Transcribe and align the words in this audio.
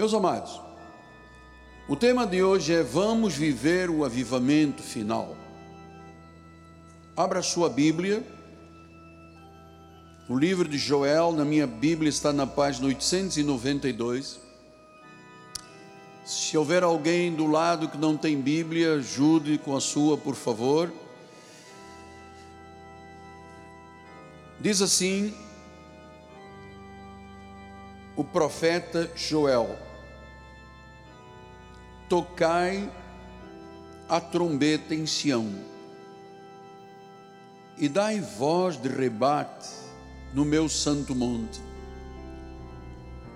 Meus 0.00 0.14
amados, 0.14 0.58
o 1.86 1.94
tema 1.94 2.26
de 2.26 2.42
hoje 2.42 2.72
é 2.72 2.82
Vamos 2.82 3.34
viver 3.34 3.90
o 3.90 4.02
avivamento 4.02 4.82
final. 4.82 5.36
Abra 7.14 7.42
sua 7.42 7.68
Bíblia. 7.68 8.24
O 10.26 10.38
livro 10.38 10.66
de 10.66 10.78
Joel, 10.78 11.32
na 11.32 11.44
minha 11.44 11.66
Bíblia, 11.66 12.08
está 12.08 12.32
na 12.32 12.46
página 12.46 12.86
892. 12.86 14.40
Se 16.24 16.56
houver 16.56 16.82
alguém 16.82 17.34
do 17.34 17.46
lado 17.46 17.86
que 17.86 17.98
não 17.98 18.16
tem 18.16 18.40
Bíblia, 18.40 18.94
ajude 18.94 19.58
com 19.58 19.76
a 19.76 19.82
sua, 19.82 20.16
por 20.16 20.34
favor. 20.34 20.90
Diz 24.58 24.80
assim 24.80 25.34
o 28.16 28.24
profeta 28.24 29.10
Joel: 29.14 29.89
Tocai 32.10 32.92
a 34.06 34.20
trombeta 34.20 34.94
em 34.94 35.06
Sião, 35.06 35.48
e 37.78 37.88
dai 37.88 38.20
voz 38.20 38.76
de 38.76 38.88
rebate 38.88 39.70
no 40.34 40.44
meu 40.44 40.68
santo 40.68 41.14
monte 41.14 41.70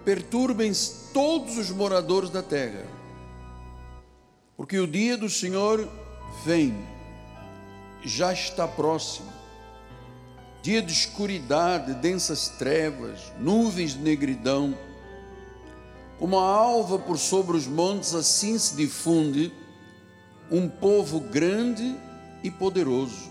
perturbem-se 0.05 1.13
todos 1.13 1.57
os 1.57 1.71
moradores 1.71 2.29
da 2.29 2.43
terra, 2.43 2.85
porque 4.57 4.79
o 4.79 4.87
dia 4.87 5.17
do 5.17 5.31
Senhor 5.31 5.89
vem, 6.45 6.77
já 8.05 8.33
está 8.33 8.69
próximo. 8.69 9.33
Dia 10.63 10.83
de 10.83 10.93
escuridade, 10.93 11.95
densas 11.95 12.49
trevas, 12.49 13.33
nuvens 13.39 13.93
de 13.93 14.01
negridão, 14.01 14.77
como 16.25 16.39
a 16.39 16.43
alva 16.43 16.99
por 16.99 17.19
sobre 17.19 17.55
os 17.55 17.67
montes, 17.67 18.15
assim 18.15 18.59
se 18.59 18.75
difunde 18.75 19.53
um 20.51 20.67
povo 20.67 21.21
grande 21.21 21.95
e 22.43 22.51
poderoso, 22.51 23.31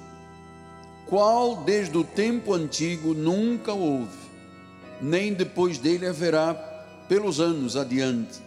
qual 1.08 1.56
desde 1.64 1.98
o 1.98 2.04
tempo 2.04 2.54
antigo 2.54 3.16
nunca 3.16 3.74
houve 3.74 4.16
nem 5.02 5.34
depois 5.34 5.80
dele 5.80 6.06
haverá 6.06 6.54
pelos 7.10 7.40
anos 7.40 7.76
adiante, 7.76 8.40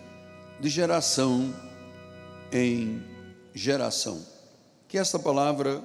de 0.61 0.69
geração 0.69 1.53
em 2.53 3.03
geração. 3.53 4.25
Que 4.87 4.97
esta 4.97 5.19
palavra 5.19 5.83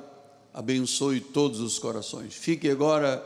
abençoe 0.53 1.19
todos 1.19 1.61
os 1.61 1.80
corações. 1.80 2.36
Fique 2.36 2.69
agora 2.69 3.25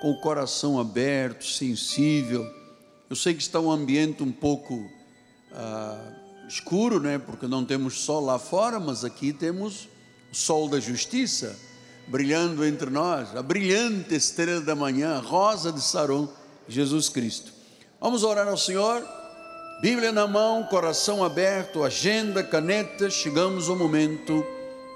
com 0.00 0.12
o 0.12 0.20
coração 0.20 0.78
aberto, 0.78 1.44
sensível. 1.44 2.59
Eu 3.10 3.16
sei 3.16 3.34
que 3.34 3.42
está 3.42 3.58
um 3.58 3.72
ambiente 3.72 4.22
um 4.22 4.30
pouco 4.30 4.88
ah, 5.52 6.12
escuro, 6.48 7.00
né? 7.00 7.18
Porque 7.18 7.48
não 7.48 7.64
temos 7.64 8.02
sol 8.02 8.24
lá 8.24 8.38
fora, 8.38 8.78
mas 8.78 9.04
aqui 9.04 9.32
temos 9.32 9.88
o 10.30 10.36
sol 10.36 10.68
da 10.68 10.78
justiça 10.78 11.58
brilhando 12.06 12.64
entre 12.64 12.88
nós, 12.88 13.36
a 13.36 13.42
brilhante 13.42 14.14
estrela 14.14 14.60
da 14.60 14.76
manhã, 14.76 15.18
rosa 15.18 15.72
de 15.72 15.80
Saron 15.80 16.28
Jesus 16.68 17.08
Cristo. 17.08 17.52
Vamos 18.00 18.22
orar 18.22 18.46
ao 18.46 18.56
Senhor, 18.56 19.04
Bíblia 19.82 20.12
na 20.12 20.28
mão, 20.28 20.62
coração 20.64 21.24
aberto, 21.24 21.82
agenda, 21.82 22.44
caneta, 22.44 23.10
chegamos 23.10 23.68
ao 23.68 23.74
momento 23.74 24.44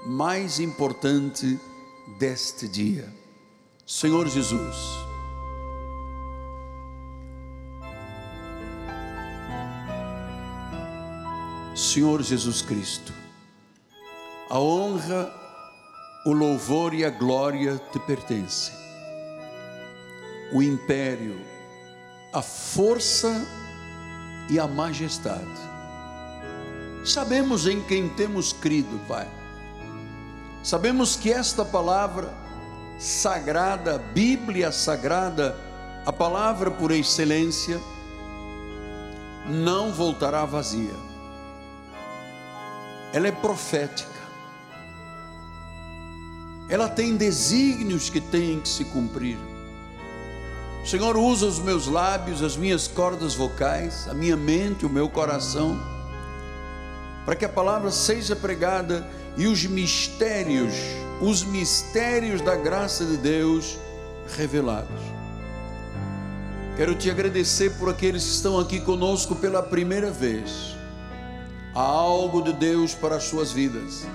mais 0.05 0.59
importante 0.59 1.59
deste 2.17 2.65
dia. 2.67 3.11
Senhor 3.85 4.27
Jesus, 4.27 5.04
Senhor 11.75 12.23
Jesus 12.23 12.61
Cristo, 12.61 13.11
a 14.49 14.57
honra, 14.57 15.29
o 16.25 16.31
louvor 16.31 16.93
e 16.93 17.03
a 17.03 17.09
glória 17.09 17.81
te 17.91 17.99
pertencem. 17.99 18.73
O 20.53 20.63
império, 20.63 21.37
a 22.31 22.41
força 22.41 23.45
e 24.49 24.57
a 24.57 24.65
majestade. 24.65 25.43
Sabemos 27.03 27.67
em 27.67 27.81
quem 27.81 28.07
temos 28.07 28.53
crido, 28.53 28.97
Pai. 29.05 29.27
Sabemos 30.63 31.17
que 31.17 31.29
esta 31.29 31.65
palavra 31.65 32.33
sagrada, 32.97 33.97
Bíblia 33.97 34.71
sagrada, 34.71 35.57
a 36.05 36.13
palavra 36.13 36.71
por 36.71 36.91
excelência, 36.91 37.81
não 39.45 39.91
voltará 39.91 40.45
vazia. 40.45 41.04
Ela 43.15 43.29
é 43.29 43.31
profética. 43.31 44.09
Ela 46.67 46.89
tem 46.89 47.15
desígnios 47.15 48.09
que 48.09 48.19
têm 48.19 48.59
que 48.59 48.67
se 48.67 48.83
cumprir. 48.83 49.37
Senhor, 50.85 51.15
usa 51.15 51.45
os 51.45 51.57
meus 51.57 51.87
lábios, 51.87 52.43
as 52.43 52.57
minhas 52.57 52.89
cordas 52.89 53.33
vocais, 53.33 54.05
a 54.09 54.13
minha 54.13 54.35
mente, 54.35 54.85
o 54.85 54.89
meu 54.89 55.07
coração, 55.07 55.81
para 57.25 57.37
que 57.37 57.45
a 57.45 57.49
palavra 57.49 57.89
seja 57.89 58.35
pregada 58.35 59.07
e 59.37 59.47
os 59.47 59.65
mistérios, 59.65 60.73
os 61.21 61.41
mistérios 61.41 62.41
da 62.41 62.57
graça 62.57 63.05
de 63.05 63.15
Deus 63.15 63.79
revelados. 64.35 65.01
Quero 66.75 66.93
te 66.93 67.09
agradecer 67.09 67.77
por 67.77 67.89
aqueles 67.89 68.25
que 68.25 68.31
estão 68.31 68.59
aqui 68.59 68.81
conosco 68.81 69.37
pela 69.37 69.63
primeira 69.63 70.11
vez. 70.11 70.74
Há 71.75 71.81
algo 71.81 72.41
de 72.41 72.53
Deus 72.53 72.95
para 72.95 73.17
as 73.17 73.25
suas 73.25 73.51
vidas. 73.51 74.07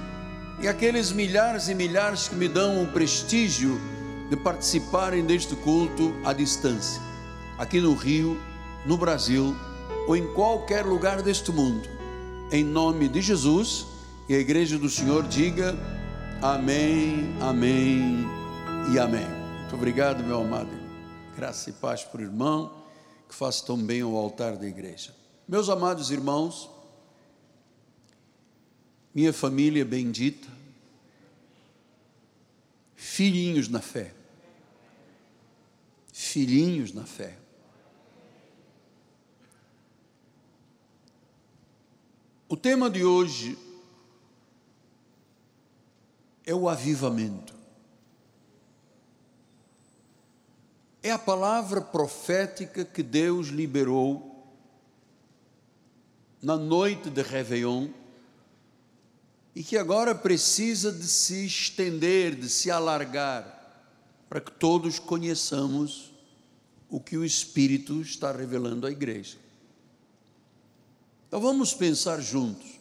E 0.63 0.67
aqueles 0.67 1.13
milhares 1.13 1.69
e 1.69 1.75
milhares 1.75 2.27
que 2.27 2.35
me 2.35 2.49
dão 2.49 2.83
o 2.83 2.87
prestígio 2.87 3.79
de 4.31 4.37
participarem 4.37 5.23
deste 5.27 5.55
culto 5.57 6.15
à 6.25 6.33
distância, 6.33 7.03
aqui 7.59 7.79
no 7.79 7.93
Rio, 7.93 8.41
no 8.87 8.97
Brasil 8.97 9.55
ou 10.09 10.17
em 10.17 10.33
qualquer 10.33 10.87
lugar 10.87 11.21
deste 11.21 11.53
mundo. 11.53 11.87
Em 12.51 12.65
nome 12.65 13.09
de 13.09 13.21
Jesus, 13.21 13.85
e 14.27 14.35
a 14.35 14.39
igreja 14.39 14.79
do 14.79 14.89
Senhor 14.89 15.25
diga 15.29 15.77
amém, 16.41 17.37
amém 17.43 18.25
e 18.91 18.99
amém. 18.99 19.27
Muito 19.61 19.75
obrigado, 19.75 20.25
meu 20.25 20.41
amado. 20.41 20.71
Graça 21.37 21.69
e 21.69 21.75
paz 21.75 22.05
por 22.05 22.23
irmão, 22.23 22.73
que 23.29 23.35
faça 23.35 23.67
tão 23.67 23.77
bem 23.77 24.01
ao 24.01 24.17
altar 24.17 24.57
da 24.57 24.67
igreja. 24.67 25.15
Meus 25.47 25.69
amados 25.69 26.11
irmãos, 26.11 26.80
minha 29.15 29.33
família 29.33 29.85
bendita, 29.85 30.49
filhinhos 32.97 33.69
na 33.69 33.81
fé 33.81 34.15
filhinhos 36.21 36.93
na 36.93 37.05
fé. 37.05 37.37
O 42.49 42.57
tema 42.57 42.91
de 42.91 43.05
hoje 43.05 43.59
é 46.45 46.55
o 46.55 46.69
avivamento. 46.69 47.55
É 51.03 51.11
a 51.11 51.19
palavra 51.19 51.81
profética 51.81 52.85
que 52.85 53.03
Deus 53.03 53.49
liberou 53.49 54.47
na 56.43 56.57
noite 56.57 57.09
de 57.09 57.23
Réveillon 57.23 57.89
e 59.61 59.63
que 59.63 59.77
agora 59.77 60.15
precisa 60.15 60.91
de 60.91 61.07
se 61.07 61.45
estender, 61.45 62.35
de 62.35 62.49
se 62.49 62.71
alargar, 62.71 63.85
para 64.27 64.41
que 64.41 64.51
todos 64.51 64.99
conheçamos 64.99 66.15
o 66.89 66.99
que 66.99 67.19
o 67.19 67.23
Espírito 67.27 68.01
está 68.01 68.33
revelando 68.33 68.87
à 68.87 68.91
igreja. 68.91 69.37
Então 71.29 71.43
vamos 71.43 71.75
pensar 71.75 72.23
juntos. 72.23 72.81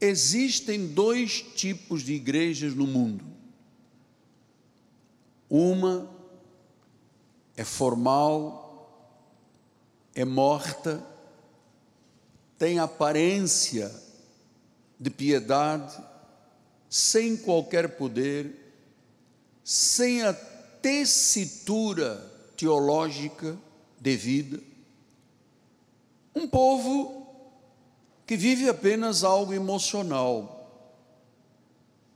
Existem 0.00 0.86
dois 0.86 1.42
tipos 1.42 2.02
de 2.02 2.14
igrejas 2.14 2.74
no 2.74 2.86
mundo. 2.86 3.26
Uma 5.50 6.10
é 7.58 7.62
formal, 7.62 9.20
é 10.14 10.24
morta, 10.24 11.06
tem 12.56 12.78
aparência 12.78 14.08
de 15.00 15.08
piedade, 15.08 15.98
sem 16.90 17.34
qualquer 17.34 17.96
poder, 17.96 18.74
sem 19.64 20.22
a 20.22 20.34
tessitura 20.34 22.16
teológica 22.54 23.56
devida. 23.98 24.60
Um 26.34 26.46
povo 26.46 27.26
que 28.26 28.36
vive 28.36 28.68
apenas 28.68 29.24
algo 29.24 29.54
emocional, 29.54 30.58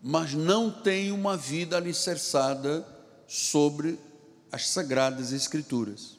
mas 0.02 0.34
não 0.34 0.70
tem 0.70 1.10
uma 1.10 1.38
vida 1.38 1.78
alicerçada 1.78 2.86
sobre 3.26 3.98
as 4.52 4.68
sagradas 4.68 5.32
Escrituras. 5.32 6.13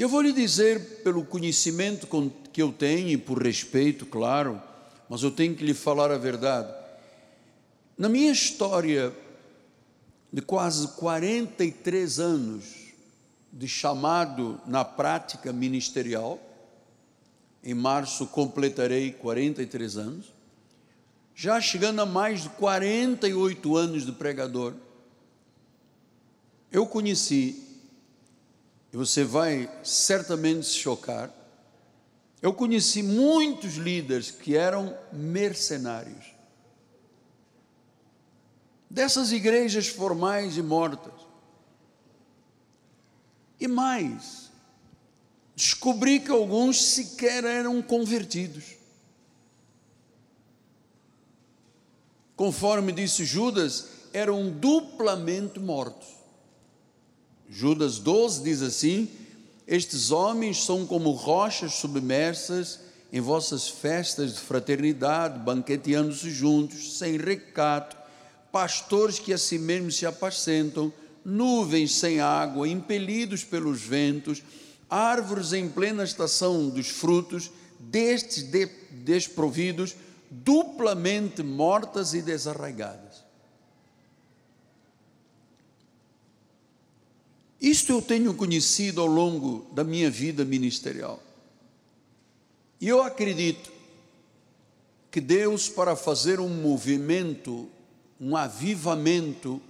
Eu 0.00 0.08
vou 0.08 0.22
lhe 0.22 0.32
dizer, 0.32 1.02
pelo 1.02 1.22
conhecimento 1.26 2.08
que 2.50 2.62
eu 2.62 2.72
tenho 2.72 3.10
e 3.10 3.18
por 3.18 3.42
respeito, 3.42 4.06
claro, 4.06 4.58
mas 5.10 5.22
eu 5.22 5.30
tenho 5.30 5.54
que 5.54 5.62
lhe 5.62 5.74
falar 5.74 6.10
a 6.10 6.16
verdade. 6.16 6.74
Na 7.98 8.08
minha 8.08 8.32
história 8.32 9.14
de 10.32 10.40
quase 10.40 10.88
43 10.88 12.18
anos 12.18 12.64
de 13.52 13.68
chamado 13.68 14.58
na 14.66 14.86
prática 14.86 15.52
ministerial, 15.52 16.40
em 17.62 17.74
março 17.74 18.26
completarei 18.26 19.12
43 19.12 19.98
anos, 19.98 20.32
já 21.34 21.60
chegando 21.60 22.00
a 22.00 22.06
mais 22.06 22.44
de 22.44 22.48
48 22.48 23.76
anos 23.76 24.06
de 24.06 24.12
pregador, 24.12 24.72
eu 26.72 26.86
conheci, 26.86 27.69
e 28.92 28.96
você 28.96 29.24
vai 29.24 29.70
certamente 29.84 30.66
se 30.66 30.74
chocar, 30.74 31.32
eu 32.42 32.52
conheci 32.52 33.02
muitos 33.02 33.76
líderes 33.76 34.30
que 34.30 34.56
eram 34.56 34.96
mercenários. 35.12 36.24
Dessas 38.88 39.30
igrejas 39.30 39.86
formais 39.86 40.56
e 40.56 40.62
mortas. 40.62 41.12
E 43.60 43.68
mais, 43.68 44.50
descobri 45.54 46.18
que 46.18 46.30
alguns 46.30 46.82
sequer 46.82 47.44
eram 47.44 47.82
convertidos. 47.82 48.64
Conforme 52.34 52.90
disse 52.90 53.24
Judas, 53.26 53.88
eram 54.14 54.50
duplamente 54.50 55.60
mortos. 55.60 56.19
Judas 57.50 57.98
12 57.98 58.44
diz 58.44 58.62
assim: 58.62 59.08
Estes 59.66 60.12
homens 60.12 60.64
são 60.64 60.86
como 60.86 61.10
rochas 61.10 61.74
submersas 61.74 62.78
em 63.12 63.20
vossas 63.20 63.68
festas 63.68 64.34
de 64.34 64.40
fraternidade, 64.40 65.40
banqueteando-se 65.40 66.30
juntos, 66.30 66.96
sem 66.96 67.16
recato, 67.16 67.96
pastores 68.52 69.18
que 69.18 69.32
a 69.32 69.38
si 69.38 69.58
mesmos 69.58 69.96
se 69.96 70.06
apacentam, 70.06 70.92
nuvens 71.24 71.96
sem 71.96 72.20
água, 72.20 72.68
impelidos 72.68 73.42
pelos 73.42 73.80
ventos, 73.80 74.44
árvores 74.88 75.52
em 75.52 75.68
plena 75.68 76.04
estação 76.04 76.68
dos 76.68 76.88
frutos, 76.88 77.50
destes 77.80 78.44
de, 78.44 78.66
desprovidos, 78.92 79.96
duplamente 80.30 81.42
mortas 81.42 82.14
e 82.14 82.22
desarraigadas. 82.22 83.09
Isto 87.60 87.92
eu 87.92 88.00
tenho 88.00 88.32
conhecido 88.32 89.00
ao 89.00 89.06
longo 89.06 89.66
da 89.72 89.84
minha 89.84 90.10
vida 90.10 90.44
ministerial. 90.44 91.22
E 92.80 92.88
eu 92.88 93.02
acredito 93.02 93.70
que 95.10 95.20
Deus, 95.20 95.68
para 95.68 95.94
fazer 95.94 96.40
um 96.40 96.48
movimento, 96.48 97.68
um 98.18 98.34
avivamento, 98.34 99.60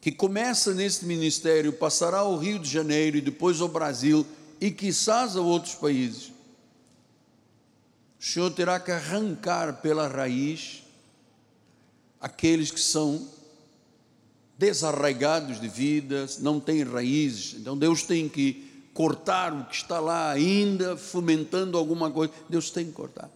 que 0.00 0.10
começa 0.10 0.72
neste 0.72 1.04
ministério, 1.04 1.72
passará 1.72 2.18
ao 2.18 2.38
Rio 2.38 2.58
de 2.58 2.70
Janeiro 2.70 3.18
e 3.18 3.20
depois 3.20 3.60
ao 3.60 3.68
Brasil 3.68 4.24
e 4.60 4.70
quizás 4.70 5.36
a 5.36 5.40
outros 5.40 5.74
países. 5.74 6.32
O 8.18 8.24
Senhor 8.24 8.50
terá 8.52 8.80
que 8.80 8.90
arrancar 8.90 9.82
pela 9.82 10.08
raiz 10.08 10.82
aqueles 12.20 12.70
que 12.70 12.80
são 12.80 13.28
desarraigados 14.58 15.60
de 15.60 15.68
vidas, 15.68 16.38
não 16.38 16.58
têm 16.58 16.82
raízes. 16.82 17.54
Então 17.54 17.78
Deus 17.78 18.02
tem 18.02 18.28
que 18.28 18.68
cortar 18.92 19.52
o 19.52 19.64
que 19.66 19.76
está 19.76 20.00
lá 20.00 20.32
ainda, 20.32 20.96
fomentando 20.96 21.78
alguma 21.78 22.10
coisa. 22.10 22.32
Deus 22.48 22.68
tem 22.68 22.86
que 22.86 22.92
cortar. 22.92 23.30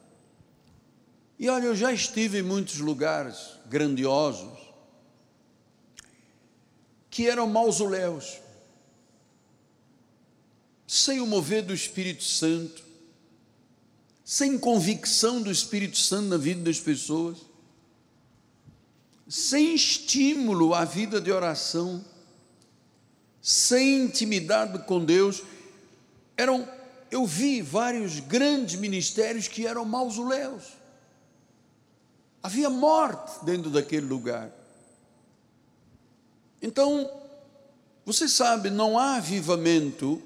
E 1.39 1.49
olha, 1.49 1.67
eu 1.67 1.77
já 1.77 1.93
estive 1.93 2.41
em 2.41 2.43
muitos 2.43 2.79
lugares 2.79 3.37
grandiosos, 3.67 4.59
que 7.09 7.29
eram 7.29 7.47
mausoléus, 7.47 8.41
sem 10.87 11.21
o 11.21 11.27
mover 11.27 11.63
do 11.63 11.73
Espírito 11.73 12.25
Santo, 12.25 12.83
sem 14.25 14.59
convicção 14.59 15.41
do 15.41 15.51
Espírito 15.51 15.97
Santo 15.97 16.29
na 16.29 16.37
vida 16.37 16.63
das 16.63 16.81
pessoas, 16.81 17.39
sem 19.33 19.75
estímulo 19.75 20.75
à 20.75 20.85
vida 20.85 21.19
de 21.19 21.33
oração, 21.33 22.05
sem 23.41 24.03
intimidade 24.03 24.81
com 24.81 25.03
Deus, 25.03 25.43
eram 26.37 26.69
eu 27.11 27.25
vi 27.25 27.63
vários 27.63 28.21
grandes 28.21 28.79
ministérios 28.79 29.49
que 29.49 29.67
eram 29.67 29.87
mausoléus. 29.87 30.65
Havia 32.43 32.69
morte 32.69 33.43
dentro 33.43 33.71
daquele 33.71 34.05
lugar. 34.05 34.53
Então, 36.61 37.11
você 38.05 38.29
sabe, 38.29 38.69
não 38.69 38.99
há 38.99 39.17
avivamento, 39.17 40.23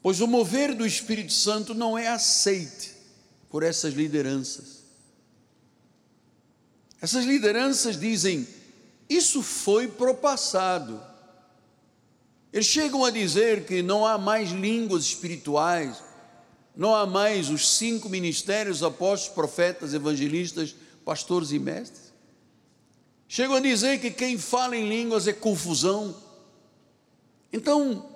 pois 0.00 0.22
o 0.22 0.26
mover 0.26 0.74
do 0.74 0.86
Espírito 0.86 1.34
Santo 1.34 1.74
não 1.74 1.98
é 1.98 2.08
aceite 2.08 2.94
por 3.50 3.62
essas 3.62 3.92
lideranças. 3.92 4.73
Essas 7.04 7.26
lideranças 7.26 8.00
dizem: 8.00 8.48
isso 9.10 9.42
foi 9.42 9.88
propassado. 9.88 11.02
Eles 12.50 12.64
chegam 12.64 13.04
a 13.04 13.10
dizer 13.10 13.66
que 13.66 13.82
não 13.82 14.06
há 14.06 14.16
mais 14.16 14.52
línguas 14.52 15.04
espirituais, 15.04 16.02
não 16.74 16.94
há 16.94 17.04
mais 17.04 17.50
os 17.50 17.76
cinco 17.76 18.08
ministérios 18.08 18.82
apóstolos, 18.82 19.34
profetas, 19.34 19.92
evangelistas, 19.92 20.74
pastores 21.04 21.52
e 21.52 21.58
mestres. 21.58 22.10
Chegam 23.28 23.56
a 23.56 23.60
dizer 23.60 24.00
que 24.00 24.10
quem 24.10 24.38
fala 24.38 24.74
em 24.74 24.88
línguas 24.88 25.28
é 25.28 25.32
confusão. 25.34 26.16
Então, 27.52 28.08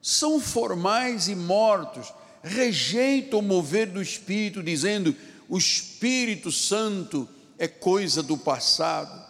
são 0.00 0.40
formais 0.40 1.28
e 1.28 1.34
mortos, 1.34 2.14
rejeitam 2.42 3.40
o 3.40 3.42
mover 3.42 3.90
do 3.90 4.00
Espírito, 4.00 4.62
dizendo: 4.62 5.14
o 5.50 5.58
Espírito 5.58 6.50
Santo 6.50 7.28
é 7.58 7.66
coisa 7.68 8.22
do 8.22 8.36
passado. 8.36 9.24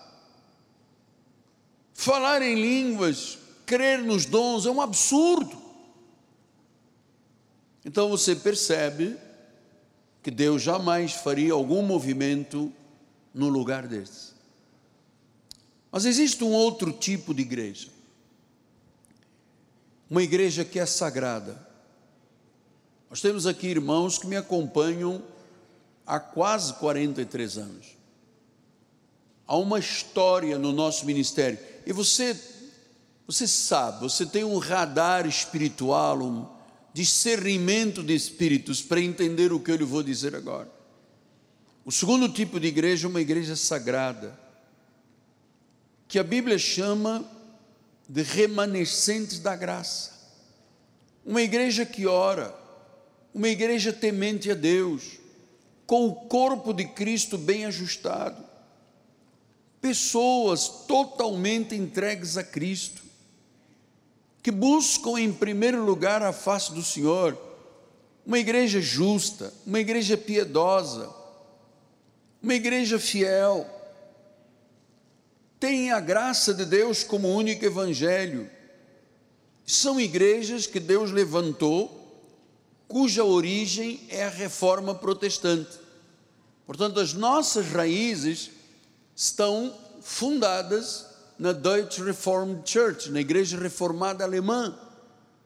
Falar 1.95 2.43
em 2.43 2.55
línguas, 2.55 3.39
crer 3.65 4.03
nos 4.03 4.27
dons 4.27 4.67
é 4.67 4.71
um 4.71 4.81
absurdo. 4.81 5.57
Então 7.85 8.09
você 8.09 8.35
percebe 8.35 9.17
que 10.23 10.31
Deus 10.31 10.61
jamais 10.61 11.13
faria 11.13 11.53
algum 11.53 11.83
movimento 11.83 12.73
no 13.33 13.49
lugar 13.49 13.87
desse. 13.87 14.35
Mas 15.91 16.05
existe 16.05 16.43
um 16.43 16.53
outro 16.53 16.93
tipo 16.93 17.33
de 17.33 17.43
igreja. 17.43 17.89
Uma 20.11 20.23
igreja 20.23 20.65
que 20.65 20.79
é 20.79 20.87
sagrada. 20.87 21.67
Nós 23.09 23.21
temos 23.21 23.47
aqui 23.47 23.69
irmãos 23.69 24.19
que 24.19 24.27
me 24.27 24.37
acompanham 24.37 25.23
há 26.05 26.21
quase 26.21 26.75
43 26.75 27.59
anos. 27.59 27.96
Há 29.47 29.57
uma 29.57 29.79
história 29.79 30.59
no 30.59 30.73
nosso 30.73 31.07
ministério. 31.07 31.59
E 31.87 31.93
você, 31.93 32.37
você 33.27 33.47
sabe, 33.47 34.01
você 34.01 34.27
tem 34.27 34.43
um 34.43 34.59
radar 34.59 35.27
espiritual, 35.27 36.21
um 36.21 36.47
discernimento 36.93 38.03
de 38.03 38.15
espíritos 38.15 38.83
para 38.83 39.01
entender 39.01 39.53
o 39.53 39.61
que 39.61 39.71
eu 39.71 39.77
lhe 39.77 39.85
vou 39.85 40.03
dizer 40.03 40.35
agora. 40.35 40.71
O 41.85 41.93
segundo 41.93 42.29
tipo 42.29 42.59
de 42.59 42.67
igreja 42.67 43.07
é 43.07 43.11
uma 43.11 43.21
igreja 43.21 43.55
sagrada 43.55 44.37
que 46.09 46.19
a 46.19 46.25
Bíblia 46.25 46.59
chama 46.59 47.25
de 48.09 48.23
remanescentes 48.23 49.39
da 49.39 49.57
graça. 49.57 50.13
Uma 51.25 51.43
igreja 51.43 51.85
que 51.85 52.07
ora, 52.07 52.55
uma 53.35 53.49
igreja 53.49 53.93
temente 53.93 54.51
a 54.51 54.55
Deus, 54.55 55.19
com 55.87 56.07
o 56.07 56.15
corpo 56.15 56.73
de 56.73 56.85
Cristo 56.85 57.37
bem 57.37 57.65
ajustado. 57.67 58.46
Pessoas 59.87 60.69
totalmente 60.89 61.77
entregues 61.77 62.37
a 62.37 62.43
Cristo, 62.43 63.05
que 64.43 64.51
buscam 64.51 65.17
em 65.17 65.33
primeiro 65.33 65.85
lugar 65.85 66.25
a 66.25 66.33
face 66.33 66.73
do 66.73 66.83
Senhor. 66.83 67.39
Uma 68.27 68.41
igreja 68.41 68.81
justa, 68.81 69.55
uma 69.65 69.79
igreja 69.79 70.17
piedosa, 70.17 71.09
uma 72.43 72.53
igreja 72.53 72.99
fiel 72.99 73.65
têm 75.61 75.93
a 75.93 76.01
graça 76.01 76.53
de 76.53 76.65
Deus 76.65 77.05
como 77.05 77.29
único 77.29 77.65
evangelho. 77.65 78.51
São 79.65 80.01
igrejas 80.01 80.67
que 80.67 80.81
Deus 80.81 81.13
levantou, 81.13 82.27
cuja 82.89 83.23
origem 83.23 84.01
é 84.09 84.25
a 84.25 84.31
reforma 84.31 84.97
protestante. 84.97 85.79
Portanto, 86.67 86.99
as 86.99 87.13
nossas 87.13 87.69
raízes 87.69 88.56
estão 89.17 89.75
fundadas 90.03 91.07
na 91.39 91.53
Deutsche 91.53 92.03
Reformed 92.03 92.71
Church, 92.71 93.11
na 93.11 93.21
igreja 93.21 93.59
reformada 93.59 94.23
alemã. 94.23 94.79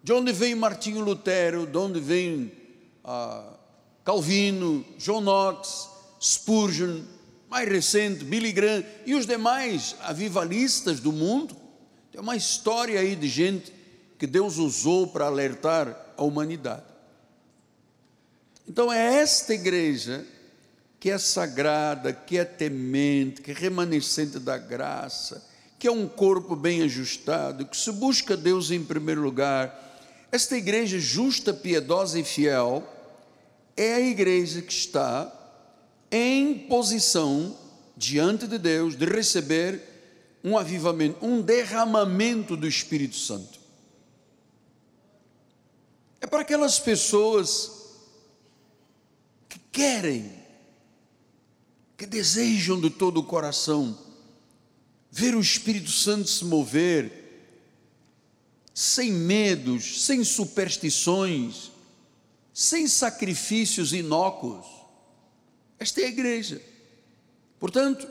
de 0.02 0.12
onde 0.14 0.32
vem 0.32 0.54
Martinho 0.54 1.04
Lutero, 1.04 1.66
de 1.66 1.76
onde 1.76 2.00
vem 2.00 2.52
ah, 3.04 3.52
Calvino, 4.02 4.84
John 4.98 5.20
Knox, 5.20 5.88
Spurgeon, 6.20 7.02
mais 7.50 7.68
recente, 7.68 8.24
Billy 8.24 8.50
Graham 8.50 8.82
e 9.04 9.14
os 9.14 9.26
demais 9.26 9.94
avivalistas 10.00 11.00
do 11.00 11.12
mundo. 11.12 11.54
Tem 12.10 12.20
uma 12.20 12.34
história 12.34 12.98
aí 12.98 13.14
de 13.14 13.28
gente 13.28 13.72
que 14.18 14.26
Deus 14.26 14.56
usou 14.56 15.06
para 15.06 15.26
alertar 15.26 16.14
a 16.16 16.24
humanidade. 16.24 16.84
Então 18.66 18.90
é 18.90 19.16
esta 19.20 19.52
igreja 19.52 20.26
que 21.00 21.10
é 21.10 21.16
sagrada, 21.16 22.12
que 22.12 22.36
é 22.36 22.44
temente, 22.44 23.40
que 23.40 23.50
é 23.50 23.54
remanescente 23.54 24.38
da 24.38 24.58
graça, 24.58 25.42
que 25.78 25.88
é 25.88 25.90
um 25.90 26.06
corpo 26.06 26.54
bem 26.54 26.82
ajustado, 26.82 27.64
que 27.64 27.76
se 27.76 27.90
busca 27.90 28.36
Deus 28.36 28.70
em 28.70 28.84
primeiro 28.84 29.22
lugar. 29.22 29.98
Esta 30.30 30.58
igreja 30.58 31.00
justa, 31.00 31.54
piedosa 31.54 32.20
e 32.20 32.24
fiel 32.24 32.86
é 33.74 33.94
a 33.94 34.00
igreja 34.00 34.60
que 34.60 34.72
está 34.72 35.32
em 36.10 36.58
posição 36.68 37.56
diante 37.96 38.46
de 38.46 38.58
Deus 38.58 38.94
de 38.94 39.06
receber 39.06 39.80
um 40.44 40.58
avivamento, 40.58 41.24
um 41.24 41.40
derramamento 41.40 42.56
do 42.58 42.68
Espírito 42.68 43.16
Santo. 43.16 43.58
É 46.20 46.26
para 46.26 46.40
aquelas 46.40 46.78
pessoas 46.78 47.72
que 49.48 49.58
querem, 49.72 50.39
que 52.00 52.06
desejam 52.06 52.80
de 52.80 52.88
todo 52.88 53.20
o 53.20 53.22
coração 53.22 53.94
ver 55.10 55.34
o 55.34 55.40
Espírito 55.40 55.90
Santo 55.90 56.30
se 56.30 56.46
mover, 56.46 57.12
sem 58.72 59.12
medos, 59.12 60.06
sem 60.06 60.24
superstições, 60.24 61.70
sem 62.54 62.88
sacrifícios 62.88 63.92
inócuos. 63.92 64.64
Esta 65.78 66.00
é 66.00 66.06
a 66.06 66.08
igreja. 66.08 66.62
Portanto, 67.58 68.08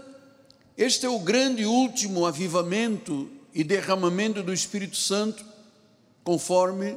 este 0.78 1.08
é 1.08 1.10
o 1.10 1.18
grande 1.18 1.64
e 1.64 1.66
último 1.66 2.28
avivamento 2.28 3.28
e 3.56 3.64
derramamento 3.64 4.44
do 4.44 4.54
Espírito 4.54 4.98
Santo, 4.98 5.44
conforme 6.24 6.96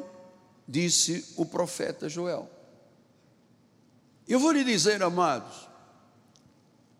disse 0.68 1.24
o 1.38 1.46
profeta 1.46 2.06
Joel. 2.06 2.50
Eu 4.28 4.38
vou 4.38 4.52
lhe 4.52 4.62
dizer, 4.62 5.02
amados, 5.02 5.71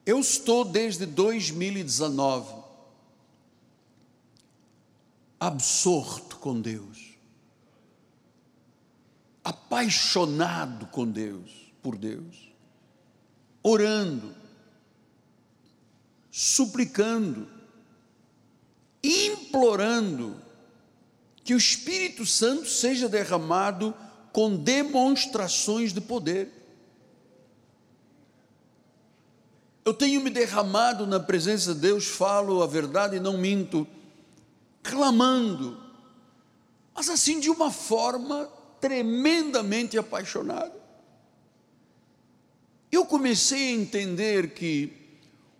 eu 0.04 0.18
estou 0.18 0.64
desde 0.64 1.06
2019 1.06 2.62
absorto 5.38 6.36
com 6.36 6.60
Deus, 6.60 7.16
apaixonado 9.42 10.86
com 10.86 11.04
Deus, 11.04 11.50
por 11.82 11.96
Deus, 11.96 12.52
orando, 13.60 14.34
suplicando, 16.30 17.48
implorando 19.02 20.40
que 21.42 21.54
o 21.54 21.58
Espírito 21.58 22.24
Santo 22.24 22.68
seja 22.68 23.08
derramado 23.08 23.92
com 24.32 24.56
demonstrações 24.56 25.92
de 25.92 26.00
poder. 26.00 26.61
Eu 29.84 29.92
tenho 29.92 30.20
me 30.20 30.30
derramado 30.30 31.06
na 31.06 31.18
presença 31.18 31.74
de 31.74 31.80
Deus, 31.80 32.06
falo 32.06 32.62
a 32.62 32.66
verdade 32.66 33.16
e 33.16 33.20
não 33.20 33.36
minto, 33.36 33.86
clamando, 34.82 35.80
mas 36.94 37.08
assim 37.08 37.40
de 37.40 37.50
uma 37.50 37.70
forma 37.70 38.48
tremendamente 38.80 39.98
apaixonada. 39.98 40.72
Eu 42.90 43.06
comecei 43.06 43.68
a 43.68 43.80
entender 43.80 44.54
que 44.54 44.92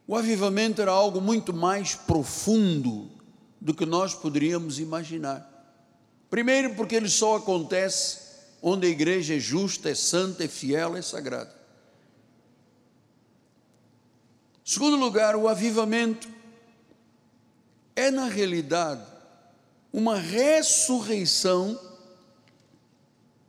o 0.07 0.17
avivamento 0.17 0.83
era 0.83 0.91
algo 0.91 1.21
muito 1.21 1.53
mais 1.53 1.95
profundo 1.95 3.11
do 3.61 3.73
que 3.73 3.87
nós 3.87 4.13
poderíamos 4.13 4.79
imaginar. 4.79 5.49
Primeiro, 6.29 6.75
porque 6.75 6.95
ele 6.95 7.09
só 7.09 7.37
acontece 7.37 8.19
onde 8.61 8.87
a 8.87 8.91
igreja 8.91 9.37
é 9.37 9.39
justa, 9.39 9.91
é 9.91 9.95
santa, 9.95 10.45
é 10.45 10.49
fiel, 10.49 10.97
é 10.97 11.03
sagrada. 11.03 11.62
Segundo 14.65 14.97
lugar, 14.97 15.35
o 15.37 15.49
avivamento 15.49 16.29
é, 17.97 18.11
na 18.11 18.27
realidade, 18.27 19.05
uma 19.93 20.17
ressurreição 20.17 21.79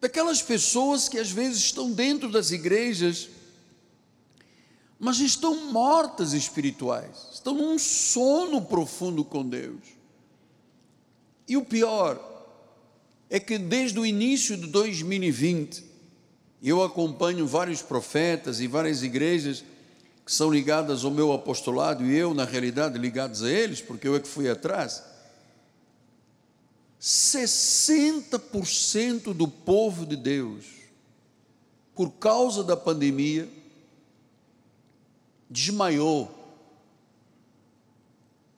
daquelas 0.01 0.41
pessoas 0.41 1.07
que 1.07 1.17
às 1.17 1.31
vezes 1.31 1.59
estão 1.59 1.91
dentro 1.91 2.29
das 2.29 2.51
igrejas, 2.51 3.29
mas 4.99 5.19
estão 5.19 5.71
mortas 5.71 6.33
espirituais, 6.33 7.29
estão 7.33 7.53
num 7.53 7.79
sono 7.79 8.61
profundo 8.61 9.23
com 9.23 9.47
Deus. 9.47 9.81
E 11.47 11.55
o 11.55 11.63
pior, 11.63 12.31
é 13.29 13.39
que 13.39 13.57
desde 13.57 13.99
o 13.99 14.05
início 14.05 14.55
de 14.55 14.67
2020, 14.67 15.83
eu 16.61 16.83
acompanho 16.83 17.47
vários 17.47 17.81
profetas 17.81 18.59
e 18.59 18.67
várias 18.67 19.01
igrejas 19.01 19.63
que 20.25 20.31
são 20.31 20.49
ligadas 20.49 21.03
ao 21.03 21.11
meu 21.11 21.33
apostolado 21.33 22.05
e 22.05 22.15
eu, 22.15 22.33
na 22.33 22.45
realidade, 22.45 22.97
ligados 22.97 23.43
a 23.43 23.49
eles, 23.49 23.81
porque 23.81 24.07
eu 24.07 24.15
é 24.15 24.19
que 24.19 24.27
fui 24.27 24.49
atrás. 24.49 25.03
60% 27.01 29.33
do 29.33 29.47
povo 29.47 30.05
de 30.05 30.15
Deus, 30.15 30.65
por 31.93 32.11
causa 32.11 32.63
da 32.63 32.77
pandemia, 32.77 33.49
desmaiou, 35.49 36.31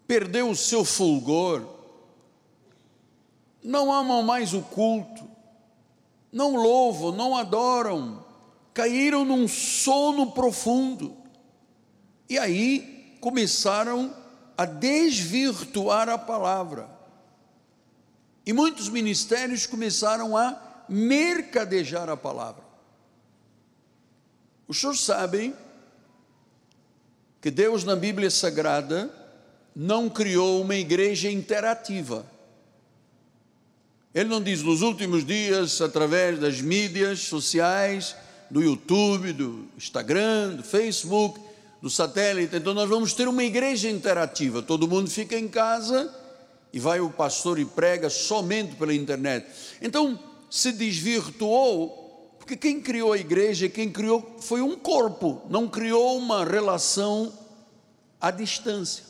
perdeu 0.08 0.52
o 0.52 0.56
seu 0.56 0.86
fulgor, 0.86 1.66
não 3.64 3.92
amam 3.92 4.22
mais 4.22 4.54
o 4.54 4.62
culto, 4.62 5.28
não 6.32 6.56
louvam, 6.56 7.12
não 7.12 7.36
adoram, 7.36 8.24
caíram 8.76 9.26
num 9.26 9.48
sono 9.48 10.32
profundo. 10.32 11.25
E 12.30 12.38
aí 12.38 13.18
começaram 13.20 14.14
a 14.58 14.66
desvirtuar 14.66 16.10
a 16.10 16.18
palavra. 16.18 16.90
E 18.46 18.54
muitos 18.54 18.90
ministérios 18.90 19.66
começaram 19.66 20.38
a 20.38 20.84
mercadejar 20.88 22.10
a 22.10 22.18
palavra. 22.18 22.64
Os 24.68 24.80
senhores 24.80 25.02
sabem 25.02 25.56
que 27.42 27.52
Deus 27.52 27.84
na 27.84 27.96
Bíblia 27.96 28.30
Sagrada 28.30 29.12
não 29.76 30.10
criou 30.10 30.62
uma 30.62 30.76
igreja 30.76 31.30
interativa. 31.30 32.26
Ele 34.14 34.30
não 34.30 34.42
diz 34.42 34.64
nos 34.64 34.82
últimos 34.82 35.26
dias, 35.26 35.82
através 35.82 36.40
das 36.40 36.62
mídias 36.62 37.20
sociais, 37.20 38.16
do 38.50 38.64
YouTube, 38.64 39.34
do 39.34 39.68
Instagram, 39.78 40.56
do 40.56 40.64
Facebook, 40.64 41.40
do 41.86 41.90
satélite, 41.92 42.56
então 42.56 42.74
nós 42.74 42.90
vamos 42.90 43.14
ter 43.14 43.28
uma 43.28 43.44
igreja 43.44 43.88
interativa. 43.88 44.60
Todo 44.64 44.88
mundo 44.88 45.08
fica 45.08 45.38
em 45.38 45.48
casa 45.48 46.12
e 46.74 46.80
vai 46.80 47.00
o 47.00 47.12
pastor 47.12 47.60
e 47.60 47.64
prega 47.64 48.10
somente 48.10 48.76
pela 48.76 48.92
internet. 48.92 49.46
Então 49.80 50.20
se 50.50 50.72
desvirtuou, 50.72 52.34
porque 52.40 52.58
quem 52.58 52.82
criou 52.82 53.14
a 53.14 53.20
igreja, 53.20 53.70
quem 53.70 53.92
criou 53.92 54.38
foi 54.40 54.64
um 54.64 54.76
corpo, 54.76 55.44
não 55.48 55.68
criou 55.68 56.18
uma 56.18 56.44
relação 56.44 57.32
à 58.20 58.32
distância. 58.32 59.04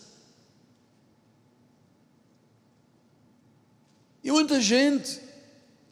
E 4.21 4.29
muita 4.29 4.59
gente, 4.59 5.21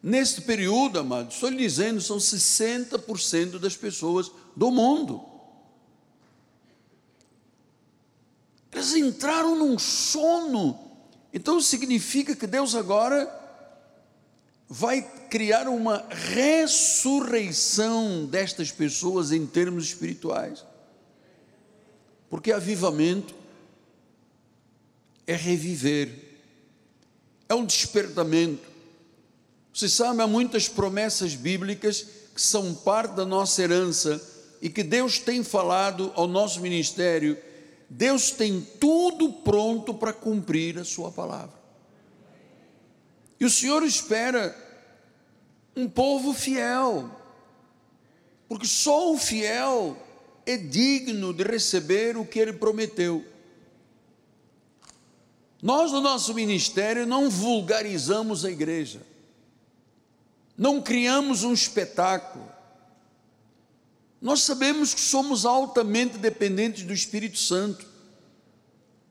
neste 0.02 0.42
período, 0.42 1.00
amado, 1.00 1.32
estou 1.32 1.48
lhe 1.48 1.56
dizendo, 1.56 2.02
são 2.02 2.18
60% 2.18 3.58
das 3.58 3.78
pessoas 3.78 4.30
do 4.54 4.70
mundo. 4.70 5.32
Elas 8.84 8.96
entraram 8.96 9.56
num 9.56 9.80
sono. 9.80 10.78
Então 11.32 11.62
significa 11.62 12.36
que 12.36 12.46
Deus 12.46 12.76
agora 12.76 13.32
vai 14.68 15.02
criar 15.30 15.70
uma 15.70 16.06
ressurreição 16.10 18.26
destas 18.26 18.72
pessoas 18.72 19.32
em 19.32 19.48
termos 19.48 19.86
espirituais. 19.86 20.66
Porque 22.30 22.52
avivamento 22.52 23.34
é 25.26 25.36
reviver 25.36 26.32
é 27.48 27.56
um 27.56 27.66
despertamento. 27.66 28.68
Você 29.74 29.88
sabe, 29.88 30.22
há 30.22 30.28
muitas 30.28 30.68
promessas 30.68 31.36
bíblicas 31.36 32.06
que 32.34 32.42
são 32.42 32.74
parte 32.74 33.14
da 33.14 33.26
nossa 33.26 33.62
herança 33.62 34.22
e 34.62 34.70
que 34.70 34.82
Deus 34.82 35.20
tem 35.20 35.44
falado 35.44 36.12
ao 36.16 36.28
nosso 36.28 36.62
ministério. 36.62 37.38
Deus 37.90 38.32
tem 38.32 38.62
tudo 38.80 39.32
pronto 39.32 39.94
para 39.94 40.14
cumprir 40.14 40.80
a 40.80 40.84
Sua 40.84 41.12
palavra. 41.12 41.62
E 43.40 43.46
o 43.46 43.50
Senhor 43.50 43.84
espera 43.84 44.56
um 45.76 45.90
povo 45.90 46.34
fiel, 46.34 47.10
porque 48.48 48.66
só 48.66 49.12
o 49.12 49.18
fiel 49.18 49.98
é 50.46 50.56
digno 50.58 51.34
de 51.34 51.44
receber 51.44 52.16
o 52.16 52.26
que 52.26 52.40
ele 52.40 52.54
prometeu. 52.54 53.26
Nós, 55.62 55.92
no 55.92 56.02
nosso 56.02 56.34
ministério, 56.34 57.06
não 57.06 57.30
vulgarizamos 57.30 58.44
a 58.44 58.52
igreja, 58.52 59.02
não 60.58 60.82
criamos 60.82 61.44
um 61.44 61.54
espetáculo. 61.54 62.53
Nós 64.24 64.44
sabemos 64.44 64.94
que 64.94 65.02
somos 65.02 65.46
altamente 65.46 66.18
dependentes 66.18 66.84
do 66.84 66.94
Espírito 66.94 67.38
Santo. 67.38 67.86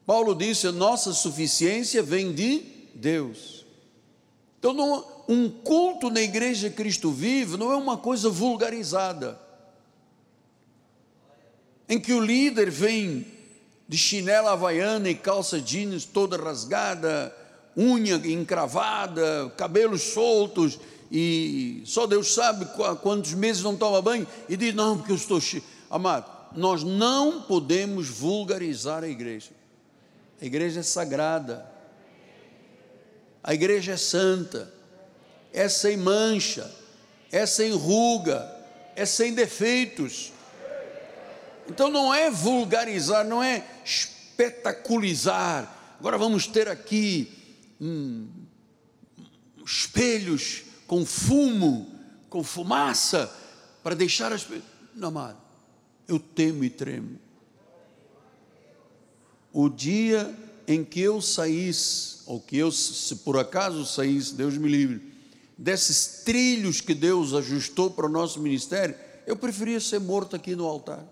Paulo 0.07 0.35
disse: 0.35 0.67
a 0.67 0.73
nossa 0.73 1.13
suficiência 1.13 2.03
vem 2.03 2.33
de 2.33 2.63
Deus. 2.95 3.67
Então, 4.59 4.73
não, 4.73 5.05
um 5.29 5.51
culto 5.51 6.09
na 6.09 6.23
igreja 6.23 6.71
Cristo 6.71 7.11
vive 7.11 7.59
não 7.59 7.71
é 7.71 7.77
uma 7.77 7.99
coisa 7.99 8.31
vulgarizada, 8.31 9.39
em 11.87 12.01
que 12.01 12.15
o 12.15 12.25
líder 12.25 12.71
vem 12.71 13.27
de 13.87 13.99
chinela 13.99 14.53
havaiana 14.53 15.11
e 15.11 15.15
calça 15.15 15.61
jeans 15.61 16.07
toda 16.07 16.43
rasgada, 16.43 17.37
unha 17.77 18.17
encravada, 18.17 19.53
cabelos 19.59 20.01
soltos, 20.01 20.79
e 21.15 21.83
só 21.85 22.07
Deus 22.07 22.33
sabe 22.33 22.65
quantos 23.03 23.35
meses 23.35 23.63
não 23.63 23.77
toma 23.77 24.01
banho, 24.01 24.27
e 24.49 24.57
diz: 24.57 24.75
Não, 24.75 24.97
porque 24.97 25.13
eu 25.13 25.17
estou. 25.17 25.39
Amado, 25.91 26.25
nós 26.57 26.83
não 26.83 27.43
podemos 27.43 28.09
vulgarizar 28.09 29.05
a 29.05 29.09
igreja. 29.09 29.51
A 30.41 30.47
igreja 30.47 30.81
é 30.81 30.83
sagrada, 30.83 31.71
a 33.45 33.53
igreja 33.53 33.93
é 33.93 33.97
santa, 33.99 34.73
é 35.53 35.69
sem 35.69 35.99
mancha, 35.99 36.75
é 37.31 37.45
sem 37.45 37.73
ruga, 37.73 38.51
é 38.97 39.05
sem 39.05 39.35
defeitos. 39.35 40.33
Então 41.69 41.91
não 41.91 42.15
é 42.15 42.31
vulgarizar, 42.31 43.23
não 43.27 43.43
é 43.43 43.63
espetaculizar. 43.85 45.71
Agora 46.01 46.17
vamos 46.17 46.47
ter 46.47 46.69
aqui 46.69 47.31
hum, 47.79 48.29
espelhos 49.65 50.72
com 50.93 51.07
fumo, 51.07 51.91
com 52.29 52.45
fumaça, 52.45 53.35
para 53.83 53.95
deixar 53.95 54.31
as 54.31 54.43
pessoas. 54.43 54.63
Não, 54.95 55.09
amado, 55.09 55.39
eu 56.07 56.19
temo 56.19 56.65
e 56.65 56.69
tremo. 56.69 57.19
O 59.51 59.71
dia 59.71 60.37
em 60.69 60.85
que 60.85 61.01
eu 61.01 61.23
saísse, 61.23 62.19
ou 62.27 62.39
que 62.39 62.59
eu, 62.59 62.71
se 62.71 63.17
por 63.17 63.39
acaso 63.39 63.87
saísse, 63.87 64.35
Deus 64.35 64.59
me 64.59 64.69
livre, 64.69 65.15
desses 65.57 66.25
trilhos 66.27 66.83
que 66.83 66.93
Deus 66.93 67.33
ajustou 67.33 67.91
para 67.91 68.05
o 68.05 68.11
nosso 68.11 68.39
ministério, 68.39 68.95
eu 69.27 69.35
preferia 69.35 69.81
ser 69.81 69.99
morto 69.99 70.37
aqui 70.37 70.55
no 70.55 70.67
altar. 70.67 71.03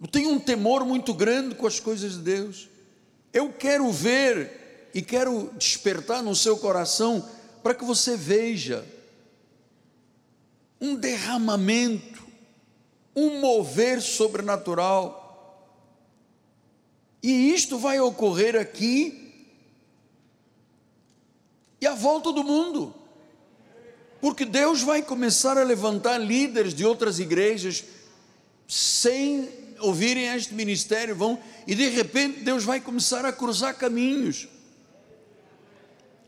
Eu 0.00 0.06
tenho 0.06 0.30
um 0.30 0.38
temor 0.38 0.84
muito 0.84 1.12
grande 1.12 1.56
com 1.56 1.66
as 1.66 1.80
coisas 1.80 2.12
de 2.12 2.20
Deus. 2.20 2.68
Eu 3.32 3.52
quero 3.52 3.90
ver 3.90 4.62
e 4.94 5.02
quero 5.02 5.52
despertar 5.58 6.22
no 6.22 6.36
seu 6.36 6.56
coração 6.56 7.28
para 7.62 7.74
que 7.74 7.84
você 7.84 8.16
veja 8.16 8.86
um 10.80 10.94
derramamento, 10.94 12.22
um 13.16 13.40
mover 13.40 14.00
sobrenatural. 14.00 15.20
E 17.20 17.52
isto 17.52 17.76
vai 17.76 17.98
ocorrer 17.98 18.54
aqui 18.54 19.48
e 21.80 21.86
à 21.86 21.94
volta 21.94 22.32
do 22.32 22.44
mundo. 22.44 22.94
Porque 24.20 24.44
Deus 24.44 24.82
vai 24.82 25.02
começar 25.02 25.58
a 25.58 25.64
levantar 25.64 26.18
líderes 26.18 26.72
de 26.72 26.84
outras 26.84 27.18
igrejas 27.18 27.84
sem 28.68 29.48
ouvirem 29.80 30.26
este 30.34 30.54
ministério, 30.54 31.16
vão, 31.16 31.38
e 31.66 31.74
de 31.74 31.88
repente 31.88 32.40
Deus 32.40 32.64
vai 32.64 32.80
começar 32.80 33.24
a 33.24 33.32
cruzar 33.32 33.76
caminhos. 33.76 34.48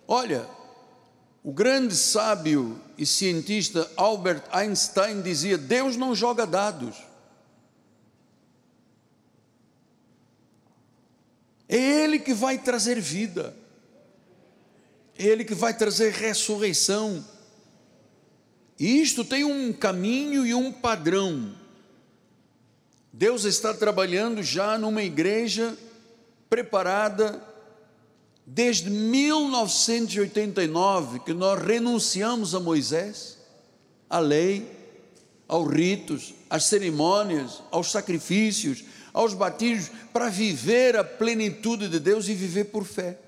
Olha, 0.09 0.49
o 1.43 1.53
grande 1.53 1.97
sábio 1.97 2.81
e 2.97 3.05
cientista 3.05 3.91
Albert 3.97 4.43
Einstein 4.51 5.21
dizia: 5.21 5.59
Deus 5.59 5.97
não 5.97 6.15
joga 6.15 6.47
dados. 6.47 6.97
É 11.69 11.77
Ele 11.77 12.19
que 12.19 12.33
vai 12.33 12.59
trazer 12.59 13.01
vida, 13.01 13.57
é 15.19 15.25
Ele 15.25 15.45
que 15.45 15.55
vai 15.55 15.77
trazer 15.77 16.13
ressurreição. 16.13 17.25
E 18.79 19.01
isto 19.01 19.25
tem 19.25 19.45
um 19.45 19.73
caminho 19.73 20.47
e 20.47 20.55
um 20.55 20.73
padrão. 20.73 21.55
Deus 23.13 23.45
está 23.45 23.73
trabalhando 23.73 24.43
já 24.43 24.77
numa 24.77 25.03
igreja 25.03 25.77
preparada 26.51 27.43
desde 28.47 28.89
1989, 28.89 31.19
que 31.21 31.35
nós 31.35 31.61
renunciamos 31.61 32.55
a 32.55 32.61
Moisés, 32.61 33.37
à 34.09 34.21
lei, 34.21 34.71
aos 35.49 35.69
ritos, 35.69 36.33
às 36.49 36.63
cerimônias, 36.65 37.63
aos 37.71 37.91
sacrifícios, 37.91 38.85
aos 39.13 39.35
batismos, 39.35 39.91
para 40.13 40.29
viver 40.29 40.97
a 40.97 41.03
plenitude 41.03 41.89
de 41.89 41.99
Deus 41.99 42.29
e 42.29 42.35
viver 42.35 42.67
por 42.67 42.85
fé. 42.85 43.19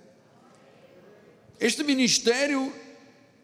Este 1.59 1.83
ministério 1.83 2.73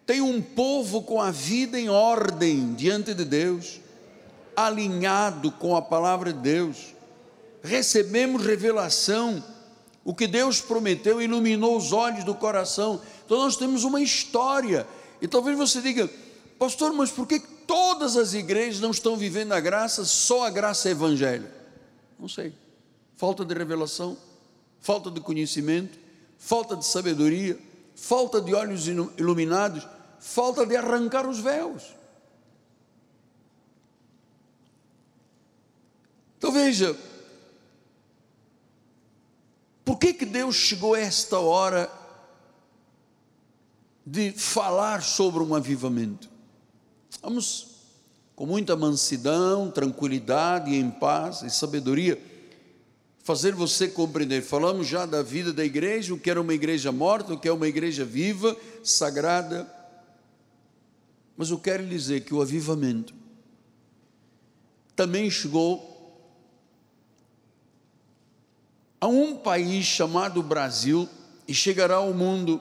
tem 0.07 0.21
um 0.21 0.41
povo 0.41 1.03
com 1.03 1.21
a 1.21 1.33
vida 1.33 1.81
em 1.81 1.89
ordem 1.89 2.75
diante 2.75 3.13
de 3.13 3.25
Deus 3.25 3.81
alinhado 4.57 5.51
com 5.51 5.77
a 5.77 5.83
palavra 5.83 6.33
de 6.33 6.39
Deus, 6.39 6.95
recebemos 7.63 8.45
revelação, 8.45 9.43
o 10.05 10.15
que 10.15 10.27
Deus 10.27 10.61
prometeu 10.61 11.23
iluminou 11.23 11.77
os 11.77 11.93
olhos 11.93 12.25
do 12.25 12.35
coração. 12.35 13.01
Então 13.25 13.39
nós 13.39 13.57
temos 13.57 13.85
uma 13.85 14.01
história. 14.01 14.87
E 15.21 15.27
talvez 15.27 15.57
você 15.57 15.81
diga, 15.81 16.11
pastor, 16.59 16.93
mas 16.93 17.11
por 17.11 17.27
que 17.27 17.41
todas 17.41 18.17
as 18.17 18.35
igrejas 18.35 18.81
não 18.81 18.91
estão 18.91 19.17
vivendo 19.17 19.53
a 19.53 19.61
graça, 19.61 20.05
só 20.05 20.45
a 20.45 20.51
graça 20.51 20.89
é 20.89 20.93
evangelho? 20.93 21.49
Não 22.19 22.29
sei. 22.29 22.53
Falta 23.17 23.45
de 23.45 23.55
revelação, 23.55 24.17
falta 24.81 25.11
de 25.11 25.21
conhecimento, 25.21 25.99
falta 26.37 26.77
de 26.77 26.85
sabedoria, 26.85 27.59
falta 27.95 28.41
de 28.41 28.55
olhos 28.55 28.87
iluminados, 28.87 29.87
falta 30.21 30.67
de 30.67 30.77
arrancar 30.77 31.27
os 31.27 31.39
véus. 31.39 31.95
Então 36.37 36.53
veja, 36.53 36.95
por 39.85 39.99
que, 39.99 40.15
que 40.15 40.25
Deus 40.25 40.57
chegou 40.57 40.95
a 40.95 41.01
esta 41.01 41.39
hora 41.39 41.91
de 44.05 44.33
falar 44.33 45.03
sobre 45.03 45.43
um 45.43 45.55
avivamento? 45.55 46.31
Vamos, 47.23 47.69
com 48.35 48.47
muita 48.47 48.75
mansidão, 48.75 49.71
tranquilidade, 49.71 50.75
em 50.75 50.91
paz 50.91 51.43
e 51.43 51.51
sabedoria, 51.51 52.21
fazer 53.23 53.55
você 53.55 53.87
compreender. 53.89 54.43
Falamos 54.43 54.87
já 54.87 55.05
da 55.05 55.23
vida 55.23 55.53
da 55.53 55.65
igreja, 55.65 56.15
o 56.15 56.19
que 56.19 56.31
era 56.31 56.41
uma 56.41 56.55
igreja 56.55 56.91
morta, 56.91 57.35
o 57.35 57.39
que 57.39 57.49
é 57.49 57.53
uma 57.53 57.69
igreja 57.69 58.05
viva, 58.05 58.57
sagrada. 58.83 59.71
Mas 61.37 61.51
eu 61.51 61.59
quero 61.59 61.83
lhe 61.83 61.91
dizer 61.91 62.21
que 62.23 62.35
o 62.35 62.41
avivamento 62.41 63.15
também 64.97 65.31
chegou 65.31 65.94
a 69.05 69.07
um 69.07 69.37
país 69.37 69.85
chamado 69.85 70.43
Brasil 70.43 71.07
e 71.47 71.53
chegará 71.53 71.97
ao 71.97 72.15
mundo. 72.15 72.59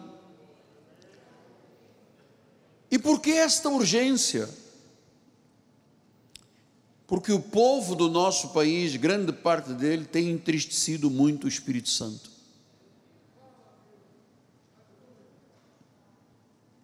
E 2.92 3.00
por 3.00 3.22
que 3.22 3.32
esta 3.32 3.70
urgência? 3.70 4.50
Porque 7.08 7.32
o 7.32 7.40
povo 7.40 7.96
do 7.96 8.10
nosso 8.10 8.50
país, 8.50 8.94
grande 8.98 9.32
parte 9.32 9.72
dele, 9.72 10.04
tem 10.04 10.32
entristecido 10.32 11.10
muito 11.10 11.46
o 11.46 11.48
Espírito 11.48 11.88
Santo. 11.88 12.30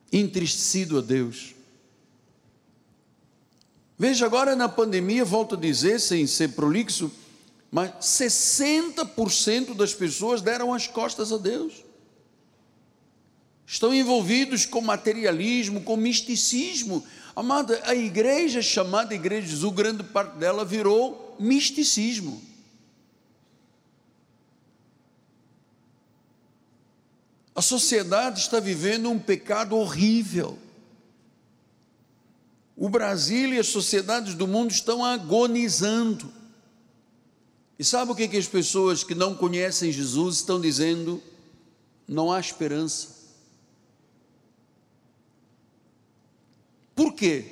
Entristecido 0.10 1.00
a 1.00 1.02
Deus. 1.02 1.54
Veja 3.98 4.26
agora 4.26 4.56
na 4.56 4.70
pandemia, 4.70 5.26
volto 5.26 5.56
a 5.56 5.60
dizer, 5.60 6.00
sem 6.00 6.26
ser 6.26 6.54
prolixo, 6.54 7.12
mas 7.72 7.92
60% 8.02 9.76
das 9.76 9.94
pessoas 9.94 10.42
deram 10.42 10.74
as 10.74 10.88
costas 10.88 11.32
a 11.32 11.38
Deus. 11.38 11.86
Estão 13.66 13.94
envolvidos 13.94 14.66
com 14.66 14.82
materialismo, 14.82 15.82
com 15.82 15.96
misticismo. 15.96 17.06
Amada, 17.36 17.80
a 17.86 17.94
igreja 17.94 18.64
chamada 18.64 19.14
Igreja 19.14 19.46
de 19.46 19.52
Jesus, 19.54 19.74
grande 19.76 20.04
parte 20.04 20.38
dela 20.38 20.66
virou 20.66 21.36
misticismo. 21.40 22.42
A 27.54 27.62
sociedade 27.62 28.40
está 28.40 28.60
vivendo 28.60 29.10
um 29.10 29.20
pecado 29.20 29.76
horrível. 29.76 30.58
O 32.76 32.90
Brasil 32.90 33.54
e 33.54 33.60
as 33.60 33.68
sociedades 33.68 34.34
do 34.34 34.48
mundo 34.48 34.72
estão 34.72 35.04
agonizando. 35.04 36.39
E 37.80 37.84
sabe 37.86 38.12
o 38.12 38.16
que, 38.16 38.28
que 38.28 38.36
as 38.36 38.48
pessoas 38.48 39.06
que 39.06 39.16
não 39.16 39.34
conhecem 39.34 39.90
Jesus 39.90 40.36
estão 40.36 40.60
dizendo? 40.60 41.24
Não 42.06 42.30
há 42.30 42.38
esperança. 42.38 43.18
Por 46.94 47.14
quê? 47.14 47.46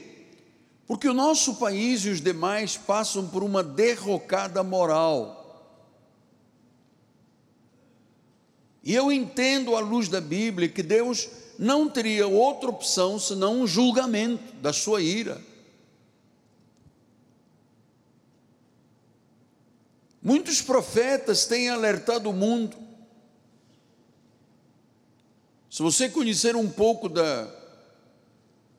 Porque 0.86 1.08
o 1.08 1.14
nosso 1.14 1.56
país 1.56 2.04
e 2.04 2.10
os 2.10 2.20
demais 2.20 2.76
passam 2.76 3.26
por 3.26 3.42
uma 3.42 3.64
derrocada 3.64 4.62
moral. 4.62 5.38
E 8.84 8.94
eu 8.94 9.10
entendo 9.10 9.78
à 9.78 9.80
luz 9.80 10.10
da 10.10 10.20
Bíblia 10.20 10.68
que 10.68 10.84
Deus 10.84 11.30
não 11.58 11.90
teria 11.90 12.28
outra 12.28 12.70
opção 12.70 13.18
senão 13.18 13.62
um 13.62 13.68
julgamento 13.68 14.56
da 14.56 14.74
sua 14.74 15.02
ira. 15.02 15.42
Muitos 20.28 20.62
profetas 20.62 21.46
têm 21.46 21.70
alertado 21.70 22.30
o 22.30 22.34
mundo. 22.34 22.76
Se 25.72 25.82
você 25.82 26.10
conhecer 26.10 26.54
um 26.54 26.70
pouco 26.70 27.08
da 27.08 27.48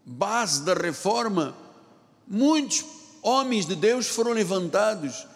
base 0.05 0.63
da 0.63 0.75
reforma, 0.75 1.57
muitos 2.27 2.85
homens 3.23 3.65
de 3.65 3.75
Deus 3.75 4.07
foram 4.09 4.33
levantados. 4.33 5.27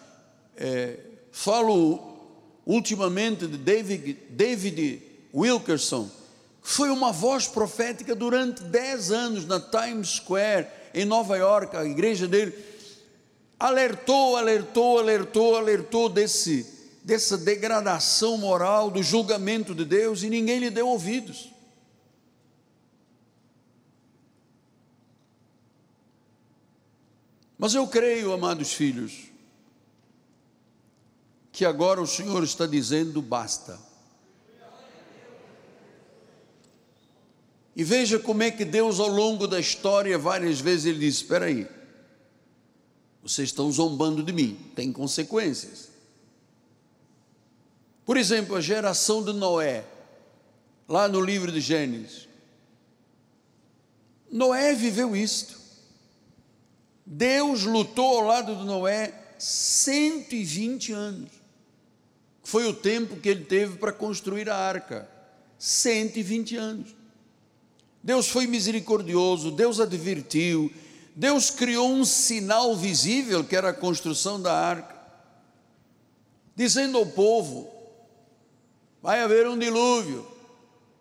É, 0.55 0.99
falo 1.31 2.15
ultimamente 2.63 3.47
de 3.47 3.57
David, 3.57 4.19
David 4.29 5.01
Wilkerson, 5.33 6.07
que 6.61 6.69
foi 6.69 6.91
uma 6.91 7.11
voz 7.11 7.47
profética 7.47 8.13
durante 8.13 8.61
10 8.61 9.11
anos 9.11 9.45
na 9.47 9.59
Times 9.59 10.09
Square, 10.09 10.67
em 10.93 11.05
Nova 11.05 11.35
York, 11.37 11.75
a 11.75 11.83
igreja 11.83 12.27
dele, 12.27 12.55
alertou, 13.59 14.35
alertou, 14.35 14.99
alertou, 14.99 15.55
alertou 15.55 16.09
desse, 16.09 16.65
dessa 17.03 17.37
degradação 17.37 18.37
moral, 18.37 18.89
do 18.89 19.01
julgamento 19.01 19.73
de 19.73 19.85
Deus, 19.85 20.23
e 20.23 20.29
ninguém 20.29 20.59
lhe 20.59 20.69
deu 20.69 20.87
ouvidos. 20.87 21.53
Mas 27.57 27.73
eu 27.73 27.87
creio, 27.87 28.33
amados 28.33 28.73
filhos, 28.73 29.31
que 31.51 31.63
agora 31.63 32.01
o 32.01 32.07
Senhor 32.07 32.43
está 32.43 32.65
dizendo 32.65 33.21
basta. 33.21 33.79
E 37.75 37.83
veja 37.83 38.19
como 38.19 38.43
é 38.43 38.51
que 38.51 38.65
Deus, 38.65 38.99
ao 38.99 39.07
longo 39.07 39.47
da 39.47 39.59
história, 39.59 40.17
várias 40.17 40.59
vezes 40.59 40.85
ele 40.87 40.99
diz: 40.99 41.15
Espera 41.15 41.45
aí, 41.45 41.67
vocês 43.23 43.49
estão 43.49 43.71
zombando 43.71 44.21
de 44.21 44.33
mim, 44.33 44.59
tem 44.75 44.91
consequências. 44.91 45.89
Por 48.05 48.17
exemplo, 48.17 48.55
a 48.55 48.61
geração 48.61 49.23
de 49.23 49.31
Noé, 49.31 49.85
lá 50.89 51.07
no 51.07 51.21
livro 51.21 51.51
de 51.51 51.61
Gênesis. 51.61 52.27
Noé 54.29 54.75
viveu 54.75 55.15
isto. 55.15 55.57
Deus 57.05 57.63
lutou 57.63 58.17
ao 58.19 58.25
lado 58.25 58.55
de 58.57 58.65
Noé 58.65 59.13
120 59.37 60.91
anos. 60.91 61.31
Foi 62.43 62.67
o 62.67 62.73
tempo 62.73 63.15
que 63.15 63.29
ele 63.29 63.45
teve 63.45 63.77
para 63.77 63.93
construir 63.93 64.49
a 64.49 64.57
arca 64.57 65.09
120 65.57 66.57
anos. 66.57 66.95
Deus 68.03 68.27
foi 68.27 68.47
misericordioso, 68.47 69.49
Deus 69.49 69.79
advertiu, 69.79 70.69
Deus 71.15 71.49
criou 71.49 71.91
um 71.91 72.03
sinal 72.03 72.75
visível, 72.75 73.43
que 73.43 73.55
era 73.55 73.69
a 73.69 73.73
construção 73.73 74.41
da 74.41 74.53
arca, 74.53 74.95
dizendo 76.55 76.97
ao 76.97 77.05
povo: 77.05 77.69
vai 79.01 79.21
haver 79.21 79.47
um 79.47 79.57
dilúvio, 79.57 80.25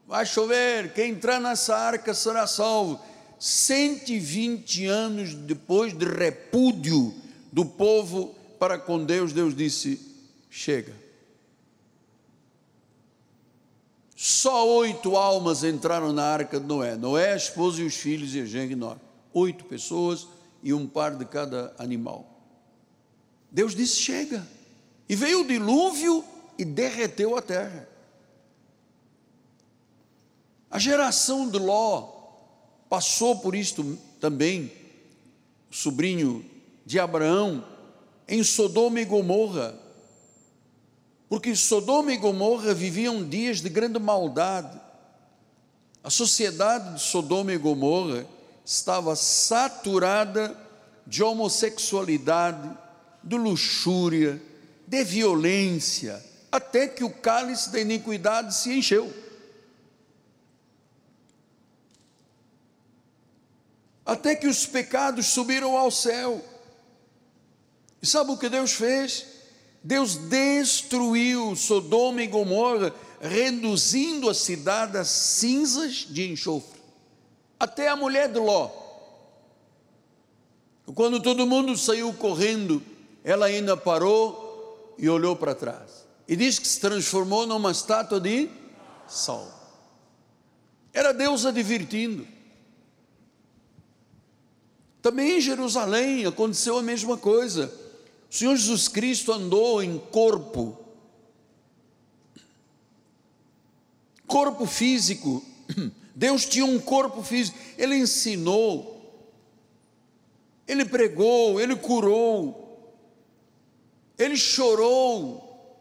vai 0.07 0.27
chover, 0.27 0.93
quem 0.93 1.13
entrar 1.13 1.41
nessa 1.41 1.77
arca 1.77 2.13
será 2.13 2.47
salvo. 2.47 3.01
120 3.39 4.87
anos 4.87 5.35
depois 5.35 5.93
de 5.93 6.05
repúdio 6.05 7.13
do 7.51 7.65
povo 7.65 8.37
para 8.59 8.79
com 8.79 9.05
Deus, 9.05 9.33
Deus 9.33 9.57
disse: 9.57 10.01
chega. 10.49 10.95
Só 14.15 14.69
oito 14.77 15.17
almas 15.17 15.65
entraram 15.65 16.13
na 16.13 16.23
arca 16.23 16.61
de 16.61 16.67
Noé: 16.67 16.97
Noé, 16.97 17.33
a 17.33 17.37
esposa 17.37 17.83
e 17.83 17.87
os 17.87 17.97
filhos 17.97 18.35
e 18.37 18.41
a 18.41 18.45
Gengnor. 18.45 18.97
Oito 19.33 19.65
pessoas 19.65 20.27
e 20.63 20.73
um 20.73 20.87
par 20.87 21.17
de 21.17 21.25
cada 21.25 21.75
animal. 21.79 22.27
Deus 23.51 23.75
disse: 23.75 23.97
chega. 23.97 24.47
E 25.09 25.17
veio 25.17 25.41
o 25.41 25.47
dilúvio 25.47 26.25
e 26.59 26.65
derreteu 26.65 27.37
a 27.37 27.43
terra. 27.43 27.89
A 30.71 30.79
geração 30.79 31.51
de 31.51 31.59
Ló 31.59 32.09
passou 32.89 33.39
por 33.41 33.55
isto 33.55 33.99
também, 34.21 34.73
o 35.71 35.75
sobrinho 35.75 36.45
de 36.87 36.99
Abraão, 36.99 37.65
em 38.27 38.43
Sodoma 38.43 39.01
e 39.01 39.05
Gomorra 39.05 39.83
porque 41.33 41.57
Sodoma 41.57 42.13
e 42.13 42.19
Gomorra 42.19 42.75
viviam 42.75 43.27
dias 43.27 43.63
de 43.63 43.71
grande 43.71 43.99
maldade. 43.99 44.79
A 46.05 46.11
sociedade 46.11 46.97
de 46.97 47.01
Sodoma 47.01 47.55
e 47.55 47.57
Gomorra 47.57 48.27
estava 48.65 49.17
saturada 49.17 50.57
de 51.07 51.23
homossexualidade, 51.23 52.71
de 53.23 53.37
luxúria, 53.37 54.41
de 54.87 55.05
violência, 55.05 56.23
até 56.51 56.87
que 56.87 57.03
o 57.03 57.11
cálice 57.11 57.71
da 57.71 57.81
iniquidade 57.81 58.55
se 58.55 58.73
encheu. 58.73 59.13
Até 64.05 64.35
que 64.35 64.47
os 64.47 64.67
pecados 64.67 65.27
subiram 65.29 65.77
ao 65.79 65.91
céu. 65.91 66.45
E 68.03 68.07
sabe 68.07 68.33
o 68.33 68.37
que 68.37 68.49
Deus 68.49 68.73
fez? 68.73 69.27
Deus 69.83 70.17
destruiu 70.17 71.57
Sodoma 71.57 72.23
e 72.23 72.27
Gomorra, 72.27 72.95
reduzindo 73.21 74.29
a 74.29 74.35
cidade 74.35 74.99
a 74.99 75.05
cinzas 75.05 76.07
de 76.09 76.31
enxofre. 76.31 76.82
Até 77.63 77.87
a 77.87 77.95
mulher 77.95 78.29
de 78.29 78.41
Ló. 78.41 78.73
Quando 80.97 81.23
todo 81.23 81.47
mundo 81.47 81.77
saiu 81.77 82.13
correndo, 82.13 82.83
ela 83.23 83.47
ainda 83.47 83.77
parou 83.77 84.93
e 84.99 85.09
olhou 85.09 85.37
para 85.37 85.55
trás. 85.55 86.05
E 86.27 86.35
diz 86.35 86.59
que 86.59 86.67
se 86.67 86.81
transformou 86.81 87.47
numa 87.47 87.71
estátua 87.71 88.19
de 88.19 88.51
sal. 89.07 89.47
Era 90.93 91.15
Deus 91.15 91.47
advertindo. 91.47 92.27
Também 95.01 95.39
em 95.39 95.41
Jerusalém 95.41 96.27
aconteceu 96.27 96.77
a 96.79 96.83
mesma 96.83 97.17
coisa. 97.17 97.73
O 98.29 98.35
Senhor 98.35 98.57
Jesus 98.57 98.89
Cristo 98.89 99.31
andou 99.33 99.81
em 99.81 99.99
corpo, 99.99 100.77
corpo 104.27 104.67
físico. 104.67 105.45
Deus 106.15 106.45
tinha 106.45 106.65
um 106.65 106.79
corpo 106.79 107.23
físico, 107.23 107.59
Ele 107.79 107.97
ensinou, 107.97 109.27
Ele 110.67 110.85
pregou, 110.85 111.61
Ele 111.61 111.77
curou, 111.77 112.97
Ele 114.19 114.37
chorou, 114.37 115.77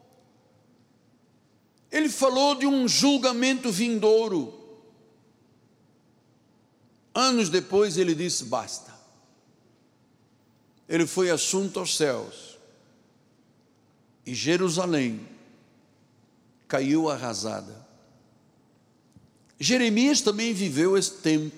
Ele 1.91 2.09
falou 2.09 2.55
de 2.55 2.65
um 2.65 2.87
julgamento 2.87 3.71
vindouro. 3.71 4.59
Anos 7.13 7.49
depois 7.49 7.97
ele 7.97 8.15
disse: 8.15 8.45
basta 8.45 8.91
ele 10.91 11.07
foi 11.07 11.29
assunto 11.29 11.79
aos 11.79 11.95
céus. 11.95 12.59
E 14.25 14.35
Jerusalém 14.35 15.25
caiu 16.67 17.09
arrasada. 17.09 17.80
Jeremias 19.61 20.21
também 20.21 20.55
viveu 20.55 20.97
esse 20.97 21.11
tempo. 21.11 21.55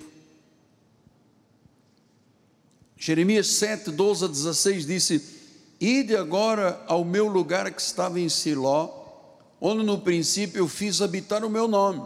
Jeremias 2.97 3.47
7, 3.47 3.91
12 3.91 4.25
a 4.25 4.27
16 4.27 4.85
disse: 4.85 5.39
Ide 5.79 6.13
agora 6.17 6.83
ao 6.85 7.05
meu 7.05 7.29
lugar 7.29 7.71
que 7.71 7.81
estava 7.81 8.19
em 8.19 8.27
Siló, 8.27 8.89
onde 9.59 9.85
no 9.85 10.01
princípio 10.01 10.59
eu 10.59 10.67
fiz 10.67 11.01
habitar 11.01 11.45
o 11.45 11.49
meu 11.49 11.65
nome, 11.65 12.05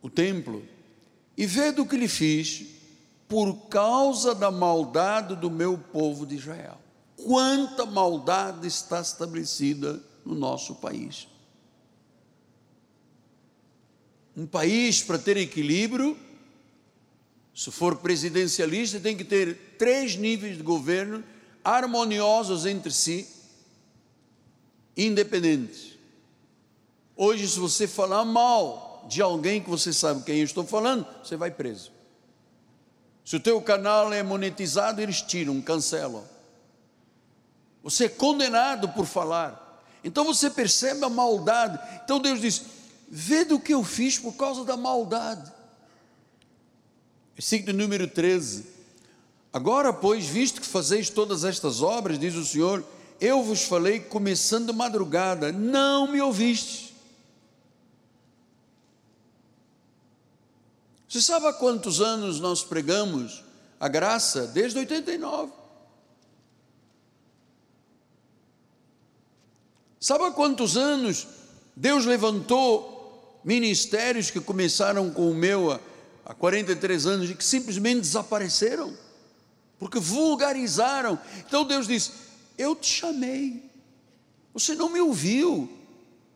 o 0.00 0.08
templo, 0.08 0.62
e 1.36 1.44
vede 1.44 1.82
o 1.82 1.86
que 1.86 1.98
lhe 1.98 2.08
fiz, 2.08 2.64
por 3.28 3.52
causa 3.68 4.34
da 4.34 4.50
maldade 4.50 5.36
do 5.36 5.50
meu 5.50 5.76
povo 5.76 6.24
de 6.24 6.36
Israel. 6.36 6.78
Quanta 7.16 7.84
maldade 7.84 8.66
está 8.66 8.98
estabelecida 8.98 10.02
no 10.24 10.34
nosso 10.34 10.76
país. 10.76 11.28
Um 14.36 14.46
país, 14.46 15.02
para 15.02 15.18
ter 15.18 15.36
equilíbrio, 15.36 16.18
se 17.54 17.70
for 17.70 17.96
presidencialista, 17.96 18.98
tem 18.98 19.16
que 19.16 19.24
ter 19.24 19.76
três 19.78 20.16
níveis 20.16 20.56
de 20.56 20.62
governo 20.62 21.22
harmoniosos 21.62 22.66
entre 22.66 22.90
si, 22.90 23.28
independentes. 24.96 25.92
Hoje, 27.14 27.46
se 27.46 27.58
você 27.58 27.86
falar 27.86 28.24
mal 28.24 29.04
de 29.08 29.20
alguém 29.20 29.62
que 29.62 29.68
você 29.68 29.92
sabe 29.92 30.24
quem 30.24 30.38
eu 30.38 30.44
estou 30.44 30.64
falando, 30.64 31.06
você 31.22 31.36
vai 31.36 31.50
preso. 31.50 31.92
Se 33.24 33.36
o 33.36 33.40
teu 33.40 33.60
canal 33.60 34.12
é 34.12 34.22
monetizado, 34.22 35.00
eles 35.00 35.22
tiram, 35.22 35.60
cancelam. 35.60 36.24
Você 37.82 38.06
é 38.06 38.08
condenado 38.08 38.88
por 38.88 39.06
falar. 39.06 39.84
Então 40.02 40.24
você 40.24 40.50
percebe 40.50 41.04
a 41.04 41.08
maldade. 41.08 41.78
Então 42.04 42.18
Deus 42.18 42.40
diz: 42.40 42.64
Vê 43.14 43.44
do 43.44 43.60
que 43.60 43.74
eu 43.74 43.84
fiz 43.84 44.18
por 44.18 44.32
causa 44.32 44.64
da 44.64 44.74
maldade. 44.74 45.52
Versículo 47.34 47.76
número 47.76 48.08
13. 48.08 48.64
Agora, 49.52 49.92
pois, 49.92 50.24
visto 50.24 50.62
que 50.62 50.66
fazeis 50.66 51.10
todas 51.10 51.44
estas 51.44 51.82
obras, 51.82 52.18
diz 52.18 52.34
o 52.34 52.46
Senhor, 52.46 52.82
eu 53.20 53.42
vos 53.42 53.64
falei 53.64 54.00
começando 54.00 54.72
madrugada, 54.72 55.52
não 55.52 56.10
me 56.10 56.22
ouviste. 56.22 56.94
Você 61.06 61.20
sabe 61.20 61.48
há 61.48 61.52
quantos 61.52 62.00
anos 62.00 62.40
nós 62.40 62.64
pregamos 62.64 63.44
a 63.78 63.88
graça? 63.88 64.46
Desde 64.46 64.78
89. 64.78 65.52
Sabe 70.00 70.24
há 70.24 70.30
quantos 70.30 70.78
anos 70.78 71.26
Deus 71.76 72.06
levantou 72.06 72.91
ministérios 73.44 74.30
que 74.30 74.40
começaram 74.40 75.10
com 75.10 75.30
o 75.30 75.34
meu 75.34 75.78
há 76.24 76.34
43 76.34 77.06
anos 77.06 77.30
e 77.30 77.34
que 77.34 77.44
simplesmente 77.44 78.00
desapareceram, 78.00 78.92
porque 79.78 79.98
vulgarizaram. 79.98 81.18
Então 81.46 81.64
Deus 81.64 81.86
disse: 81.86 82.12
Eu 82.56 82.74
te 82.74 82.86
chamei, 82.86 83.62
você 84.54 84.74
não 84.74 84.88
me 84.88 85.00
ouviu, 85.00 85.68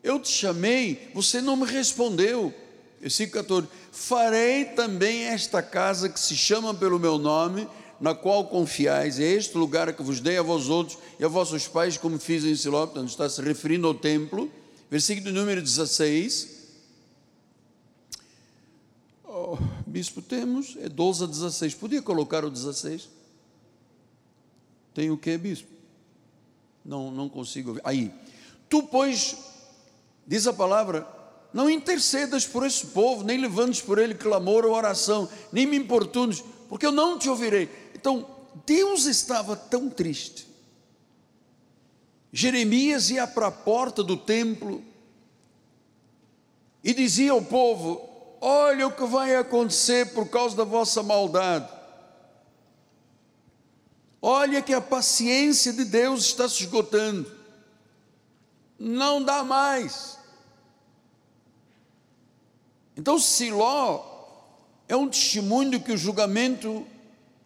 eu 0.03 0.19
te 0.21 0.31
chamei, 0.31 1.11
você 1.15 1.41
não 1.41 1.57
me 1.57 1.67
respondeu. 1.67 2.53
Versículo 3.01 3.43
14: 3.43 3.69
Farei 3.93 4.65
também 4.65 5.25
esta 5.25 5.63
casa 5.63 6.09
que 6.09 6.19
se 6.19 6.37
chama 6.37 6.75
pelo 6.75 6.99
meu 6.99 7.19
nome, 7.19 7.69
na 8.01 8.15
qual 8.15 8.47
confiais, 8.47 9.19
é 9.19 9.25
este 9.25 9.57
lugar 9.57 9.93
que 9.93 10.03
vos 10.03 10.21
dei 10.21 10.37
a 10.37 10.43
vós 10.43 10.69
outros 10.69 10.99
e 11.19 11.25
a 11.25 11.29
vossos 11.29 11.67
pais, 11.67 11.97
como 11.97 12.19
fiz 12.19 12.45
em 12.45 12.55
Siló, 12.55 12.87
portanto 12.87 13.09
está 13.09 13.29
se 13.29 13.41
referindo 13.41 13.87
ao 13.87 13.95
templo, 13.95 14.51
versículo 14.91 15.33
número 15.33 15.63
16, 15.63 16.56
oh, 19.37 19.59
bispo, 19.87 20.23
temos, 20.23 20.77
é 20.81 20.89
12 20.89 21.25
a 21.25 21.27
16, 21.27 21.75
podia 21.75 22.01
colocar 22.01 22.45
o 22.45 22.51
16? 22.51 23.09
Tem 24.95 25.11
o 25.11 25.19
que, 25.19 25.37
bispo? 25.37 25.69
Não, 26.85 27.11
não 27.11 27.29
consigo 27.29 27.75
ver, 27.75 27.83
aí, 27.85 28.13
tu 28.69 28.83
pois, 28.85 29.37
diz 30.27 30.47
a 30.47 30.53
palavra, 30.53 31.07
não 31.53 31.69
intercedas 31.69 32.47
por 32.47 32.65
esse 32.67 32.87
povo, 32.87 33.25
nem 33.25 33.39
levantes 33.39 33.81
por 33.81 33.99
ele 33.99 34.15
clamor 34.15 34.65
ou 34.65 34.73
oração, 34.73 35.29
nem 35.53 35.67
me 35.67 35.77
importunes, 35.77 36.43
porque 36.69 36.87
eu 36.87 36.93
não 36.93 37.19
te 37.19 37.29
ouvirei. 37.29 37.69
Então, 37.95 38.27
Deus 38.65 39.07
estava 39.07 39.57
tão 39.57 39.89
triste. 39.91 40.47
Jeremias 42.33 43.11
ia 43.11 43.27
para 43.27 43.47
a 43.47 43.53
porta 43.53 44.03
do 44.03 44.17
templo 44.17 44.83
e 46.85 46.93
dizia 46.93 47.33
ao 47.33 47.43
povo: 47.43 48.06
Olha 48.49 48.87
o 48.87 48.93
que 48.93 49.05
vai 49.05 49.35
acontecer 49.35 50.15
por 50.15 50.29
causa 50.29 50.57
da 50.57 50.63
vossa 50.63 51.03
maldade. 51.03 51.69
Olha 54.23 54.63
que 54.63 54.73
a 54.73 54.81
paciência 54.81 55.73
de 55.73 55.85
Deus 55.85 56.27
está 56.27 56.49
se 56.49 56.63
esgotando. 56.63 57.29
Não 58.79 59.21
dá 59.21 59.43
mais. 59.43 60.17
Então, 62.97 63.19
Siló 63.19 64.05
é 64.87 64.95
um 64.95 65.09
testemunho 65.09 65.83
que 65.83 65.91
o 65.91 65.99
julgamento 65.99 66.87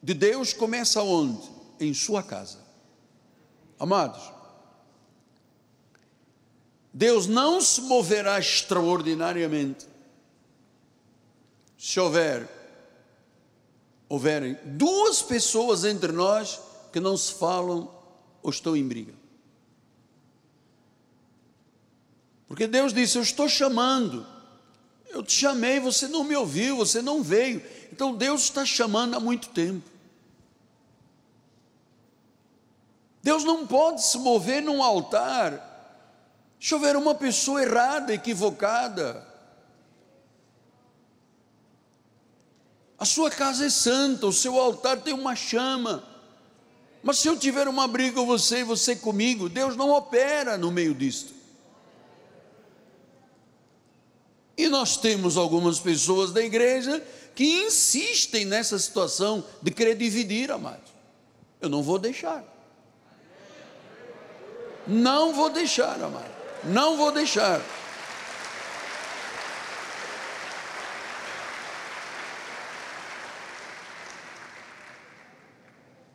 de 0.02 0.12
Deus 0.12 0.52
começa 0.52 1.02
onde? 1.02 1.50
Em 1.80 1.94
sua 1.94 2.22
casa. 2.22 2.58
Amados, 3.78 4.20
Deus 6.92 7.26
não 7.26 7.58
se 7.62 7.80
moverá 7.80 8.38
extraordinariamente 8.38 9.88
se 11.80 11.98
houver 11.98 12.46
houverem 14.06 14.58
duas 14.64 15.22
pessoas 15.22 15.82
entre 15.82 16.12
nós 16.12 16.60
que 16.92 17.00
não 17.00 17.16
se 17.16 17.32
falam 17.32 17.90
ou 18.42 18.50
estão 18.50 18.76
em 18.76 18.86
briga. 18.86 19.14
Porque 22.46 22.66
Deus 22.66 22.92
disse: 22.92 23.16
Eu 23.16 23.22
estou 23.22 23.48
chamando, 23.48 24.26
eu 25.08 25.22
te 25.22 25.32
chamei, 25.32 25.80
você 25.80 26.06
não 26.06 26.22
me 26.22 26.36
ouviu, 26.36 26.76
você 26.76 27.00
não 27.00 27.22
veio. 27.22 27.64
Então 27.90 28.14
Deus 28.14 28.42
está 28.42 28.66
chamando 28.66 29.16
há 29.16 29.20
muito 29.20 29.48
tempo. 29.48 29.88
Deus 33.22 33.42
não 33.42 33.66
pode 33.66 34.04
se 34.04 34.18
mover 34.18 34.62
num 34.62 34.82
altar 34.82 35.68
se 36.60 36.74
houver 36.74 36.94
uma 36.94 37.14
pessoa 37.14 37.62
errada, 37.62 38.12
equivocada. 38.12 39.29
A 43.00 43.06
sua 43.06 43.30
casa 43.30 43.64
é 43.64 43.70
santa, 43.70 44.26
o 44.26 44.32
seu 44.32 44.60
altar 44.60 45.00
tem 45.00 45.14
uma 45.14 45.34
chama. 45.34 46.04
Mas 47.02 47.18
se 47.18 47.28
eu 47.28 47.36
tiver 47.36 47.66
uma 47.66 47.88
briga 47.88 48.16
com 48.16 48.26
você 48.26 48.58
e 48.58 48.64
você 48.64 48.94
comigo, 48.94 49.48
Deus 49.48 49.74
não 49.74 49.88
opera 49.90 50.58
no 50.58 50.70
meio 50.70 50.94
disto. 50.94 51.32
E 54.54 54.68
nós 54.68 54.98
temos 54.98 55.38
algumas 55.38 55.80
pessoas 55.80 56.30
da 56.30 56.42
igreja 56.42 57.02
que 57.34 57.62
insistem 57.64 58.44
nessa 58.44 58.78
situação 58.78 59.42
de 59.62 59.70
querer 59.70 59.96
dividir, 59.96 60.50
amados. 60.50 60.90
Eu 61.58 61.70
não 61.70 61.82
vou 61.82 61.98
deixar. 61.98 62.44
Não 64.86 65.32
vou 65.32 65.48
deixar, 65.48 66.02
amado. 66.02 66.30
Não 66.64 66.98
vou 66.98 67.10
deixar. 67.10 67.62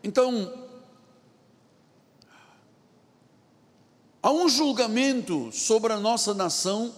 Então, 0.05 0.53
há 4.21 4.31
um 4.31 4.47
julgamento 4.47 5.51
sobre 5.51 5.91
a 5.93 5.99
nossa 5.99 6.31
nação 6.31 6.93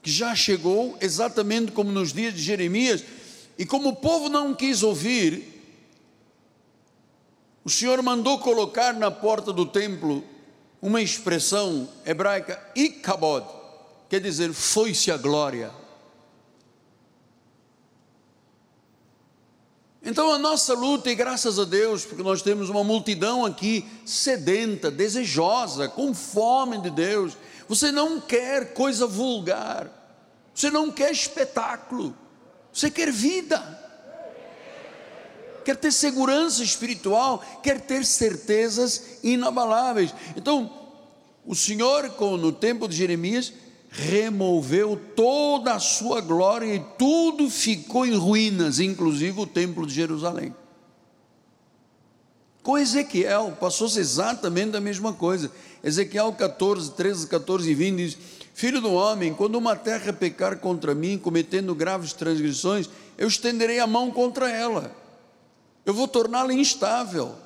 que 0.00 0.10
já 0.10 0.34
chegou, 0.34 0.96
exatamente 1.02 1.70
como 1.70 1.92
nos 1.92 2.14
dias 2.14 2.32
de 2.32 2.40
Jeremias, 2.40 3.04
e 3.58 3.66
como 3.66 3.90
o 3.90 3.96
povo 3.96 4.30
não 4.30 4.54
quis 4.54 4.82
ouvir, 4.82 5.44
o 7.62 7.68
Senhor 7.68 8.02
mandou 8.02 8.38
colocar 8.38 8.94
na 8.94 9.10
porta 9.10 9.52
do 9.52 9.66
templo 9.66 10.24
uma 10.80 11.02
expressão 11.02 11.86
hebraica, 12.06 12.58
ikabod, 12.74 13.46
quer 14.08 14.20
dizer, 14.20 14.50
foi-se 14.54 15.10
a 15.10 15.18
glória. 15.18 15.83
Então 20.04 20.32
a 20.32 20.38
nossa 20.38 20.74
luta, 20.74 21.10
e 21.10 21.14
graças 21.14 21.58
a 21.58 21.64
Deus, 21.64 22.04
porque 22.04 22.22
nós 22.22 22.42
temos 22.42 22.68
uma 22.68 22.84
multidão 22.84 23.44
aqui 23.44 23.86
sedenta, 24.04 24.90
desejosa, 24.90 25.88
com 25.88 26.12
fome 26.12 26.78
de 26.78 26.90
Deus. 26.90 27.36
Você 27.68 27.90
não 27.90 28.20
quer 28.20 28.74
coisa 28.74 29.06
vulgar, 29.06 29.90
você 30.54 30.70
não 30.70 30.90
quer 30.90 31.10
espetáculo, 31.10 32.14
você 32.72 32.90
quer 32.90 33.10
vida 33.10 33.82
quer 35.64 35.76
ter 35.76 35.90
segurança 35.90 36.62
espiritual, 36.62 37.42
quer 37.62 37.80
ter 37.80 38.04
certezas 38.04 39.18
inabaláveis. 39.22 40.14
Então, 40.36 40.70
o 41.46 41.54
Senhor, 41.54 42.14
no 42.38 42.52
tempo 42.52 42.86
de 42.86 42.94
Jeremias, 42.94 43.52
removeu 43.94 45.00
toda 45.16 45.74
a 45.74 45.78
sua 45.78 46.20
glória 46.20 46.74
e 46.74 46.80
tudo 46.98 47.48
ficou 47.48 48.04
em 48.04 48.14
ruínas, 48.14 48.80
inclusive 48.80 49.40
o 49.40 49.46
templo 49.46 49.86
de 49.86 49.94
Jerusalém. 49.94 50.54
Com 52.62 52.76
Ezequiel, 52.76 53.56
passou-se 53.60 53.98
exatamente 53.98 54.76
a 54.76 54.80
mesma 54.80 55.12
coisa. 55.12 55.50
Ezequiel 55.82 56.32
14, 56.32 56.92
13, 56.92 57.26
14 57.26 57.70
e 57.70 57.74
20 57.74 57.96
diz: 57.96 58.18
Filho 58.54 58.80
do 58.80 58.92
homem, 58.92 59.32
quando 59.32 59.56
uma 59.56 59.76
terra 59.76 60.12
pecar 60.12 60.58
contra 60.58 60.94
mim, 60.94 61.18
cometendo 61.18 61.74
graves 61.74 62.12
transgressões, 62.12 62.88
eu 63.16 63.28
estenderei 63.28 63.80
a 63.80 63.86
mão 63.86 64.10
contra 64.10 64.50
ela 64.50 65.04
eu 65.84 65.92
vou 65.92 66.08
torná-la 66.08 66.52
instável. 66.52 67.36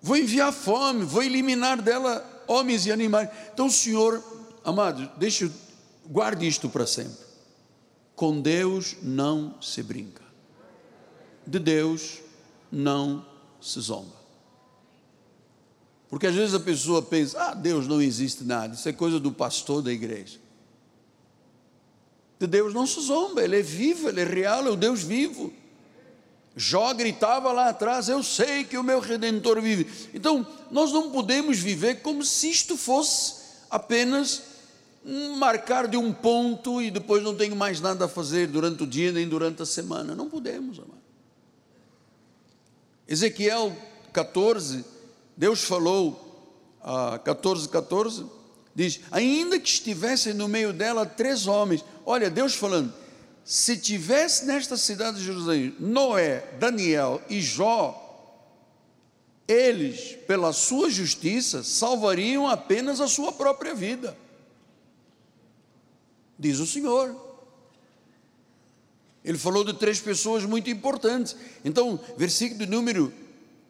Vou 0.00 0.16
enviar 0.16 0.52
fome, 0.52 1.04
vou 1.04 1.22
eliminar 1.22 1.80
dela 1.80 2.33
homens 2.46 2.86
e 2.86 2.92
animais. 2.92 3.28
Então 3.52 3.70
Senhor 3.70 4.22
amado, 4.64 5.10
deixa, 5.16 5.50
guarde 6.06 6.46
isto 6.46 6.68
para 6.68 6.86
sempre. 6.86 7.24
Com 8.16 8.40
Deus 8.40 8.96
não 9.02 9.60
se 9.60 9.82
brinca. 9.82 10.22
De 11.46 11.58
Deus 11.58 12.20
não 12.72 13.24
se 13.60 13.78
zomba. 13.80 14.14
Porque 16.08 16.26
às 16.26 16.34
vezes 16.34 16.54
a 16.54 16.60
pessoa 16.60 17.02
pensa: 17.02 17.50
ah, 17.50 17.54
Deus 17.54 17.86
não 17.86 18.00
existe 18.00 18.44
nada, 18.44 18.74
isso 18.74 18.88
é 18.88 18.92
coisa 18.92 19.20
do 19.20 19.32
pastor 19.32 19.82
da 19.82 19.92
igreja. 19.92 20.38
De 22.38 22.46
Deus 22.46 22.72
não 22.72 22.86
se 22.86 23.00
zomba, 23.00 23.42
Ele 23.42 23.58
é 23.58 23.62
vivo, 23.62 24.08
Ele 24.08 24.20
é 24.20 24.24
real, 24.24 24.66
é 24.66 24.70
o 24.70 24.76
Deus 24.76 25.02
vivo. 25.02 25.52
Jó 26.56 26.94
gritava 26.94 27.52
lá 27.52 27.68
atrás: 27.68 28.08
Eu 28.08 28.22
sei 28.22 28.64
que 28.64 28.78
o 28.78 28.82
meu 28.82 29.00
redentor 29.00 29.60
vive. 29.60 30.08
Então, 30.14 30.46
nós 30.70 30.92
não 30.92 31.10
podemos 31.10 31.58
viver 31.58 31.96
como 32.02 32.24
se 32.24 32.50
isto 32.50 32.76
fosse 32.76 33.42
apenas 33.70 34.42
marcar 35.36 35.86
de 35.86 35.96
um 35.96 36.12
ponto 36.12 36.80
e 36.80 36.90
depois 36.90 37.22
não 37.22 37.34
tenho 37.34 37.54
mais 37.54 37.80
nada 37.80 38.06
a 38.06 38.08
fazer 38.08 38.46
durante 38.46 38.84
o 38.84 38.86
dia 38.86 39.12
nem 39.12 39.28
durante 39.28 39.62
a 39.62 39.66
semana. 39.66 40.14
Não 40.14 40.30
podemos, 40.30 40.78
amado. 40.78 41.02
Ezequiel 43.06 43.76
14, 44.12 44.84
Deus 45.36 45.64
falou, 45.64 46.24
a 46.80 47.18
14, 47.18 47.68
14, 47.68 48.24
diz: 48.74 49.00
Ainda 49.10 49.58
que 49.58 49.68
estivessem 49.68 50.32
no 50.32 50.48
meio 50.48 50.72
dela 50.72 51.04
três 51.04 51.46
homens, 51.46 51.84
olha, 52.06 52.30
Deus 52.30 52.54
falando, 52.54 52.94
se 53.44 53.76
tivesse 53.76 54.46
nesta 54.46 54.76
cidade 54.76 55.18
de 55.18 55.24
Jerusalém 55.24 55.74
Noé, 55.78 56.44
Daniel 56.58 57.20
e 57.28 57.40
Jó, 57.40 58.00
eles, 59.46 60.16
pela 60.26 60.52
sua 60.52 60.88
justiça, 60.88 61.62
salvariam 61.62 62.48
apenas 62.48 63.00
a 63.00 63.06
sua 63.06 63.32
própria 63.32 63.74
vida 63.74 64.16
diz 66.38 66.58
o 66.58 66.66
Senhor. 66.66 67.14
Ele 69.24 69.38
falou 69.38 69.64
de 69.64 69.72
três 69.72 70.00
pessoas 70.00 70.44
muito 70.44 70.68
importantes. 70.68 71.34
Então, 71.64 71.98
versículo 72.16 72.66
número 72.66 73.12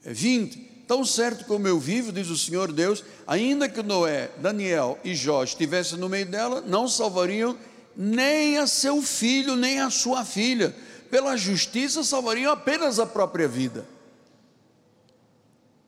20: 0.03 0.59
Tão 0.87 1.05
certo 1.05 1.45
como 1.45 1.69
eu 1.69 1.79
vivo, 1.79 2.13
diz 2.13 2.29
o 2.29 2.37
Senhor 2.37 2.73
Deus, 2.73 3.05
ainda 3.27 3.69
que 3.69 3.83
Noé, 3.83 4.31
Daniel 4.39 4.99
e 5.05 5.15
Jó 5.15 5.45
estivessem 5.45 5.99
no 5.99 6.09
meio 6.09 6.27
dela, 6.27 6.61
não 6.61 6.89
salvariam 6.89 7.57
nem 7.97 8.59
a 8.59 8.67
seu 8.67 9.03
filho, 9.03 9.57
nem 9.57 9.81
a 9.81 9.91
sua 9.91 10.25
filha. 10.25 10.75
Pela 11.11 11.37
justiça, 11.37 12.03
salvariam 12.03 12.53
apenas 12.53 12.99
a 12.99 13.07
própria 13.07 13.47
vida. 13.47 13.87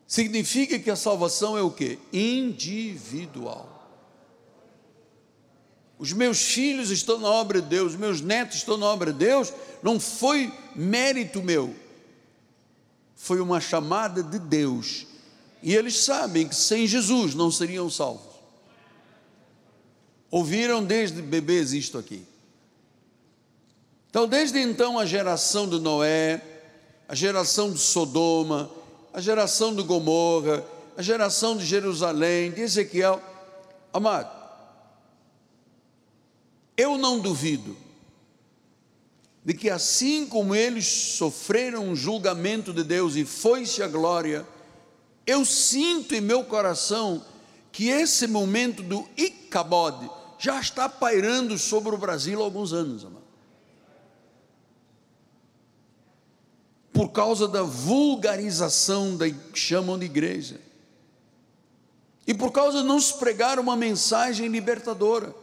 Significa 0.07 0.79
que 0.79 0.90
a 0.90 0.97
salvação 0.97 1.59
é 1.59 1.62
o 1.62 1.71
que? 1.71 1.99
Individual. 2.12 3.77
Os 5.99 6.12
meus 6.12 6.40
filhos 6.40 6.90
estão 6.90 7.19
na 7.19 7.29
obra 7.29 7.61
de 7.61 7.69
Deus, 7.69 7.97
meus 7.97 8.21
netos 8.21 8.59
estão 8.59 8.77
na 8.77 8.87
obra 8.87 9.12
de 9.12 9.19
Deus, 9.19 9.53
não 9.83 9.99
foi 9.99 10.53
mérito 10.75 11.42
meu, 11.42 11.75
foi 13.14 13.40
uma 13.40 13.61
chamada 13.61 14.23
de 14.23 14.38
Deus. 14.38 15.07
E 15.62 15.75
eles 15.75 16.05
sabem 16.05 16.47
que 16.47 16.55
sem 16.55 16.87
Jesus 16.87 17.35
não 17.35 17.51
seriam 17.51 17.88
salvos. 17.90 18.36
Ouviram 20.31 20.85
desde 20.85 21.23
bebês 21.23 21.73
isto 21.73 21.99
aqui. 21.99 22.25
Então, 24.11 24.27
desde 24.27 24.59
então, 24.59 24.99
a 24.99 25.05
geração 25.05 25.69
de 25.69 25.79
Noé, 25.79 26.43
a 27.09 27.15
geração 27.15 27.71
de 27.73 27.79
Sodoma, 27.79 28.71
a 29.12 29.21
geração 29.21 29.75
de 29.75 29.83
Gomorra, 29.83 30.65
a 30.97 31.03
geração 31.03 31.57
de 31.57 31.65
Jerusalém, 31.65 32.51
de 32.51 32.62
Ezequiel, 32.62 33.23
amado, 33.93 34.35
eu 36.77 36.99
não 36.99 37.21
duvido 37.21 37.77
de 39.45 39.55
que 39.55 39.71
assim 39.71 40.27
como 40.27 40.55
eles 40.55 40.87
sofreram 40.87 41.85
um 41.89 41.95
julgamento 41.95 42.73
de 42.73 42.83
Deus 42.83 43.15
e 43.15 43.25
foi-se 43.25 43.83
a 43.83 43.87
glória, 43.87 44.45
eu 45.25 45.45
sinto 45.45 46.15
em 46.15 46.21
meu 46.21 46.43
coração 46.43 47.25
que 47.71 47.89
esse 47.89 48.27
momento 48.27 48.83
do 48.83 49.09
Icabod 49.17 50.11
já 50.38 50.61
está 50.61 50.88
pairando 50.88 51.59
sobre 51.59 51.94
o 51.94 51.99
Brasil 51.99 52.40
há 52.40 52.44
alguns 52.44 52.72
anos, 52.72 53.05
amado. 53.05 53.27
Por 56.92 57.11
causa 57.11 57.46
da 57.46 57.62
vulgarização 57.62 59.16
da 59.16 59.29
que 59.29 59.59
chamam 59.59 59.99
de 59.99 60.07
igreja. 60.07 60.61
E 62.27 62.35
por 62.35 62.51
causa 62.51 62.83
de 62.83 62.88
não 62.88 62.99
se 62.99 63.14
pregar 63.18 63.59
uma 63.59 63.77
mensagem 63.77 64.49
libertadora 64.49 65.35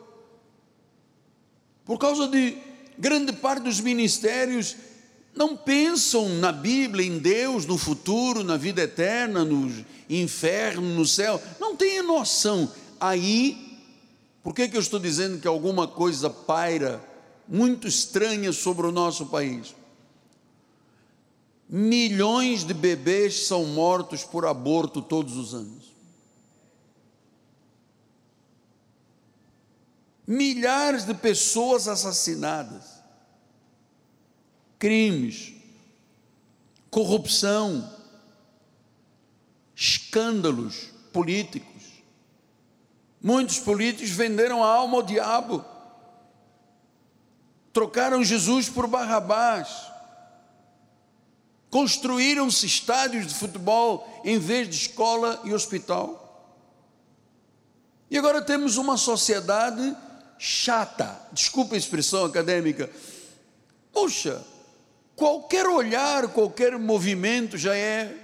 por 1.85 1.97
causa 1.97 2.27
de 2.27 2.57
grande 2.97 3.33
parte 3.33 3.63
dos 3.63 3.79
ministérios 3.79 4.75
não 5.35 5.57
pensam 5.57 6.29
na 6.29 6.51
Bíblia, 6.51 7.05
em 7.05 7.17
Deus, 7.17 7.65
no 7.65 7.77
futuro, 7.77 8.43
na 8.43 8.55
vida 8.55 8.83
eterna, 8.83 9.43
no 9.43 9.83
inferno, 10.09 10.81
no 10.81 11.05
céu, 11.05 11.41
não 11.59 11.75
têm 11.75 12.01
noção. 12.03 12.71
Aí, 12.99 13.62
por 14.43 14.53
que, 14.53 14.67
que 14.67 14.77
eu 14.77 14.81
estou 14.81 14.99
dizendo 14.99 15.39
que 15.39 15.47
alguma 15.47 15.87
coisa 15.87 16.29
paira 16.29 17.03
muito 17.47 17.87
estranha 17.87 18.51
sobre 18.51 18.85
o 18.85 18.91
nosso 18.91 19.27
país? 19.27 19.73
Milhões 21.67 22.63
de 22.63 22.73
bebês 22.73 23.47
são 23.47 23.65
mortos 23.65 24.23
por 24.23 24.45
aborto 24.45 25.01
todos 25.01 25.37
os 25.37 25.53
anos. 25.55 25.93
milhares 30.25 31.05
de 31.05 31.13
pessoas 31.13 31.87
assassinadas, 31.87 33.01
crimes, 34.79 35.53
corrupção, 36.89 37.91
escândalos 39.75 40.89
políticos. 41.11 41.72
Muitos 43.23 43.57
políticos 43.57 44.11
venderam 44.11 44.61
a 44.61 44.67
alma 44.67 44.97
ao 44.97 45.01
diabo, 45.01 45.63
trocaram 47.71 48.21
Jesus 48.21 48.67
por 48.67 48.85
Barrabás, 48.85 49.69
construíram-se 51.69 52.65
estádios 52.65 53.25
de 53.25 53.33
futebol 53.33 54.21
em 54.25 54.37
vez 54.37 54.67
de 54.67 54.75
escola 54.75 55.39
e 55.45 55.53
hospital. 55.53 56.19
E 58.11 58.17
agora 58.17 58.41
temos 58.41 58.75
uma 58.75 58.97
sociedade 58.97 59.95
chata, 60.37 61.17
desculpa 61.31 61.75
a 61.75 61.77
expressão 61.77 62.25
acadêmica. 62.25 62.89
Poxa, 63.93 64.43
qualquer 65.15 65.65
olhar, 65.65 66.27
qualquer 66.27 66.77
movimento 66.77 67.57
já 67.57 67.73
é 67.73 68.17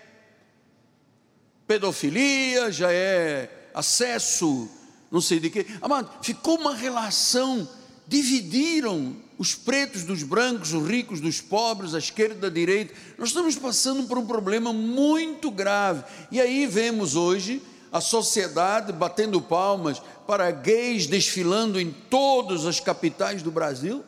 pedofilia, 1.65 2.69
já 2.69 2.91
é 2.91 3.49
acesso, 3.73 4.69
não 5.11 5.21
sei 5.21 5.39
de 5.39 5.49
quê. 5.49 5.65
Amado, 5.81 6.09
ficou 6.21 6.57
uma 6.57 6.73
relação, 6.73 7.67
dividiram 8.07 9.15
os 9.37 9.55
pretos 9.55 10.03
dos 10.03 10.21
brancos, 10.21 10.73
os 10.73 10.87
ricos 10.87 11.21
dos 11.21 11.39
pobres, 11.39 11.95
a 11.95 11.99
esquerda 11.99 12.35
da 12.35 12.49
direita. 12.49 12.93
Nós 13.17 13.29
estamos 13.29 13.55
passando 13.55 14.03
por 14.07 14.17
um 14.17 14.27
problema 14.27 14.73
muito 14.73 15.49
grave. 15.49 16.03
E 16.29 16.41
aí 16.41 16.67
vemos 16.67 17.15
hoje 17.15 17.61
a 17.91 18.01
sociedade 18.01 18.91
batendo 18.91 19.41
palmas 19.41 20.01
para 20.27 20.51
gays 20.51 21.07
desfilando 21.07 21.79
em 21.79 21.91
todas 21.91 22.65
as 22.65 22.79
capitais 22.79 23.41
do 23.41 23.49
Brasil? 23.49 24.03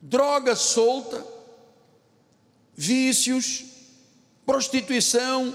Droga 0.00 0.56
solta, 0.56 1.24
vícios, 2.74 3.64
prostituição. 4.44 5.54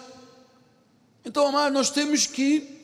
Então, 1.29 1.45
amado, 1.45 1.71
nós 1.71 1.91
temos 1.91 2.25
que 2.25 2.79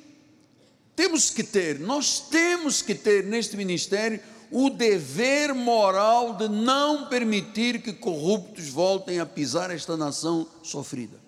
temos 0.96 1.32
que 1.32 1.43
ter, 1.43 1.80
nós 1.80 2.20
temos 2.20 2.80
que 2.84 2.93
ter 2.93 3.24
neste 3.24 3.58
ministério 3.58 4.20
o 4.52 4.70
dever 4.70 5.52
moral 5.56 6.36
de 6.36 6.48
não 6.48 7.08
permitir 7.08 7.82
que 7.82 7.91
corruptos 7.91 8.70
voltem 8.70 9.20
a 9.20 9.26
pisar 9.26 9.72
esta 9.72 9.98
nação 9.98 10.48
sofrida 10.62 11.20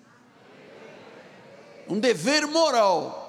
um 1.88 1.98
dever 1.98 2.46
moral. 2.46 3.26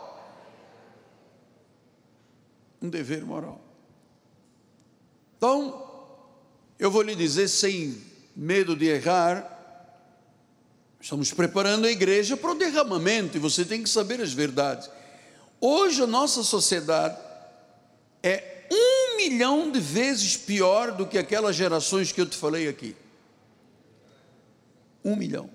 Um 2.80 2.90
dever 2.90 3.26
moral. 3.26 3.60
Então, 5.36 6.14
eu 6.78 6.92
vou 6.92 7.02
lhe 7.02 7.16
dizer 7.16 7.48
sem 7.48 8.00
medo 8.36 8.76
de 8.76 8.86
errar, 8.86 9.59
estamos 11.00 11.32
preparando 11.32 11.86
a 11.86 11.92
igreja 11.92 12.36
para 12.36 12.52
o 12.52 12.56
derramamento 12.56 13.38
e 13.38 13.40
você 13.40 13.64
tem 13.64 13.82
que 13.82 13.90
saber 13.90 14.22
as 14.22 14.34
verdades. 14.34 14.90
Hoje 15.62 16.02
a 16.02 16.08
nossa 16.08 16.44
sociedade 16.44 17.20
é 18.22 18.68
um 18.72 19.18
milhão 19.18 19.72
de 19.72 19.80
vezes 19.80 20.36
pior 20.36 20.92
do 20.92 21.08
que 21.08 21.18
aquelas 21.18 21.56
gerações 21.56 22.12
que 22.12 22.22
eu 22.22 22.26
te 22.26 22.38
falei 22.38 22.68
aqui. 22.68 22.96
Um 25.04 25.16
milhão. 25.16 25.50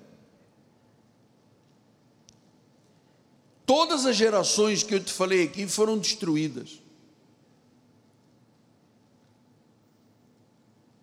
Todas 3.66 4.04
as 4.04 4.16
gerações 4.16 4.82
que 4.82 4.94
eu 4.94 5.02
te 5.02 5.12
falei 5.12 5.44
aqui 5.44 5.66
foram 5.66 5.98
destruídas. 5.98 6.82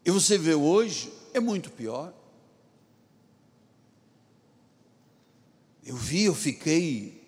E 0.06 0.12
você 0.12 0.38
vê 0.38 0.54
hoje, 0.54 1.12
é 1.34 1.40
muito 1.40 1.70
pior. 1.72 2.14
Eu 5.92 5.98
vi, 5.98 6.24
eu 6.24 6.34
fiquei 6.34 7.22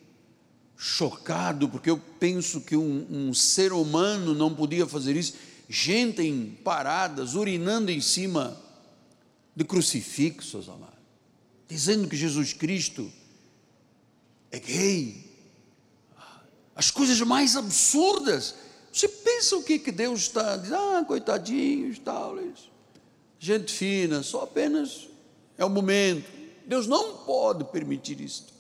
chocado, 0.78 1.68
porque 1.68 1.90
eu 1.90 1.98
penso 2.18 2.62
que 2.62 2.78
um, 2.78 3.06
um, 3.10 3.34
ser 3.34 3.74
humano 3.74 4.34
não 4.34 4.56
podia 4.56 4.88
fazer 4.88 5.18
isso. 5.18 5.34
Gente 5.68 6.22
em 6.22 6.52
paradas, 6.64 7.36
urinando 7.36 7.92
em 7.92 8.00
cima 8.00 8.58
de 9.54 9.66
crucifixos, 9.66 10.70
amados, 10.70 10.96
dizendo 11.68 12.08
que 12.08 12.16
Jesus 12.16 12.54
Cristo 12.54 13.12
é 14.50 14.60
gay. 14.62 15.30
As 16.74 16.90
coisas 16.90 17.20
mais 17.20 17.58
absurdas. 17.58 18.56
Você 18.94 19.10
pensa 19.10 19.58
o 19.58 19.64
que, 19.64 19.78
que 19.78 19.92
Deus 19.92 20.22
está 20.22 20.56
dizendo? 20.56 20.78
Ah, 20.78 21.04
coitadinhos, 21.06 22.00
tal. 22.00 22.38
Gente 23.38 23.74
fina, 23.74 24.24
só 24.24 24.44
apenas 24.44 25.10
é 25.58 25.66
o 25.66 25.70
momento. 25.70 26.32
Deus 26.66 26.88
não 26.88 27.18
pode 27.26 27.66
permitir 27.66 28.22
isto. 28.22 28.53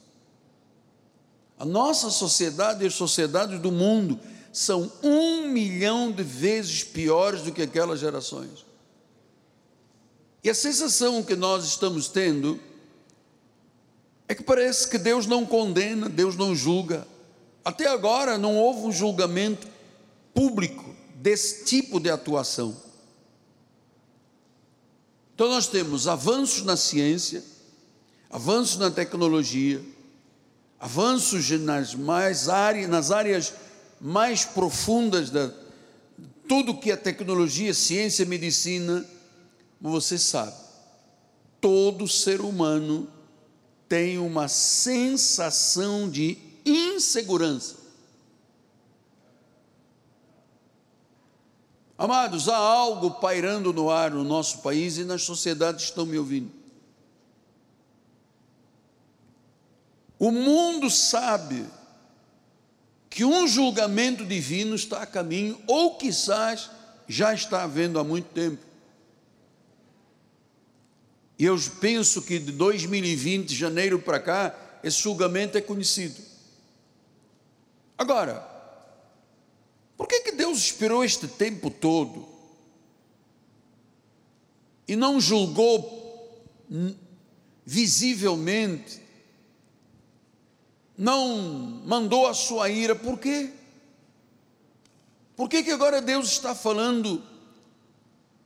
A 1.57 1.65
nossa 1.65 2.09
sociedade 2.09 2.83
e 2.83 2.87
as 2.87 2.93
sociedades 2.93 3.59
do 3.59 3.71
mundo 3.71 4.19
são 4.51 4.91
um 5.01 5.47
milhão 5.47 6.11
de 6.11 6.23
vezes 6.23 6.83
piores 6.83 7.41
do 7.41 7.51
que 7.51 7.61
aquelas 7.61 7.99
gerações. 7.99 8.65
E 10.43 10.49
a 10.49 10.53
sensação 10.53 11.23
que 11.23 11.35
nós 11.35 11.65
estamos 11.65 12.07
tendo 12.07 12.59
é 14.27 14.35
que 14.35 14.43
parece 14.43 14.87
que 14.87 14.97
Deus 14.97 15.25
não 15.25 15.45
condena, 15.45 16.09
Deus 16.09 16.35
não 16.35 16.55
julga. 16.55 17.07
Até 17.63 17.87
agora 17.87 18.37
não 18.37 18.57
houve 18.57 18.81
um 18.81 18.91
julgamento 18.91 19.67
público 20.33 20.93
desse 21.15 21.65
tipo 21.65 21.99
de 21.99 22.09
atuação. 22.09 22.75
Então 25.33 25.47
nós 25.47 25.67
temos 25.67 26.07
avanços 26.07 26.63
na 26.63 26.75
ciência, 26.75 27.43
avanços 28.29 28.77
na 28.77 28.91
tecnologia, 28.91 29.83
avanços 30.83 31.49
nas 31.61 31.95
mais 31.95 32.49
áreas, 32.49 32.89
nas 32.89 33.09
áreas 33.09 33.53
mais 34.01 34.43
profundas 34.43 35.29
da 35.29 35.49
tudo 36.45 36.77
que 36.77 36.91
a 36.91 36.97
tecnologia, 36.97 37.73
ciência, 37.73 38.25
medicina, 38.25 39.05
você 39.79 40.17
sabe, 40.17 40.53
todo 41.61 42.05
ser 42.05 42.41
humano 42.41 43.07
tem 43.87 44.17
uma 44.17 44.49
sensação 44.49 46.09
de 46.09 46.37
insegurança. 46.65 47.77
Amados, 51.97 52.49
há 52.49 52.57
algo 52.57 53.11
pairando 53.21 53.71
no 53.71 53.89
ar 53.89 54.11
no 54.11 54.25
nosso 54.25 54.57
país 54.57 54.97
e 54.97 55.05
nas 55.05 55.21
sociedades 55.21 55.85
estão 55.85 56.05
me 56.05 56.17
ouvindo. 56.17 56.62
O 60.23 60.31
mundo 60.31 60.89
sabe 60.89 61.65
que 63.09 63.25
um 63.25 63.45
julgamento 63.45 64.23
divino 64.23 64.73
está 64.73 65.01
a 65.01 65.05
caminho, 65.05 65.61
ou 65.67 65.97
quizás 65.97 66.71
já 67.09 67.33
está 67.33 67.63
havendo 67.63 67.99
há 67.99 68.05
muito 68.05 68.29
tempo. 68.29 68.63
E 71.37 71.43
eu 71.43 71.59
penso 71.81 72.21
que 72.21 72.39
de 72.39 72.53
2020, 72.53 73.53
janeiro 73.53 73.99
para 73.99 74.17
cá, 74.17 74.79
esse 74.81 75.01
julgamento 75.01 75.57
é 75.57 75.61
conhecido. 75.61 76.21
Agora, 77.97 78.47
por 79.97 80.07
que, 80.07 80.21
que 80.21 80.31
Deus 80.31 80.57
esperou 80.59 81.03
este 81.03 81.27
tempo 81.27 81.69
todo 81.69 82.25
e 84.87 84.95
não 84.95 85.19
julgou 85.19 86.41
visivelmente, 87.65 89.02
não 90.97 91.81
mandou 91.85 92.27
a 92.27 92.33
sua 92.33 92.69
ira? 92.69 92.95
Por 92.95 93.19
quê? 93.19 93.51
Por 95.35 95.49
que, 95.49 95.63
que 95.63 95.71
agora 95.71 96.01
Deus 96.01 96.31
está 96.31 96.53
falando 96.53 97.23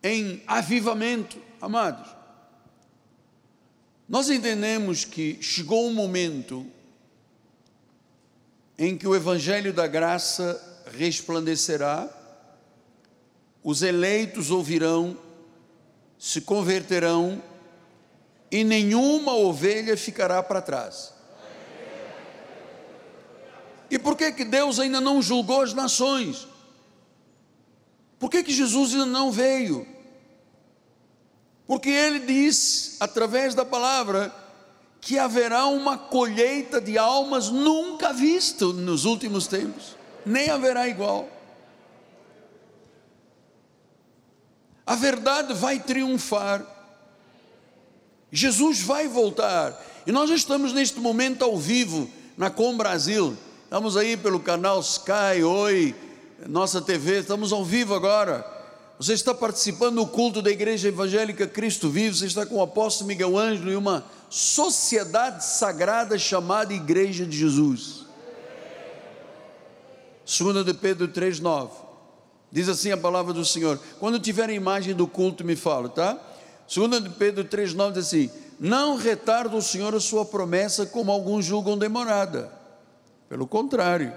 em 0.02 0.42
avivamento, 0.48 1.42
amados? 1.60 2.10
Nós 4.08 4.30
entendemos 4.30 5.04
que 5.04 5.38
chegou 5.42 5.88
um 5.88 5.94
momento 5.94 6.66
em 8.78 8.98
que 8.98 9.08
o 9.08 9.16
Evangelho 9.16 9.74
da 9.74 9.86
Graça 9.86 10.86
resplandecerá, 10.98 12.08
os 13.62 13.82
eleitos 13.82 14.50
ouvirão, 14.50 15.18
se 16.18 16.40
converterão 16.40 17.44
e 18.50 18.64
nenhuma 18.64 19.36
ovelha 19.36 19.98
ficará 19.98 20.42
para 20.42 20.62
trás. 20.62 21.17
E 23.90 23.98
por 23.98 24.16
que, 24.16 24.32
que 24.32 24.44
Deus 24.44 24.80
ainda 24.80 25.00
não 25.00 25.22
julgou 25.22 25.62
as 25.62 25.74
nações? 25.74 26.48
Por 28.20 28.30
que, 28.30 28.44
que 28.44 28.52
Jesus 28.52 28.94
ainda 28.94 29.06
não 29.06 29.32
veio? 29.32 29.88
Porque 31.66 31.90
ele 31.90 32.20
diz, 32.20 32.98
através 33.00 33.54
da 33.54 33.66
palavra, 33.66 34.34
que 35.02 35.20
haverá 35.20 35.68
uma 35.68 35.98
colheita 35.98 36.82
de 36.82 36.98
almas 36.98 37.50
nunca 37.50 38.12
vista 38.12 38.66
nos 38.66 39.06
últimos 39.06 39.48
tempos, 39.48 39.96
nem 40.26 40.50
haverá 40.50 40.88
igual. 40.88 41.30
A 44.86 44.96
verdade 44.96 45.54
vai 45.54 45.80
triunfar, 45.80 46.66
Jesus 48.32 48.82
vai 48.82 49.08
voltar, 49.08 49.78
e 50.06 50.12
nós 50.12 50.30
estamos 50.30 50.72
neste 50.72 51.00
momento 51.00 51.44
ao 51.44 51.58
vivo 51.58 52.10
na 52.38 52.50
Com 52.50 52.76
Brasil, 52.78 53.38
estamos 53.68 53.98
aí 53.98 54.16
pelo 54.16 54.40
canal 54.40 54.80
Sky, 54.80 55.44
Oi, 55.44 55.94
nossa 56.48 56.82
TV, 56.82 57.20
estamos 57.20 57.52
ao 57.52 57.66
vivo 57.66 57.94
agora 57.94 58.58
você 59.00 59.14
está 59.14 59.32
participando 59.32 59.98
do 59.98 60.08
culto 60.08 60.42
da 60.42 60.50
Igreja 60.50 60.88
Evangélica 60.88 61.46
Cristo 61.46 61.88
Vivo, 61.88 62.16
você 62.16 62.26
está 62.26 62.48
com 62.48 62.56
o 62.56 62.64
apóstolo 62.64 63.08
Miguel 63.08 63.38
Ângelo 63.38 63.72
e 63.72 63.76
uma 63.76 64.04
sociedade 64.28 65.46
sagrada 65.46 66.18
chamada 66.18 66.74
Igreja 66.74 67.24
de 67.24 67.38
Jesus. 67.38 68.08
2 70.26 70.66
de 70.66 70.74
Pedro 70.74 71.10
3,9. 71.10 71.70
Diz 72.52 72.68
assim 72.68 72.92
a 72.92 72.98
palavra 72.98 73.34
do 73.34 73.46
Senhor. 73.46 73.80
Quando 74.00 74.20
tiver 74.20 74.50
a 74.50 74.54
imagem 74.54 74.96
do 74.96 75.08
culto, 75.08 75.46
me 75.46 75.56
fala, 75.56 75.90
tá? 75.90 76.18
2 76.74 77.04
de 77.04 77.10
Pedro 77.12 77.46
3,9 77.46 77.92
diz 77.92 78.08
assim: 78.08 78.32
Não 78.60 78.98
retarda 78.98 79.56
o 79.56 79.62
Senhor 79.62 79.94
a 79.94 80.00
sua 80.00 80.26
promessa, 80.26 80.88
como 80.88 81.12
alguns 81.12 81.46
julgam 81.46 81.78
demorada. 81.78 82.57
Pelo 83.30 83.48
contrário, 83.48 84.14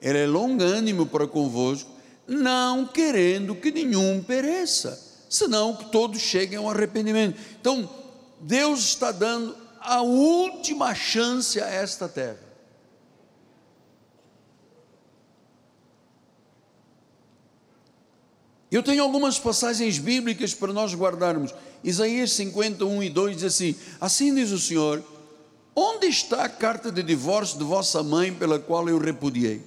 Ele 0.00 0.18
é 0.18 0.26
longânimo 0.26 1.06
para 1.06 1.26
convosco 1.26 1.96
não 2.26 2.86
querendo 2.86 3.54
que 3.54 3.70
nenhum 3.70 4.22
pereça, 4.22 5.00
senão 5.28 5.76
que 5.76 5.86
todos 5.86 6.20
cheguem 6.20 6.58
ao 6.58 6.68
arrependimento. 6.68 7.38
Então, 7.60 7.88
Deus 8.40 8.80
está 8.80 9.12
dando 9.12 9.56
a 9.80 10.02
última 10.02 10.94
chance 10.94 11.60
a 11.60 11.66
esta 11.68 12.08
terra. 12.08 12.44
Eu 18.70 18.82
tenho 18.82 19.02
algumas 19.02 19.38
passagens 19.38 19.98
bíblicas 19.98 20.52
para 20.52 20.72
nós 20.72 20.92
guardarmos. 20.92 21.54
Isaías 21.84 22.32
51 22.32 23.04
e 23.04 23.08
2 23.08 23.36
diz 23.36 23.44
assim: 23.44 23.76
Assim 24.00 24.34
diz 24.34 24.50
o 24.50 24.58
Senhor: 24.58 25.02
Onde 25.78 26.06
está 26.06 26.44
a 26.44 26.48
carta 26.48 26.90
de 26.90 27.02
divórcio 27.02 27.58
de 27.58 27.64
vossa 27.64 28.02
mãe 28.02 28.32
pela 28.32 28.58
qual 28.58 28.88
eu 28.88 28.96
repudiei? 28.96 29.60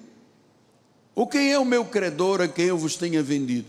O 1.13 1.27
quem 1.27 1.51
é 1.51 1.59
o 1.59 1.63
meu 1.63 1.85
credor 1.85 2.41
a 2.41 2.47
quem 2.47 2.65
eu 2.65 2.77
vos 2.79 2.95
tenha 2.95 3.21
vendido? 3.21 3.67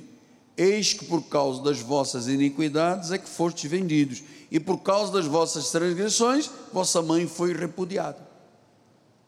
Eis 0.56 0.94
que 0.94 1.04
por 1.04 1.20
causa 1.24 1.62
das 1.62 1.80
vossas 1.80 2.28
iniquidades 2.28 3.10
é 3.10 3.18
que 3.18 3.28
fostes 3.28 3.70
vendidos, 3.70 4.22
e 4.50 4.58
por 4.58 4.78
causa 4.78 5.12
das 5.12 5.26
vossas 5.26 5.70
transgressões, 5.70 6.50
vossa 6.72 7.02
mãe 7.02 7.26
foi 7.26 7.52
repudiada. 7.52 8.26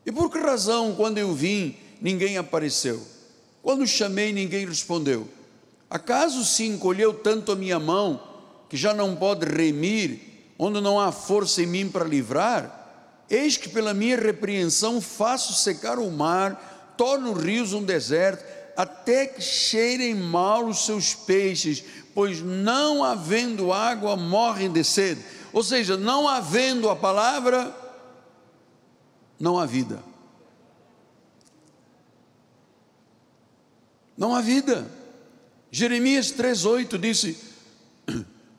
E 0.07 0.11
por 0.11 0.31
que 0.31 0.39
razão, 0.39 0.95
quando 0.95 1.19
eu 1.19 1.35
vim, 1.35 1.77
ninguém 2.01 2.39
apareceu? 2.39 2.99
Quando 3.63 3.87
chamei, 3.87 4.33
ninguém 4.33 4.67
respondeu? 4.67 5.29
Acaso 5.91 6.43
se 6.47 6.65
encolheu 6.65 7.13
tanto 7.13 7.53
a 7.53 7.57
minha 7.57 7.79
mão, 7.79 8.23
que 8.71 8.77
já 8.77 8.95
não 8.95 9.15
pode 9.15 9.45
remir, 9.45 10.19
onde 10.59 10.81
não 10.81 10.99
há 10.99 11.13
força 11.13 11.63
em 11.63 11.67
mim 11.67 11.91
para 11.91 12.07
livrar? 12.07 12.82
Eis 13.33 13.57
que 13.57 13.67
pela 13.67 13.95
minha 13.95 14.21
repreensão 14.21 15.01
faço 15.01 15.55
secar 15.55 15.99
o 15.99 16.11
mar, 16.11 16.95
torno 16.99 17.33
os 17.33 17.43
rios 17.43 17.73
um 17.73 17.83
deserto, 17.83 18.45
até 18.77 19.25
que 19.25 19.41
cheirem 19.41 20.15
mal 20.15 20.67
os 20.67 20.85
seus 20.85 21.15
peixes, 21.15 21.83
pois 22.15 22.43
não 22.43 23.03
havendo 23.03 23.73
água 23.73 24.19
morrem 24.19 24.71
de 24.71 24.85
sede. 24.85 25.25
Ou 25.51 25.63
seja, 25.63 25.97
não 25.97 26.29
havendo 26.29 26.91
a 26.91 26.95
palavra, 26.95 27.75
não 29.41 29.59
há 29.59 29.65
vida. 29.65 30.05
Não 34.15 34.35
há 34.35 34.43
vida. 34.43 34.87
Jeremias 35.71 36.31
3,8 36.31 36.99
disse: 36.99 37.52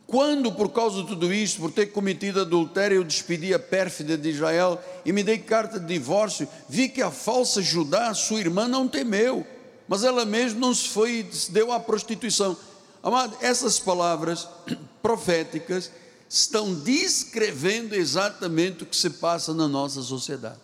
quando, 0.06 0.52
por 0.52 0.70
causa 0.70 1.02
de 1.02 1.08
tudo 1.08 1.34
isto, 1.34 1.62
por 1.62 1.72
ter 1.72 1.88
cometido 1.88 2.42
adultério, 2.42 2.98
eu 2.98 3.04
despedi 3.04 3.54
a 3.54 3.60
pérfida 3.60 4.18
de 4.18 4.30
Israel 4.30 4.80
e 5.06 5.12
me 5.12 5.24
dei 5.24 5.38
carta 5.38 5.80
de 5.80 5.88
divórcio, 5.88 6.48
vi 6.68 6.90
que 6.90 7.02
a 7.02 7.10
falsa 7.10 7.62
Judá, 7.62 8.14
sua 8.14 8.40
irmã, 8.40 8.68
não 8.68 8.88
temeu, 8.88 9.46
mas 9.88 10.04
ela 10.04 10.26
mesma 10.26 10.60
não 10.60 10.74
se 10.74 10.90
foi, 10.90 11.28
se 11.32 11.52
deu 11.52 11.72
à 11.72 11.80
prostituição. 11.80 12.56
Amado, 13.02 13.38
essas 13.42 13.80
palavras 13.80 14.48
proféticas 15.02 15.92
estão 16.30 16.74
descrevendo 16.74 17.94
exatamente 17.94 18.84
o 18.84 18.86
que 18.86 18.96
se 18.96 19.10
passa 19.10 19.54
na 19.54 19.68
nossa 19.68 20.02
sociedade. 20.02 20.60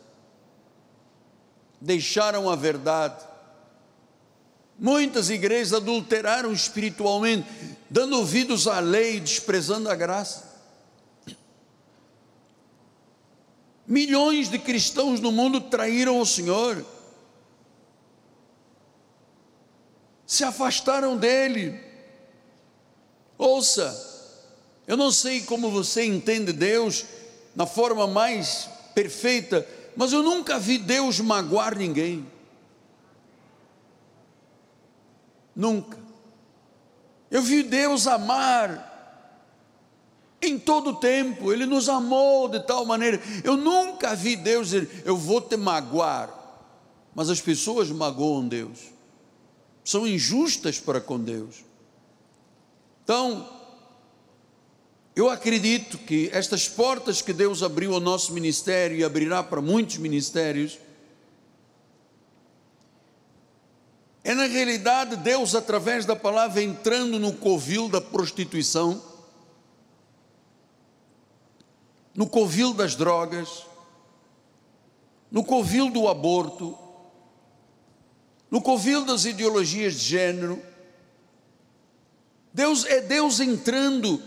Deixaram 1.80 2.50
a 2.50 2.56
verdade. 2.56 3.24
Muitas 4.78 5.30
igrejas 5.30 5.74
adulteraram 5.74 6.52
espiritualmente, 6.52 7.46
dando 7.90 8.18
ouvidos 8.18 8.68
à 8.68 8.80
lei, 8.80 9.20
desprezando 9.20 9.90
a 9.90 9.96
graça. 9.96 10.48
Milhões 13.88 14.50
de 14.50 14.60
cristãos 14.60 15.20
no 15.20 15.32
mundo 15.32 15.60
traíram 15.62 16.20
o 16.20 16.26
Senhor, 16.26 16.86
se 20.28 20.44
afastaram 20.44 21.18
dele. 21.18 21.84
Ouça, 23.36 24.08
eu 24.86 24.96
não 24.96 25.12
sei 25.12 25.42
como 25.42 25.72
você 25.72 26.06
entende 26.06 26.54
Deus 26.54 27.06
na 27.56 27.66
forma 27.66 28.06
mais 28.06 28.70
perfeita, 28.94 29.68
mas 29.96 30.14
eu 30.14 30.22
nunca 30.22 30.60
vi 30.60 30.78
Deus 30.78 31.20
magoar 31.20 31.76
ninguém. 31.76 32.28
Nunca. 35.56 36.09
Eu 37.30 37.42
vi 37.42 37.64
Deus 37.64 38.08
amar 38.08 38.88
em 40.42 40.58
todo 40.58 40.92
o 40.92 40.96
tempo, 40.96 41.52
Ele 41.52 41.66
nos 41.66 41.90
amou 41.90 42.48
de 42.48 42.60
tal 42.62 42.86
maneira. 42.86 43.22
Eu 43.44 43.58
nunca 43.58 44.16
vi 44.16 44.36
Deus 44.36 44.70
dizer, 44.70 45.04
eu 45.06 45.18
vou 45.18 45.42
te 45.42 45.58
magoar. 45.58 46.34
Mas 47.14 47.30
as 47.30 47.42
pessoas 47.42 47.90
magoam 47.90 48.48
Deus, 48.48 48.80
são 49.84 50.08
injustas 50.08 50.80
para 50.80 51.02
com 51.02 51.20
Deus. 51.20 51.66
Então, 53.04 53.50
eu 55.16 55.30
acredito 55.30 55.98
que 55.98 56.30
estas 56.32 56.70
portas 56.70 57.22
que 57.22 57.34
Deus 57.34 57.62
abriu 57.62 57.94
ao 57.94 58.00
nosso 58.00 58.32
ministério 58.32 58.96
e 58.98 59.04
abrirá 59.04 59.44
para 59.44 59.62
muitos 59.62 59.98
ministérios, 59.98 60.78
é 64.24 64.34
na 64.34 64.46
realidade 64.46 65.16
Deus, 65.16 65.56
através 65.56 66.06
da 66.06 66.16
palavra, 66.16 66.62
entrando 66.62 67.18
no 67.20 67.34
covil 67.34 67.88
da 67.88 68.02
prostituição, 68.02 69.02
no 72.14 72.28
covil 72.28 72.74
das 72.74 72.96
drogas, 72.96 73.66
no 75.32 75.44
covil 75.44 75.90
do 75.90 76.08
aborto, 76.08 76.78
no 78.52 78.62
covil 78.62 79.06
das 79.06 79.26
ideologias 79.26 79.94
de 79.94 80.00
gênero. 80.00 80.62
Deus 82.54 82.84
é 82.86 83.00
Deus 83.00 83.40
entrando 83.40 84.22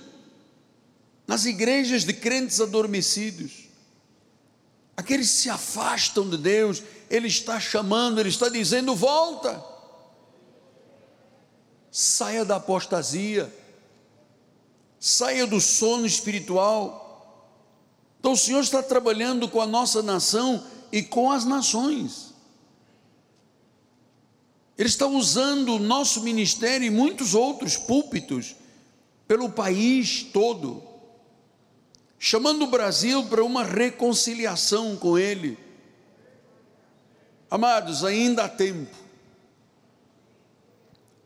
nas 1.27 1.45
igrejas 1.45 2.05
de 2.05 2.13
crentes 2.13 2.61
adormecidos, 2.61 3.69
aqueles 4.97 5.31
que 5.31 5.37
se 5.37 5.51
afastam 5.51 6.31
de 6.31 6.39
Deus, 6.39 6.83
Ele 7.11 7.27
está 7.27 7.61
chamando, 7.61 8.21
Ele 8.21 8.29
está 8.29 8.49
dizendo: 8.49 8.95
volta, 8.95 9.72
saia 11.93 12.45
da 12.45 12.57
apostasia, 12.57 13.55
saia 14.99 15.47
do 15.47 15.61
sono 15.61 16.05
espiritual. 16.05 17.47
Então 18.19 18.33
o 18.33 18.37
Senhor 18.37 18.61
está 18.61 18.83
trabalhando 18.83 19.49
com 19.49 19.61
a 19.61 19.67
nossa 19.67 20.03
nação 20.03 20.67
e 20.91 21.03
com 21.03 21.31
as 21.31 21.45
nações. 21.45 22.35
Ele 24.77 24.89
está 24.89 25.07
usando 25.07 25.77
o 25.77 25.79
nosso 25.79 26.23
ministério 26.23 26.85
e 26.85 26.91
muitos 26.91 27.35
outros 27.35 27.77
púlpitos 27.77 28.57
pelo 29.29 29.49
país 29.49 30.25
todo 30.33 30.91
chamando 32.25 32.63
o 32.63 32.69
Brasil 32.69 33.25
para 33.25 33.43
uma 33.43 33.65
reconciliação 33.65 34.95
com 34.95 35.19
Ele. 35.19 35.59
Amados, 37.51 38.05
ainda 38.05 38.45
há 38.45 38.49
tempo, 38.49 38.97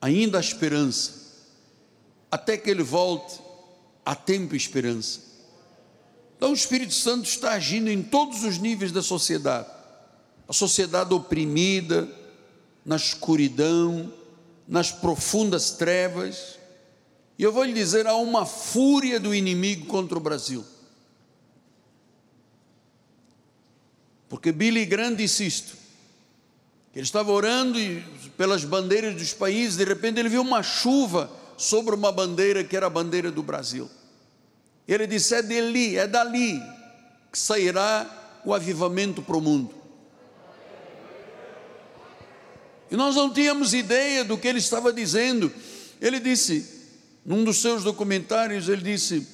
ainda 0.07 0.39
há 0.39 0.41
esperança, 0.41 1.13
até 2.31 2.57
que 2.57 2.71
Ele 2.71 2.83
volte, 2.83 3.41
há 4.05 4.15
tempo 4.15 4.55
e 4.55 4.57
esperança. 4.57 5.21
Então 6.37 6.51
o 6.51 6.55
Espírito 6.55 6.95
Santo 6.95 7.29
está 7.29 7.53
agindo 7.53 7.91
em 7.91 8.03
todos 8.03 8.45
os 8.45 8.59
níveis 8.59 8.93
da 8.93 9.03
sociedade, 9.03 9.69
a 10.49 10.53
sociedade 10.53 11.13
oprimida, 11.13 12.09
na 12.85 12.95
escuridão, 12.95 14.13
nas 14.69 14.93
profundas 14.93 15.73
trevas, 15.73 16.57
e 17.37 17.43
eu 17.43 17.53
vou 17.53 17.65
lhe 17.65 17.73
dizer: 17.73 18.07
há 18.07 18.15
uma 18.15 18.47
fúria 18.47 19.19
do 19.19 19.35
inimigo 19.35 19.87
contra 19.87 20.17
o 20.17 20.21
Brasil. 20.21 20.65
Porque 24.29 24.53
Billy 24.53 24.87
Graham 24.87 25.15
disse 25.15 25.45
isto. 25.47 25.86
Ele 26.97 27.05
estava 27.05 27.30
orando 27.30 27.78
pelas 28.38 28.64
bandeiras 28.64 29.14
dos 29.14 29.34
países, 29.34 29.76
de 29.76 29.84
repente 29.84 30.18
ele 30.18 30.30
viu 30.30 30.40
uma 30.40 30.62
chuva 30.62 31.30
sobre 31.55 31.94
uma 31.94 32.11
bandeira 32.11 32.64
que 32.64 32.74
era 32.74 32.86
a 32.86 32.90
bandeira 32.90 33.30
do 33.30 33.42
Brasil. 33.42 33.90
Ele 34.88 35.07
disse: 35.07 35.34
É 35.34 35.42
dali, 35.42 35.99
é 35.99 36.07
dali 36.07 36.59
que 37.30 37.38
sairá 37.38 38.40
o 38.47 38.55
avivamento 38.55 39.20
para 39.20 39.36
o 39.36 39.42
mundo. 39.42 39.74
E 42.90 42.97
nós 42.97 43.14
não 43.14 43.30
tínhamos 43.30 43.74
ideia 43.74 44.24
do 44.24 44.38
que 44.38 44.49
ele 44.49 44.59
estava 44.59 44.90
dizendo. 44.90 45.53
Ele 46.01 46.18
disse, 46.18 46.94
num 47.26 47.44
dos 47.44 47.59
seus 47.59 47.84
documentários, 47.84 48.70
ele 48.70 48.80
disse, 48.80 49.26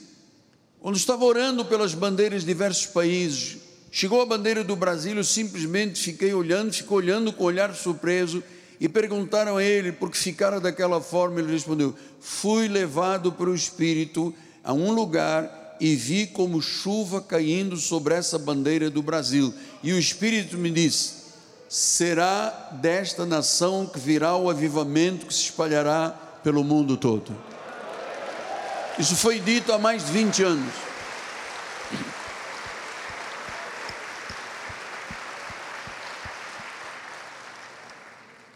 quando 0.80 0.96
estava 0.96 1.24
orando 1.24 1.64
pelas 1.64 1.94
bandeiras 1.94 2.40
de 2.40 2.46
diversos 2.48 2.86
países, 2.86 3.61
Chegou 3.94 4.22
a 4.22 4.26
bandeira 4.26 4.64
do 4.64 4.74
Brasil, 4.74 5.14
eu 5.14 5.22
simplesmente 5.22 6.00
fiquei 6.00 6.32
olhando, 6.32 6.72
ficou 6.72 6.96
olhando 6.96 7.30
com 7.30 7.44
olhar 7.44 7.74
surpreso 7.74 8.42
e 8.80 8.88
perguntaram 8.88 9.58
a 9.58 9.62
ele 9.62 9.92
por 9.92 10.10
que 10.10 10.16
ficara 10.16 10.58
daquela 10.58 10.98
forma. 10.98 11.40
Ele 11.40 11.52
respondeu: 11.52 11.94
Fui 12.18 12.68
levado 12.68 13.30
pelo 13.30 13.54
Espírito 13.54 14.34
a 14.64 14.72
um 14.72 14.92
lugar 14.92 15.76
e 15.78 15.94
vi 15.94 16.26
como 16.26 16.62
chuva 16.62 17.20
caindo 17.20 17.76
sobre 17.76 18.14
essa 18.14 18.38
bandeira 18.38 18.88
do 18.88 19.02
Brasil. 19.02 19.52
E 19.82 19.92
o 19.92 19.98
Espírito 19.98 20.56
me 20.56 20.70
disse: 20.70 21.12
Será 21.68 22.70
desta 22.80 23.26
nação 23.26 23.84
que 23.84 23.98
virá 24.00 24.34
o 24.34 24.48
avivamento 24.48 25.26
que 25.26 25.34
se 25.34 25.42
espalhará 25.42 26.18
pelo 26.42 26.64
mundo 26.64 26.96
todo. 26.96 27.36
Isso 28.98 29.14
foi 29.16 29.38
dito 29.38 29.70
há 29.70 29.76
mais 29.76 30.06
de 30.06 30.12
20 30.12 30.42
anos. 30.44 30.91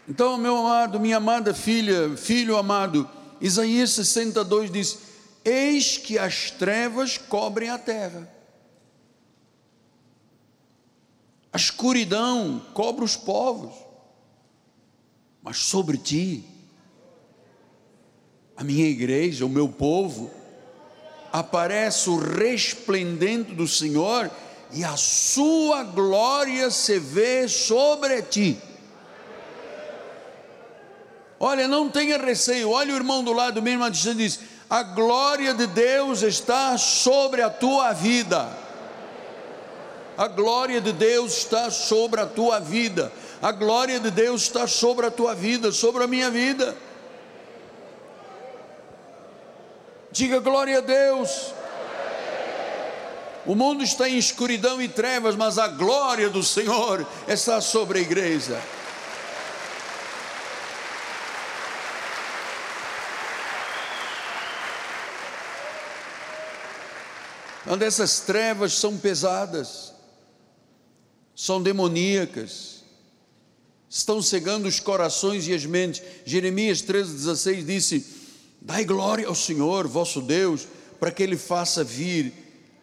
Então, 0.07 0.37
meu 0.37 0.55
amado, 0.55 0.99
minha 0.99 1.17
amada 1.17 1.53
filha, 1.53 2.15
filho 2.15 2.55
amado, 2.55 3.09
Isaías 3.41 3.89
62 3.91 4.71
diz: 4.71 4.99
Eis 5.43 5.97
que 5.97 6.17
as 6.17 6.49
trevas 6.49 7.17
cobrem 7.17 7.69
a 7.69 7.77
terra, 7.77 8.31
a 11.51 11.57
escuridão 11.57 12.61
cobre 12.73 13.03
os 13.03 13.17
povos, 13.17 13.73
mas 15.41 15.57
sobre 15.57 15.97
ti, 15.97 16.45
a 18.55 18.63
minha 18.63 18.87
igreja, 18.87 19.45
o 19.45 19.49
meu 19.49 19.67
povo, 19.67 20.31
aparece 21.33 22.09
o 22.09 22.17
resplendente 22.17 23.53
do 23.53 23.67
Senhor 23.67 24.31
e 24.73 24.85
a 24.85 24.95
sua 24.95 25.83
glória 25.83 26.71
se 26.71 26.97
vê 26.97 27.45
sobre 27.49 28.21
ti. 28.21 28.57
Olha, 31.39 31.67
não 31.67 31.89
tenha 31.89 32.17
receio. 32.17 32.71
Olha 32.71 32.93
o 32.93 32.97
irmão 32.97 33.23
do 33.23 33.31
lado 33.31 33.61
mesmo 33.61 33.85
e 33.85 33.91
diz: 33.91 34.39
A 34.69 34.83
glória 34.83 35.53
de 35.53 35.67
Deus 35.67 36.23
está 36.23 36.77
sobre 36.77 37.41
a 37.41 37.49
tua 37.49 37.93
vida. 37.93 38.49
A 40.17 40.27
glória 40.27 40.81
de 40.81 40.91
Deus 40.91 41.37
está 41.37 41.69
sobre 41.69 42.19
a 42.19 42.25
tua 42.25 42.59
vida. 42.59 43.11
A 43.39 43.51
glória 43.51 43.99
de 43.99 44.09
Deus 44.09 44.43
está 44.43 44.65
sobre 44.65 45.05
a 45.05 45.11
tua 45.11 45.35
vida, 45.35 45.71
sobre 45.71 46.03
a 46.03 46.07
minha 46.07 46.31
vida. 46.31 46.75
Diga 50.11 50.39
glória 50.39 50.79
a 50.79 50.81
Deus. 50.81 51.53
O 53.45 53.53
mundo 53.53 53.83
está 53.83 54.09
em 54.09 54.17
escuridão 54.17 54.81
e 54.81 54.89
trevas, 54.89 55.35
mas 55.35 55.59
a 55.59 55.67
glória 55.67 56.29
do 56.29 56.41
Senhor 56.41 57.05
está 57.27 57.61
sobre 57.61 57.99
a 57.99 58.01
igreja. 58.01 58.59
Onde 67.69 67.85
essas 67.85 68.21
trevas 68.21 68.73
são 68.73 68.97
pesadas, 68.97 69.93
são 71.35 71.61
demoníacas, 71.61 72.83
estão 73.89 74.21
cegando 74.21 74.67
os 74.67 74.79
corações 74.79 75.47
e 75.47 75.53
as 75.53 75.65
mentes. 75.65 76.01
Jeremias 76.25 76.81
13,16 76.81 77.65
disse: 77.65 78.05
Dai 78.61 78.83
glória 78.85 79.27
ao 79.27 79.35
Senhor, 79.35 79.87
vosso 79.87 80.21
Deus, 80.21 80.67
para 80.99 81.11
que 81.11 81.21
Ele 81.21 81.37
faça 81.37 81.83
vir 81.83 82.33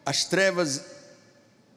as 0.05 0.24
trevas 0.24 0.82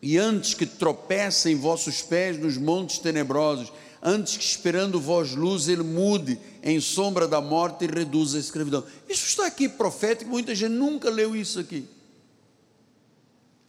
e 0.01 0.17
antes 0.17 0.53
que 0.53 0.65
tropecem 0.65 1.55
vossos 1.55 2.01
pés 2.01 2.37
nos 2.37 2.57
montes 2.57 2.99
tenebrosos, 2.99 3.71
antes 4.01 4.37
que 4.37 4.43
esperando 4.43 5.01
vós 5.01 5.33
luz, 5.33 5.67
ele 5.67 5.81
mude 5.81 6.39
em 6.61 6.79
sombra 6.79 7.27
da 7.27 7.41
morte 7.41 7.85
e 7.85 7.87
reduza 7.87 8.37
a 8.37 8.39
escravidão. 8.39 8.83
Isso 9.09 9.25
está 9.25 9.47
aqui 9.47 9.67
profético, 9.67 10.29
muita 10.29 10.53
gente 10.53 10.71
nunca 10.71 11.09
leu 11.09 11.35
isso 11.35 11.59
aqui. 11.59 11.87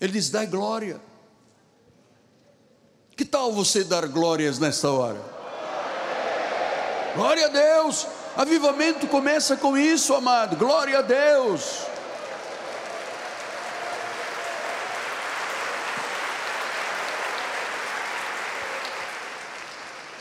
Ele 0.01 0.12
diz: 0.12 0.30
dai 0.30 0.46
glória. 0.46 1.01
Que 3.16 3.24
tal 3.24 3.53
você 3.53 3.82
dar 3.82 4.07
glórias 4.07 4.59
nesta 4.59 4.90
hora? 4.90 5.20
Glória 7.14 7.46
a 7.46 7.49
Deus. 7.49 8.07
Avivamento 8.36 9.09
começa 9.09 9.57
com 9.57 9.76
isso, 9.76 10.14
amado. 10.14 10.57
Glória 10.57 11.01
a 11.01 11.03
Deus. 11.03 11.82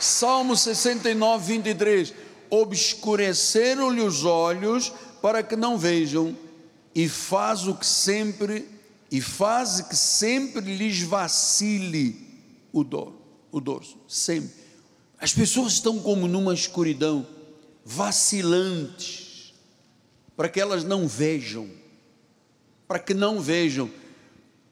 Salmo 0.00 0.56
69, 0.56 1.44
23. 1.46 2.14
Obscureceram-lhe 2.50 4.00
os 4.00 4.24
olhos 4.24 4.92
para 5.20 5.42
que 5.42 5.54
não 5.54 5.76
vejam, 5.76 6.36
e 6.94 7.08
faz 7.08 7.66
o 7.66 7.74
que 7.74 7.86
sempre, 7.86 8.68
e 9.10 9.20
faz 9.20 9.80
que 9.80 9.96
sempre 9.96 10.76
lhes 10.76 11.02
vacile 11.02 12.16
o, 12.72 12.84
dor, 12.84 13.14
o 13.50 13.60
dorso, 13.60 13.98
sempre. 14.06 14.50
As 15.18 15.32
pessoas 15.32 15.74
estão 15.74 15.98
como 15.98 16.28
numa 16.28 16.54
escuridão, 16.54 17.26
vacilantes, 17.84 19.54
para 20.36 20.48
que 20.48 20.60
elas 20.60 20.84
não 20.84 21.08
vejam, 21.08 21.68
para 22.86 22.98
que 22.98 23.14
não 23.14 23.40
vejam, 23.40 23.90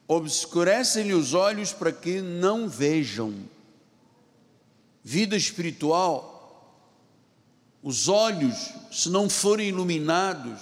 obscurecem-lhe 0.07 1.15
os 1.15 1.35
olhos 1.35 1.73
para 1.73 1.91
que 1.91 2.21
não 2.21 2.69
vejam 2.69 3.35
vida 5.03 5.37
espiritual, 5.37 6.35
os 7.81 8.09
olhos, 8.09 8.73
se 8.91 9.09
não 9.09 9.31
forem 9.31 9.69
iluminados, 9.69 10.61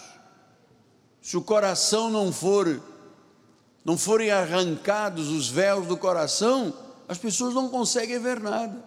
se 1.22 1.34
o 1.34 1.40
coração 1.40 2.10
não 2.10 2.30
for, 2.30 2.82
não 3.84 3.98
forem 3.98 4.30
arrancados 4.30 5.28
os 5.28 5.48
véus 5.48 5.86
do 5.86 5.96
coração, 5.96 6.72
as 7.06 7.18
pessoas 7.18 7.54
não 7.54 7.68
conseguem 7.68 8.18
ver 8.18 8.40
nada. 8.40 8.82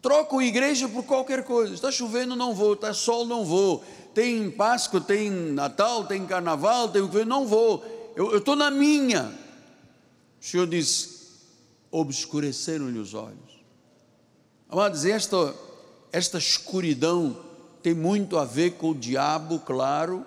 Trocam 0.00 0.40
igreja 0.40 0.88
por 0.88 1.04
qualquer 1.04 1.44
coisa. 1.44 1.74
Está 1.74 1.90
chovendo, 1.90 2.34
não 2.34 2.54
vou. 2.54 2.74
Está 2.74 2.94
sol, 2.94 3.26
não 3.26 3.44
vou. 3.44 3.84
Tem 4.14 4.50
Páscoa, 4.50 5.00
tem 5.00 5.28
Natal, 5.30 6.06
tem 6.06 6.24
Carnaval, 6.24 6.88
tem 6.88 7.02
o 7.02 7.08
que 7.08 7.24
não 7.24 7.46
vou. 7.46 7.84
Eu 8.16 8.38
estou 8.38 8.56
na 8.56 8.70
minha. 8.70 9.32
O 10.40 10.44
Senhor 10.44 10.66
disse: 10.66 11.18
obscureceram-lhe 11.90 12.98
os 12.98 13.12
olhos. 13.12 13.58
Amados, 14.68 15.04
esta, 15.04 15.54
esta 16.12 16.38
escuridão 16.38 17.36
tem 17.82 17.94
muito 17.94 18.38
a 18.38 18.44
ver 18.44 18.72
com 18.72 18.90
o 18.90 18.94
diabo, 18.94 19.60
claro, 19.60 20.24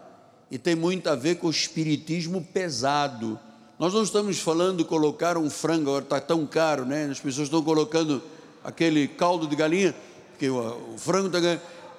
e 0.52 0.58
tem 0.58 0.76
muito 0.76 1.10
a 1.10 1.16
ver 1.16 1.36
com 1.36 1.48
o 1.48 1.50
espiritismo 1.50 2.46
pesado. 2.54 3.40
Nós 3.80 3.94
não 3.94 4.04
estamos 4.04 4.38
falando 4.38 4.84
colocar 4.84 5.38
um 5.38 5.50
frango, 5.50 5.90
agora 5.90 6.04
está 6.04 6.20
tão 6.20 6.46
caro, 6.46 6.86
né? 6.86 7.06
As 7.06 7.22
pessoas 7.22 7.48
estão 7.48 7.64
colocando 7.64 8.22
aquele 8.62 9.08
caldo 9.08 9.48
de 9.48 9.56
galinha, 9.56 9.96
porque 10.30 10.50
o, 10.50 10.94
o 10.94 10.98
frango 10.98 11.28
está 11.28 11.40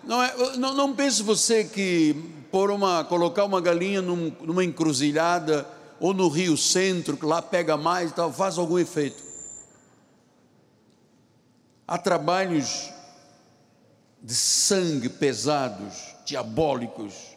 não, 0.05 0.22
é, 0.22 0.57
não, 0.59 0.74
não 0.74 0.94
pense 0.94 1.22
você 1.22 1.64
que 1.64 2.14
por 2.50 2.70
uma, 2.70 3.05
colocar 3.05 3.44
uma 3.44 3.61
galinha 3.61 4.03
num, 4.03 4.30
numa 4.42 4.62
encruzilhada 4.62 5.66
ou 5.98 6.12
no 6.12 6.28
Rio 6.28 6.57
Centro, 6.57 7.16
que 7.16 7.24
lá 7.24 7.40
pega 7.40 7.76
mais 7.76 8.11
e 8.11 8.14
tal, 8.14 8.32
faz 8.32 8.59
algum 8.59 8.78
efeito. 8.78 9.22
Há 11.86 11.96
trabalhos 11.96 12.90
de 14.22 14.34
sangue 14.34 15.09
pesados, 15.09 16.14
diabólicos, 16.26 17.32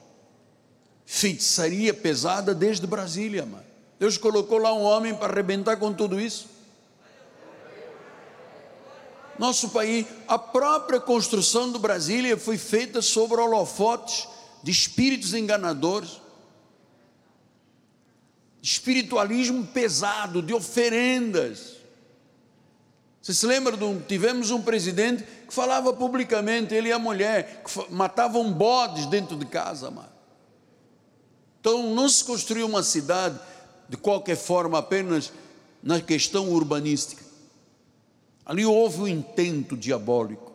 feitiçaria 1.16 1.94
pesada 1.94 2.54
desde 2.54 2.86
Brasília, 2.86 3.46
mano. 3.46 3.64
Deus 3.98 4.18
colocou 4.18 4.58
lá 4.58 4.74
um 4.74 4.82
homem 4.82 5.16
para 5.16 5.32
arrebentar 5.32 5.78
com 5.78 5.94
tudo 5.94 6.20
isso. 6.20 6.50
Nosso 9.40 9.70
país, 9.70 10.06
a 10.28 10.38
própria 10.38 11.00
construção 11.00 11.72
do 11.72 11.80
Brasília 11.80 12.36
foi 12.36 12.58
feita 12.58 13.02
sobre 13.02 13.40
holofotes 13.40 14.28
de 14.62 14.72
espíritos 14.72 15.34
enganadores, 15.34 16.22
espiritualismo 18.62 19.66
pesado, 19.68 20.42
de 20.42 20.54
oferendas. 20.54 21.76
Você 23.22 23.34
se 23.34 23.46
lembra 23.46 23.78
de 23.78 23.86
um, 23.86 24.02
tivemos 24.02 24.52
um 24.52 24.62
presidente 24.62 25.24
que 25.48 25.54
falava 25.54 25.94
publicamente, 25.94 26.74
ele 26.74 26.90
e 26.90 26.92
a 26.92 27.00
mulher, 27.00 27.64
que 27.64 27.94
matavam 27.94 28.52
bodes 28.52 29.06
dentro 29.06 29.38
de 29.38 29.46
casa, 29.46 29.90
mano. 29.90 30.15
Então 31.66 31.96
não 31.96 32.08
se 32.08 32.24
construiu 32.24 32.68
uma 32.68 32.84
cidade 32.84 33.40
de 33.90 33.98
qualquer 33.98 34.38
forma 34.38 34.78
apenas 34.78 35.34
na 35.82 36.00
questão 36.00 36.52
urbanística. 36.52 37.26
Ali 38.46 38.64
houve 38.64 39.02
um 39.02 39.08
intento 39.08 39.76
diabólico. 39.76 40.54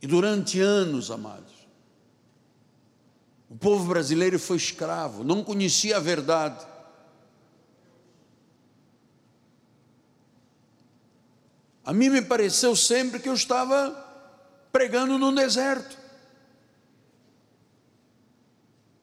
E 0.00 0.06
durante 0.06 0.60
anos, 0.60 1.10
amados, 1.10 1.52
o 3.48 3.56
povo 3.56 3.86
brasileiro 3.86 4.38
foi 4.38 4.56
escravo, 4.56 5.24
não 5.24 5.42
conhecia 5.42 5.96
a 5.96 6.00
verdade. 6.00 6.64
A 11.84 11.92
mim 11.92 12.08
me 12.08 12.22
pareceu 12.22 12.76
sempre 12.76 13.18
que 13.18 13.28
eu 13.28 13.34
estava 13.34 13.90
pregando 14.70 15.18
num 15.18 15.34
deserto. 15.34 15.99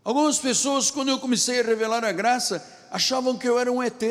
Algumas 0.07 0.39
pessoas, 0.39 0.89
quando 0.89 1.09
eu 1.09 1.19
comecei 1.19 1.59
a 1.59 1.63
revelar 1.63 2.05
a 2.05 2.13
graça, 2.13 2.65
achavam 2.89 3.37
que 3.37 3.45
eu 3.45 3.59
era 3.59 3.69
um 3.69 3.83
ET. 3.83 4.01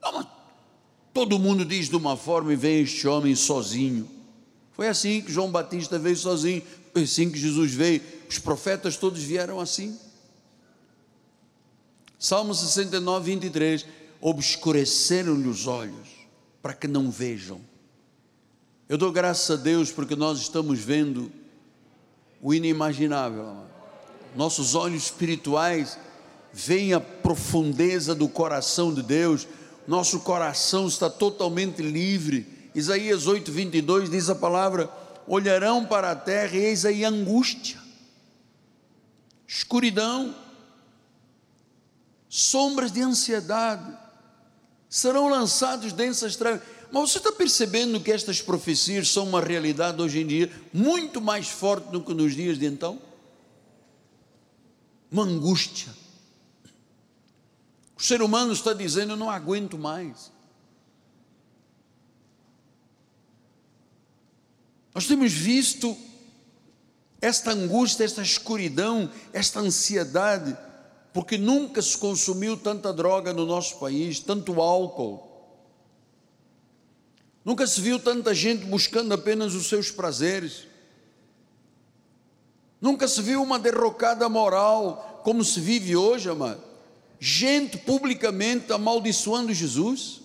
Não, 0.00 0.24
todo 1.12 1.36
mundo 1.36 1.64
diz 1.64 1.88
de 1.88 1.96
uma 1.96 2.16
forma 2.16 2.52
e 2.52 2.56
vem 2.56 2.82
este 2.82 3.08
homem 3.08 3.34
sozinho. 3.34 4.08
Foi 4.70 4.86
assim 4.86 5.20
que 5.20 5.32
João 5.32 5.50
Batista 5.50 5.98
veio 5.98 6.16
sozinho, 6.16 6.62
foi 6.92 7.02
assim 7.02 7.28
que 7.28 7.36
Jesus 7.36 7.74
veio. 7.74 8.00
Os 8.30 8.38
profetas 8.38 8.96
todos 8.96 9.20
vieram 9.20 9.58
assim. 9.58 9.98
Salmo 12.20 12.54
69, 12.54 13.32
23 13.32 13.84
obscureceram-lhe 14.20 15.48
os 15.48 15.66
olhos 15.66 16.08
para 16.62 16.72
que 16.72 16.86
não 16.86 17.10
vejam. 17.10 17.60
Eu 18.88 18.96
dou 18.96 19.10
graças 19.10 19.58
a 19.58 19.60
Deus 19.60 19.90
porque 19.90 20.14
nós 20.14 20.38
estamos 20.38 20.78
vendo 20.78 21.32
o 22.40 22.54
inimaginável. 22.54 23.64
Nossos 24.34 24.74
olhos 24.74 25.04
espirituais 25.04 25.98
veem 26.52 26.94
a 26.94 27.00
profundeza 27.00 28.14
do 28.14 28.28
coração 28.28 28.92
de 28.92 29.02
Deus. 29.02 29.46
Nosso 29.86 30.20
coração 30.20 30.86
está 30.86 31.08
totalmente 31.08 31.82
livre. 31.82 32.70
Isaías 32.74 33.26
8, 33.26 33.50
22 33.50 34.10
diz 34.10 34.28
a 34.28 34.34
palavra: 34.34 34.90
olharão 35.26 35.84
para 35.84 36.10
a 36.10 36.16
terra 36.16 36.56
e 36.56 36.64
eis 36.64 36.84
aí 36.84 37.04
angústia, 37.04 37.78
escuridão, 39.46 40.34
sombras 42.28 42.92
de 42.92 43.00
ansiedade 43.00 43.96
serão 44.88 45.28
lançados 45.28 45.92
densas 45.92 46.36
trevas. 46.36 46.62
Mas 46.90 47.10
você 47.10 47.18
está 47.18 47.30
percebendo 47.32 48.00
que 48.00 48.10
estas 48.10 48.40
profecias 48.40 49.08
são 49.08 49.28
uma 49.28 49.40
realidade 49.40 50.00
hoje 50.00 50.20
em 50.20 50.26
dia 50.26 50.50
muito 50.72 51.20
mais 51.20 51.48
forte 51.48 51.90
do 51.90 52.02
que 52.02 52.14
nos 52.14 52.34
dias 52.34 52.58
de 52.58 52.66
então? 52.66 53.00
Uma 55.10 55.24
angústia. 55.24 55.92
O 57.96 58.02
ser 58.02 58.22
humano 58.22 58.52
está 58.52 58.72
dizendo: 58.72 59.12
Eu 59.12 59.16
não 59.16 59.30
aguento 59.30 59.76
mais. 59.76 60.32
Nós 64.94 65.06
temos 65.06 65.32
visto 65.32 65.96
esta 67.20 67.52
angústia, 67.52 68.04
esta 68.04 68.22
escuridão, 68.22 69.10
esta 69.32 69.60
ansiedade 69.60 70.56
porque 71.12 71.36
nunca 71.36 71.82
se 71.82 71.98
consumiu 71.98 72.56
tanta 72.56 72.92
droga 72.92 73.32
no 73.32 73.44
nosso 73.44 73.78
país, 73.78 74.20
tanto 74.20 74.60
álcool. 74.60 75.27
Nunca 77.48 77.66
se 77.66 77.80
viu 77.80 77.98
tanta 77.98 78.34
gente 78.34 78.66
buscando 78.66 79.14
apenas 79.14 79.54
os 79.54 79.68
seus 79.68 79.90
prazeres. 79.90 80.66
Nunca 82.78 83.08
se 83.08 83.22
viu 83.22 83.42
uma 83.42 83.58
derrocada 83.58 84.28
moral, 84.28 85.22
como 85.24 85.42
se 85.42 85.58
vive 85.58 85.96
hoje, 85.96 86.28
amado. 86.28 86.62
Gente 87.18 87.78
publicamente 87.78 88.70
amaldiçoando 88.70 89.54
Jesus. 89.54 90.20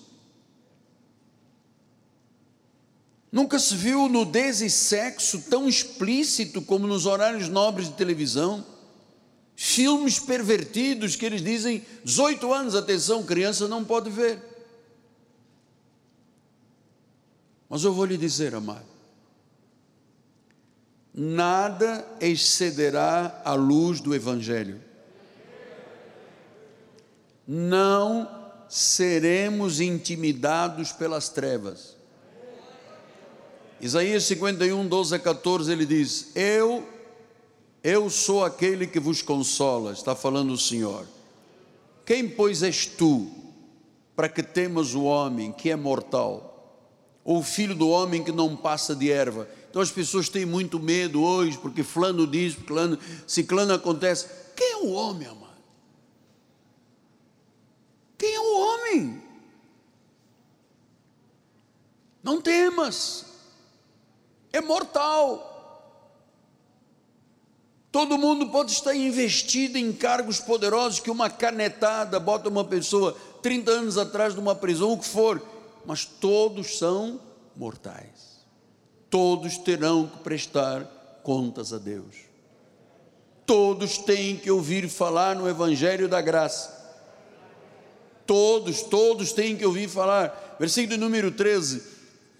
Nunca 3.31 3.57
se 3.57 3.73
viu 3.73 4.09
nudez 4.09 4.59
e 4.59 4.69
sexo 4.69 5.43
tão 5.49 5.69
explícito 5.69 6.61
como 6.61 6.87
nos 6.87 7.05
horários 7.05 7.47
nobres 7.47 7.87
de 7.87 7.93
televisão. 7.93 8.65
Filmes 9.55 10.19
pervertidos 10.19 11.15
que 11.15 11.25
eles 11.25 11.41
dizem 11.41 11.85
18 12.03 12.53
anos, 12.53 12.75
atenção, 12.75 13.23
criança 13.23 13.65
não 13.65 13.85
pode 13.85 14.09
ver. 14.09 14.52
Mas 17.73 17.83
eu 17.83 17.91
vou 17.91 18.05
lhe 18.05 18.17
dizer, 18.17 18.53
amado, 18.53 18.85
nada 21.11 22.07
excederá 22.21 23.41
a 23.43 23.55
luz 23.55 23.99
do 23.99 24.13
Evangelho. 24.13 24.79
Não 27.47 28.29
seremos 28.69 29.81
intimidados 29.81 30.91
pelas 30.91 31.29
trevas. 31.29 31.97
Isaías 33.81 34.25
51, 34.25 34.87
12 34.87 35.15
a 35.15 35.17
14, 35.17 35.71
ele 35.71 35.87
diz: 35.87 36.29
Eu, 36.35 36.87
eu 37.83 38.07
sou 38.07 38.45
aquele 38.45 38.85
que 38.85 38.99
vos 38.99 39.23
consola, 39.23 39.93
está 39.93 40.15
falando 40.15 40.53
o 40.53 40.59
Senhor. 40.59 41.07
Quem, 42.05 42.29
pois, 42.29 42.61
és 42.61 42.85
tu, 42.85 43.31
para 44.15 44.29
que 44.29 44.43
temas 44.43 44.93
o 44.93 45.05
homem 45.05 45.51
que 45.51 45.71
é 45.71 45.75
mortal, 45.75 46.52
ou 47.23 47.39
o 47.39 47.43
filho 47.43 47.75
do 47.75 47.89
homem 47.89 48.23
que 48.23 48.31
não 48.31 48.55
passa 48.55 48.95
de 48.95 49.11
erva? 49.11 49.47
Então 49.69 49.81
as 49.81 49.91
pessoas 49.91 50.29
têm 50.29 50.45
muito 50.45 50.79
medo 50.79 51.23
hoje, 51.23 51.57
porque 51.57 51.83
fulano 51.83 52.27
diz, 52.27 52.53
fulano, 52.53 52.97
ciclano 53.25 53.73
acontece. 53.73 54.27
Quem 54.55 54.71
é 54.73 54.77
o 54.77 54.91
homem, 54.91 55.27
amado? 55.27 55.43
Quem 58.17 58.33
é 58.33 58.39
o 58.39 58.57
homem? 58.59 59.23
Não 62.23 62.39
temas 62.39 63.33
é 64.53 64.61
mortal. 64.61 65.49
Todo 67.91 68.17
mundo 68.17 68.49
pode 68.49 68.71
estar 68.71 68.95
investido 68.95 69.77
em 69.77 69.91
cargos 69.91 70.39
poderosos 70.39 70.99
que 70.99 71.11
uma 71.11 71.29
canetada 71.29 72.19
bota 72.19 72.49
uma 72.49 72.63
pessoa 72.63 73.17
30 73.41 73.71
anos 73.71 73.97
atrás 73.97 74.33
de 74.33 74.39
uma 74.39 74.55
prisão, 74.55 74.93
o 74.93 74.97
que 74.97 75.07
for, 75.07 75.41
mas 75.85 76.05
todos 76.05 76.77
são 76.77 77.19
mortais. 77.55 78.43
Todos 79.09 79.57
terão 79.57 80.07
que 80.07 80.17
prestar 80.19 80.83
contas 81.23 81.71
a 81.71 81.77
Deus. 81.77 82.15
Todos 83.45 83.97
têm 83.97 84.37
que 84.37 84.49
ouvir 84.49 84.89
falar 84.89 85.35
no 85.35 85.47
Evangelho 85.47 86.07
da 86.07 86.21
Graça. 86.21 86.81
Todos, 88.25 88.81
todos 88.81 89.33
têm 89.33 89.55
que 89.55 89.65
ouvir 89.65 89.89
falar. 89.89 90.55
Versículo 90.59 90.97
número 90.97 91.31
13 91.31 91.93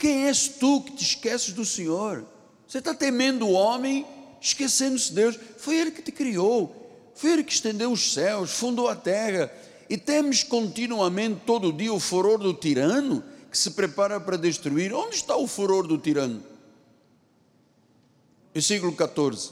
quem 0.03 0.25
és 0.25 0.49
tu 0.49 0.81
que 0.81 0.91
te 0.91 1.03
esqueces 1.03 1.53
do 1.53 1.63
Senhor? 1.63 2.25
Você 2.67 2.79
está 2.79 2.93
temendo 2.93 3.47
o 3.47 3.53
homem, 3.53 4.05
esquecendo-se 4.41 5.07
de 5.07 5.15
Deus. 5.15 5.39
Foi 5.57 5.77
Ele 5.77 5.91
que 5.91 6.01
te 6.01 6.11
criou, 6.11 6.75
foi 7.15 7.31
Ele 7.31 7.41
que 7.41 7.53
estendeu 7.53 7.89
os 7.89 8.11
céus, 8.13 8.51
fundou 8.51 8.89
a 8.89 8.97
terra. 8.97 9.49
E 9.89 9.97
temes 9.97 10.43
continuamente, 10.43 11.43
todo 11.45 11.71
dia, 11.71 11.93
o 11.93 12.01
furor 12.01 12.37
do 12.37 12.53
tirano 12.53 13.23
que 13.53 13.57
se 13.59 13.71
prepara 13.71 14.19
para 14.19 14.35
destruir. 14.35 14.91
Onde 14.93 15.15
está 15.15 15.37
o 15.37 15.47
furor 15.47 15.85
do 15.85 15.95
tirano? 15.95 16.43
Versículo 18.51 18.93
14: 18.93 19.51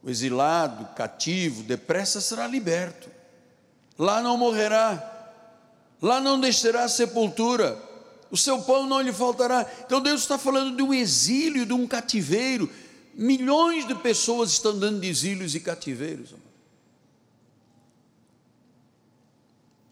O 0.00 0.08
exilado, 0.08 0.94
cativo, 0.94 1.64
depressa 1.64 2.20
será 2.20 2.46
liberto, 2.46 3.10
lá 3.98 4.22
não 4.22 4.36
morrerá, 4.36 5.34
lá 6.00 6.20
não 6.20 6.38
descerá 6.38 6.88
sepultura 6.88 7.84
o 8.30 8.36
seu 8.36 8.60
pão 8.62 8.86
não 8.86 9.00
lhe 9.00 9.12
faltará. 9.12 9.68
Então 9.84 10.00
Deus 10.00 10.22
está 10.22 10.36
falando 10.36 10.76
de 10.76 10.82
um 10.82 10.92
exílio, 10.92 11.64
de 11.64 11.72
um 11.72 11.86
cativeiro. 11.86 12.70
Milhões 13.14 13.86
de 13.86 13.94
pessoas 13.94 14.50
estão 14.50 14.78
dando 14.78 15.00
de 15.00 15.08
exílios 15.08 15.54
e 15.54 15.60
cativeiros. 15.60 16.34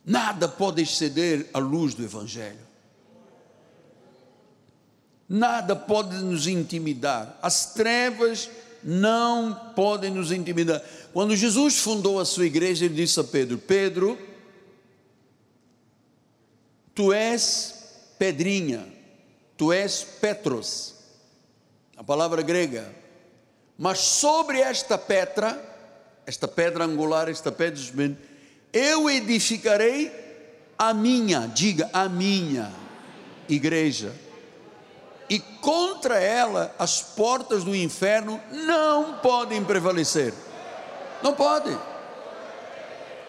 Nada 0.05 0.49
pode 0.49 0.83
exceder 0.83 1.49
a 1.55 1.59
luz 1.59 1.95
do 1.95 2.03
Evangelho. 2.03 2.64
Nada 5.35 5.75
pode 5.75 6.15
nos 6.19 6.47
intimidar. 6.47 7.37
As 7.43 7.75
trevas 7.75 8.49
não 8.85 9.73
podem 9.75 10.09
nos 10.09 10.31
intimidar. 10.31 10.81
Quando 11.13 11.35
Jesus 11.35 11.81
fundou 11.81 12.21
a 12.21 12.25
sua 12.25 12.47
igreja, 12.47 12.85
ele 12.85 12.95
disse 12.95 13.19
a 13.19 13.25
Pedro: 13.25 13.59
Pedro, 13.59 14.17
tu 16.95 17.13
és 17.13 18.15
pedrinha, 18.17 18.87
tu 19.57 19.73
és 19.73 20.05
Petros, 20.21 20.95
a 21.97 22.05
palavra 22.05 22.41
grega. 22.41 22.95
Mas 23.77 23.99
sobre 23.99 24.61
esta 24.61 24.97
pedra, 24.97 25.61
esta 26.25 26.47
pedra 26.47 26.85
angular, 26.85 27.29
esta 27.29 27.51
pedra 27.51 27.83
eu 28.73 29.11
edificarei 29.11 30.13
a 30.79 30.95
minha, 30.95 31.49
diga 31.49 31.91
a 31.93 32.09
minha 32.09 32.73
igreja. 33.49 34.23
E 35.29 35.39
contra 35.39 36.21
ela 36.21 36.75
as 36.79 37.01
portas 37.01 37.65
do 37.65 37.75
inferno 37.75 38.41
não 38.51 39.15
podem 39.19 39.65
prevalecer. 39.65 40.35
Não 41.23 41.35
podem. 41.35 41.79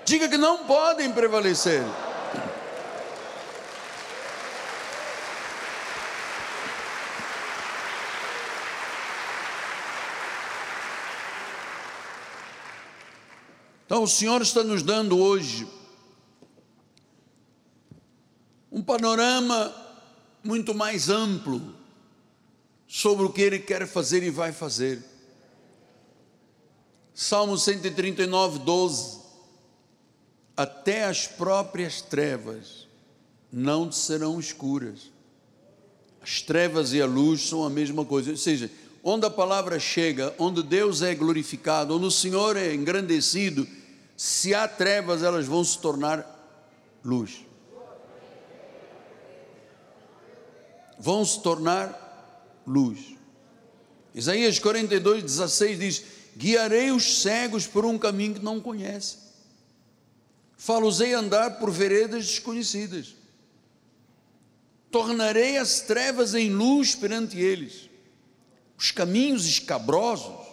Diga 0.03 0.27
que 0.27 0.37
não 0.37 0.65
podem 0.65 1.11
prevalecer. 1.11 1.83
Então 13.85 14.03
o 14.03 14.07
Senhor 14.07 14.41
está 14.41 14.63
nos 14.63 14.83
dando 14.83 15.17
hoje 15.17 15.67
um 18.71 18.81
panorama 18.83 19.73
muito 20.43 20.75
mais 20.75 21.09
amplo 21.09 21.73
sobre 22.95 23.25
o 23.25 23.29
que 23.29 23.41
Ele 23.41 23.59
quer 23.59 23.85
fazer 23.85 24.23
e 24.23 24.29
vai 24.29 24.53
fazer. 24.53 25.03
Salmo 27.13 27.57
139, 27.57 28.59
12. 28.59 29.19
Até 30.55 31.03
as 31.03 31.27
próprias 31.27 32.01
trevas 32.01 32.87
não 33.51 33.91
serão 33.91 34.39
escuras. 34.39 35.11
As 36.21 36.41
trevas 36.41 36.93
e 36.93 37.01
a 37.01 37.05
luz 37.05 37.41
são 37.41 37.65
a 37.65 37.69
mesma 37.69 38.05
coisa. 38.05 38.31
Ou 38.31 38.37
seja, 38.37 38.71
onde 39.03 39.25
a 39.25 39.29
palavra 39.29 39.77
chega, 39.77 40.33
onde 40.39 40.63
Deus 40.63 41.01
é 41.01 41.13
glorificado, 41.13 41.93
onde 41.97 42.05
o 42.05 42.11
Senhor 42.11 42.55
é 42.55 42.73
engrandecido, 42.73 43.67
se 44.15 44.55
há 44.55 44.69
trevas, 44.69 45.21
elas 45.21 45.45
vão 45.45 45.65
se 45.65 45.77
tornar 45.79 46.25
luz. 47.03 47.45
Vão 50.97 51.25
se 51.25 51.41
tornar 51.41 52.04
luz. 52.65 53.15
Isaías 54.13 54.59
42, 54.59 55.23
16 55.23 55.79
diz: 55.79 56.03
Guiarei 56.37 56.91
os 56.91 57.21
cegos 57.21 57.67
por 57.67 57.85
um 57.85 57.97
caminho 57.97 58.35
que 58.35 58.43
não 58.43 58.59
conhecem, 58.59 59.19
falosei 60.57 61.13
andar 61.13 61.59
por 61.59 61.71
veredas 61.71 62.25
desconhecidas, 62.25 63.15
tornarei 64.89 65.57
as 65.57 65.81
trevas 65.81 66.33
em 66.33 66.49
luz 66.49 66.95
perante 66.95 67.37
eles 67.37 67.89
os 68.77 68.91
caminhos 68.91 69.45
escabrosos, 69.45 70.45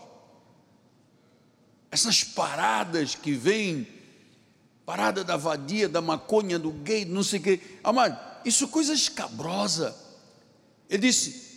essas 1.90 2.24
paradas 2.24 3.14
que 3.14 3.32
vêm, 3.32 3.86
parada 4.86 5.24
da 5.24 5.36
vadia, 5.36 5.88
da 5.88 6.00
maconha, 6.00 6.58
do 6.58 6.70
gay, 6.70 7.04
não 7.04 7.22
sei 7.22 7.40
o 7.40 7.42
quê. 7.42 7.60
Amado, 7.82 8.18
isso 8.44 8.64
é 8.64 8.68
coisa 8.68 8.94
escabrosa. 8.94 9.94
Ele 10.88 11.02
disse: 11.02 11.51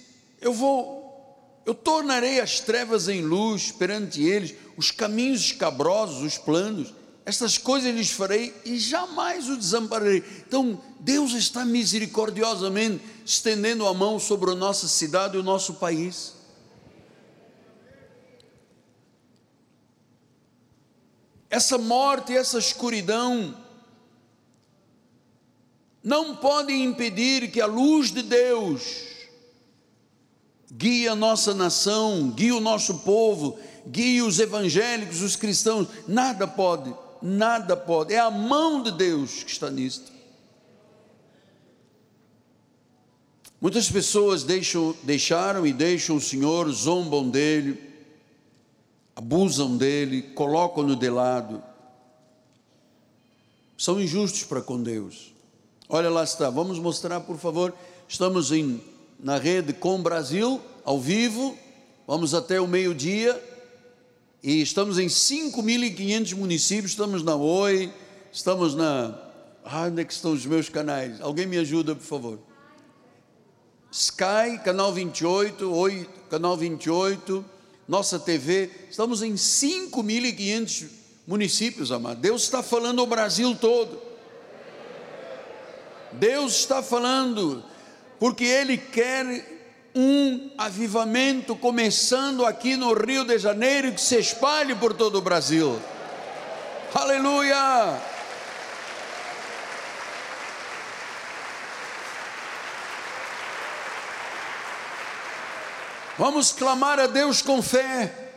Eu 0.45 0.53
vou, 0.53 1.59
eu 1.65 1.73
tornarei 1.73 2.39
as 2.39 2.59
trevas 2.59 3.09
em 3.09 3.23
luz 3.23 3.71
perante 3.71 4.21
eles, 4.21 4.53
os 4.77 4.91
caminhos 4.91 5.41
escabrosos, 5.41 6.21
os 6.21 6.37
planos, 6.37 6.93
estas 7.25 7.57
coisas 7.57 7.91
lhes 7.95 8.11
farei 8.11 8.53
e 8.63 8.77
jamais 8.77 9.49
o 9.49 9.57
desampararei. 9.57 10.23
Então, 10.47 10.79
Deus 10.99 11.33
está 11.33 11.65
misericordiosamente 11.65 13.03
estendendo 13.25 13.87
a 13.87 13.93
mão 13.95 14.19
sobre 14.19 14.51
a 14.51 14.55
nossa 14.55 14.87
cidade 14.87 15.35
e 15.35 15.39
o 15.39 15.43
nosso 15.43 15.73
país. 15.73 16.35
essa 21.55 21.77
morte, 21.77 22.35
essa 22.35 22.59
escuridão, 22.59 23.55
não 26.03 26.35
podem 26.35 26.83
impedir 26.83 27.49
que 27.49 27.61
a 27.61 27.65
luz 27.65 28.11
de 28.11 28.21
Deus 28.21 29.14
guie 30.71 31.07
a 31.07 31.15
nossa 31.15 31.53
nação, 31.53 32.29
guie 32.29 32.51
o 32.51 32.59
nosso 32.59 32.99
povo, 32.99 33.57
guie 33.87 34.21
os 34.21 34.39
evangélicos, 34.39 35.21
os 35.21 35.35
cristãos, 35.35 35.87
nada 36.07 36.47
pode, 36.47 36.93
nada 37.21 37.75
pode, 37.77 38.13
é 38.13 38.19
a 38.19 38.31
mão 38.31 38.81
de 38.81 38.91
Deus 38.91 39.43
que 39.43 39.51
está 39.51 39.69
nisto. 39.69 40.15
Muitas 43.61 43.89
pessoas 43.89 44.43
deixam, 44.43 44.95
deixaram 45.01 45.65
e 45.65 45.73
deixam 45.73 46.17
o 46.17 46.21
Senhor, 46.21 46.69
zombam 46.71 47.29
dele, 47.29 47.81
abusam 49.15 49.75
dele, 49.75 50.21
colocam-no 50.21 50.95
de 50.95 51.09
lado. 51.09 51.63
São 53.77 53.99
injustos 53.99 54.43
para 54.43 54.61
com 54.61 54.81
Deus. 54.81 55.33
Olha 55.89 56.09
lá 56.09 56.23
está, 56.23 56.49
vamos 56.49 56.79
mostrar, 56.79 57.21
por 57.21 57.37
favor. 57.37 57.73
Estamos 58.07 58.51
em, 58.51 58.81
na 59.25 59.39
rede 59.39 59.73
Com 59.73 60.03
Brasil, 60.03 60.61
ao 60.83 60.99
vivo, 60.99 61.57
vamos 62.05 62.35
até 62.35 62.61
o 62.61 62.67
meio-dia, 62.67 63.43
e 64.43 64.61
estamos 64.61 64.99
em 64.99 65.07
5.500 65.07 66.35
municípios. 66.35 66.91
Estamos 66.91 67.23
na 67.23 67.35
Oi, 67.35 67.91
estamos 68.31 68.75
na. 68.75 69.19
Ah, 69.63 69.87
onde 69.87 70.03
é 70.03 70.05
que 70.05 70.13
estão 70.13 70.31
os 70.31 70.45
meus 70.45 70.69
canais? 70.69 71.19
Alguém 71.19 71.47
me 71.47 71.57
ajuda, 71.57 71.95
por 71.95 72.03
favor. 72.03 72.39
Sky, 73.91 74.61
canal 74.63 74.93
28, 74.93 75.73
Oi, 75.73 76.07
canal 76.29 76.55
28, 76.55 77.43
nossa 77.87 78.19
TV, 78.19 78.69
estamos 78.91 79.23
em 79.23 79.33
5.500 79.33 80.85
municípios, 81.25 81.91
amado. 81.91 82.21
Deus 82.21 82.43
está 82.43 82.61
falando 82.61 83.01
ao 83.01 83.07
Brasil 83.07 83.55
todo. 83.55 83.99
Deus 86.11 86.59
está 86.59 86.83
falando, 86.83 87.63
porque 88.19 88.43
Ele 88.43 88.77
quer 88.77 89.25
um 89.95 90.51
avivamento 90.57 91.55
começando 91.55 92.45
aqui 92.45 92.75
no 92.75 92.93
Rio 92.93 93.23
de 93.23 93.37
Janeiro 93.37 93.93
que 93.93 94.01
se 94.01 94.17
espalhe 94.17 94.75
por 94.75 94.93
todo 94.93 95.17
o 95.17 95.21
Brasil. 95.21 95.79
Aleluia! 96.93 98.01
Vamos 106.17 106.53
clamar 106.53 106.99
a 106.99 107.07
Deus 107.07 107.41
com 107.41 107.61
fé. 107.61 108.31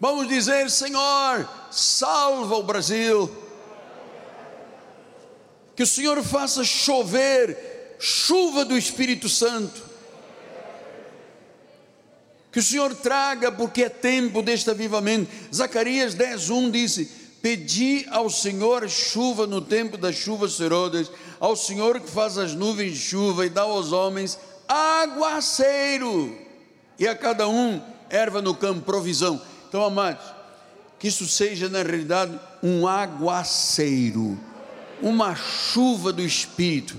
Vamos 0.00 0.28
dizer: 0.28 0.70
Senhor, 0.70 1.48
salva 1.70 2.56
o 2.56 2.62
Brasil. 2.62 3.34
Que 5.74 5.82
o 5.82 5.86
Senhor 5.86 6.22
faça 6.22 6.64
chover 6.64 7.75
chuva 7.98 8.64
do 8.64 8.76
Espírito 8.76 9.28
Santo. 9.28 9.82
Que 12.52 12.60
o 12.60 12.62
Senhor 12.62 12.94
traga, 12.94 13.52
porque 13.52 13.84
é 13.84 13.88
tempo 13.88 14.42
deste 14.42 14.70
avivamento. 14.70 15.30
Zacarias 15.54 16.14
10:1 16.14 16.70
disse: 16.70 17.10
Pedi 17.42 18.06
ao 18.10 18.30
Senhor 18.30 18.88
chuva 18.88 19.46
no 19.46 19.60
tempo 19.60 19.96
das 19.96 20.16
chuvas 20.16 20.54
serodas, 20.54 21.10
ao 21.38 21.54
Senhor 21.54 22.00
que 22.00 22.10
faz 22.10 22.38
as 22.38 22.54
nuvens 22.54 22.94
de 22.94 22.98
chuva 22.98 23.44
e 23.46 23.50
dá 23.50 23.62
aos 23.62 23.92
homens 23.92 24.38
aguaceiro, 24.68 26.36
e 26.98 27.06
a 27.06 27.14
cada 27.14 27.48
um 27.48 27.80
erva 28.10 28.42
no 28.42 28.54
campo, 28.54 28.82
provisão. 28.82 29.40
Então, 29.68 29.84
amados, 29.84 30.24
que 30.98 31.08
isso 31.08 31.26
seja 31.26 31.68
na 31.68 31.82
realidade 31.82 32.38
um 32.62 32.86
aguaceiro, 32.86 34.38
uma 35.02 35.34
chuva 35.34 36.12
do 36.12 36.22
Espírito, 36.22 36.96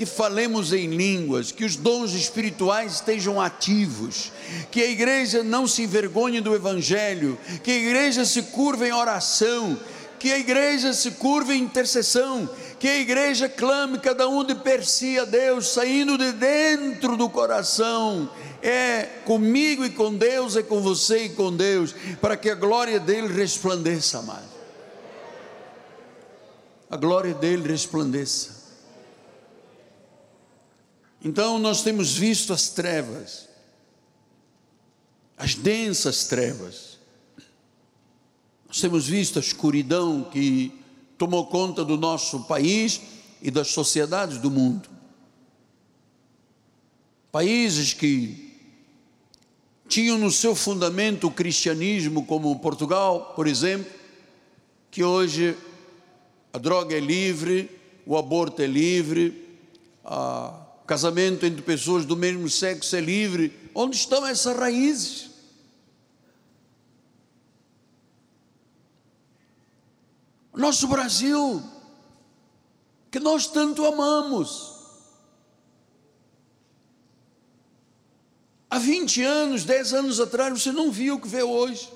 que 0.00 0.06
falemos 0.06 0.72
em 0.72 0.86
línguas, 0.86 1.52
que 1.52 1.62
os 1.62 1.76
dons 1.76 2.14
espirituais 2.14 2.94
estejam 2.94 3.38
ativos, 3.38 4.32
que 4.70 4.82
a 4.82 4.88
igreja 4.88 5.44
não 5.44 5.66
se 5.66 5.82
envergonhe 5.82 6.40
do 6.40 6.54
Evangelho, 6.54 7.38
que 7.62 7.70
a 7.70 7.76
igreja 7.76 8.24
se 8.24 8.44
curva 8.44 8.88
em 8.88 8.92
oração, 8.92 9.78
que 10.18 10.32
a 10.32 10.38
igreja 10.38 10.94
se 10.94 11.10
curva 11.10 11.54
em 11.54 11.64
intercessão, 11.64 12.48
que 12.78 12.88
a 12.88 12.96
igreja 12.96 13.46
clame 13.46 13.98
cada 13.98 14.26
um 14.26 14.42
de 14.42 14.54
per 14.54 14.86
si 14.86 15.18
a 15.18 15.26
Deus, 15.26 15.68
saindo 15.68 16.16
de 16.16 16.32
dentro 16.32 17.14
do 17.14 17.28
coração, 17.28 18.30
é 18.62 19.02
comigo 19.26 19.84
e 19.84 19.90
com 19.90 20.14
Deus, 20.14 20.56
é 20.56 20.62
com 20.62 20.80
você 20.80 21.24
e 21.24 21.28
com 21.28 21.54
Deus, 21.54 21.94
para 22.22 22.38
que 22.38 22.48
a 22.48 22.54
glória 22.54 22.98
dele 22.98 23.28
resplandeça 23.34 24.22
mais. 24.22 24.46
A 26.88 26.96
glória 26.96 27.34
dele 27.34 27.68
resplandeça. 27.68 28.59
Então 31.22 31.58
nós 31.58 31.82
temos 31.82 32.16
visto 32.16 32.52
as 32.52 32.70
trevas, 32.70 33.48
as 35.36 35.54
densas 35.54 36.24
trevas, 36.24 36.98
nós 38.66 38.80
temos 38.80 39.06
visto 39.06 39.38
a 39.38 39.42
escuridão 39.42 40.24
que 40.24 40.72
tomou 41.18 41.46
conta 41.46 41.84
do 41.84 41.96
nosso 41.96 42.44
país 42.44 43.00
e 43.42 43.50
das 43.50 43.68
sociedades 43.68 44.38
do 44.38 44.50
mundo. 44.50 44.88
Países 47.32 47.92
que 47.92 48.50
tinham 49.88 50.16
no 50.16 50.30
seu 50.30 50.54
fundamento 50.54 51.26
o 51.26 51.30
cristianismo, 51.32 52.24
como 52.24 52.58
Portugal, 52.60 53.34
por 53.34 53.46
exemplo, 53.46 53.92
que 54.90 55.02
hoje 55.02 55.56
a 56.52 56.58
droga 56.58 56.96
é 56.96 57.00
livre, 57.00 57.68
o 58.06 58.16
aborto 58.16 58.62
é 58.62 58.66
livre, 58.66 59.46
o 60.04 60.59
casamento 60.90 61.46
entre 61.46 61.62
pessoas 61.62 62.04
do 62.04 62.16
mesmo 62.16 62.50
sexo 62.50 62.96
é 62.96 63.00
livre. 63.00 63.70
Onde 63.72 63.94
estão 63.94 64.26
essas 64.26 64.56
raízes? 64.56 65.30
nosso 70.52 70.88
Brasil, 70.88 71.62
que 73.10 73.18
nós 73.18 73.46
tanto 73.46 73.86
amamos. 73.86 74.74
Há 78.68 78.78
20 78.78 79.22
anos, 79.22 79.64
10 79.64 79.94
anos 79.94 80.20
atrás, 80.20 80.60
você 80.60 80.70
não 80.70 80.90
viu 80.90 81.14
o 81.14 81.20
que 81.20 81.28
vê 81.28 81.42
hoje. 81.42 81.90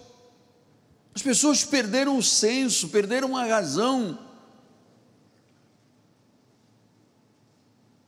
As 1.14 1.20
pessoas 1.20 1.62
perderam 1.62 2.16
o 2.16 2.22
senso, 2.22 2.88
perderam 2.88 3.36
a 3.36 3.45
razão. 3.45 4.24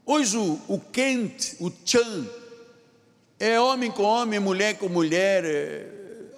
Hoje 0.06 0.38
o, 0.38 0.54
o 0.68 0.80
o 1.60 1.72
Chan, 1.84 2.26
é 3.40 3.60
homem 3.60 3.90
com 3.90 4.04
homem, 4.04 4.38
mulher 4.38 4.78
com 4.78 4.88
mulher. 4.88 5.44
É, 5.44 5.88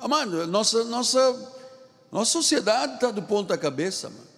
amado, 0.00 0.46
nossa, 0.46 0.82
nossa 0.84 1.58
nossa 2.10 2.30
sociedade 2.30 2.94
está 2.94 3.10
do 3.10 3.22
ponto 3.22 3.48
da 3.48 3.58
cabeça, 3.58 4.08
mano. 4.08 4.28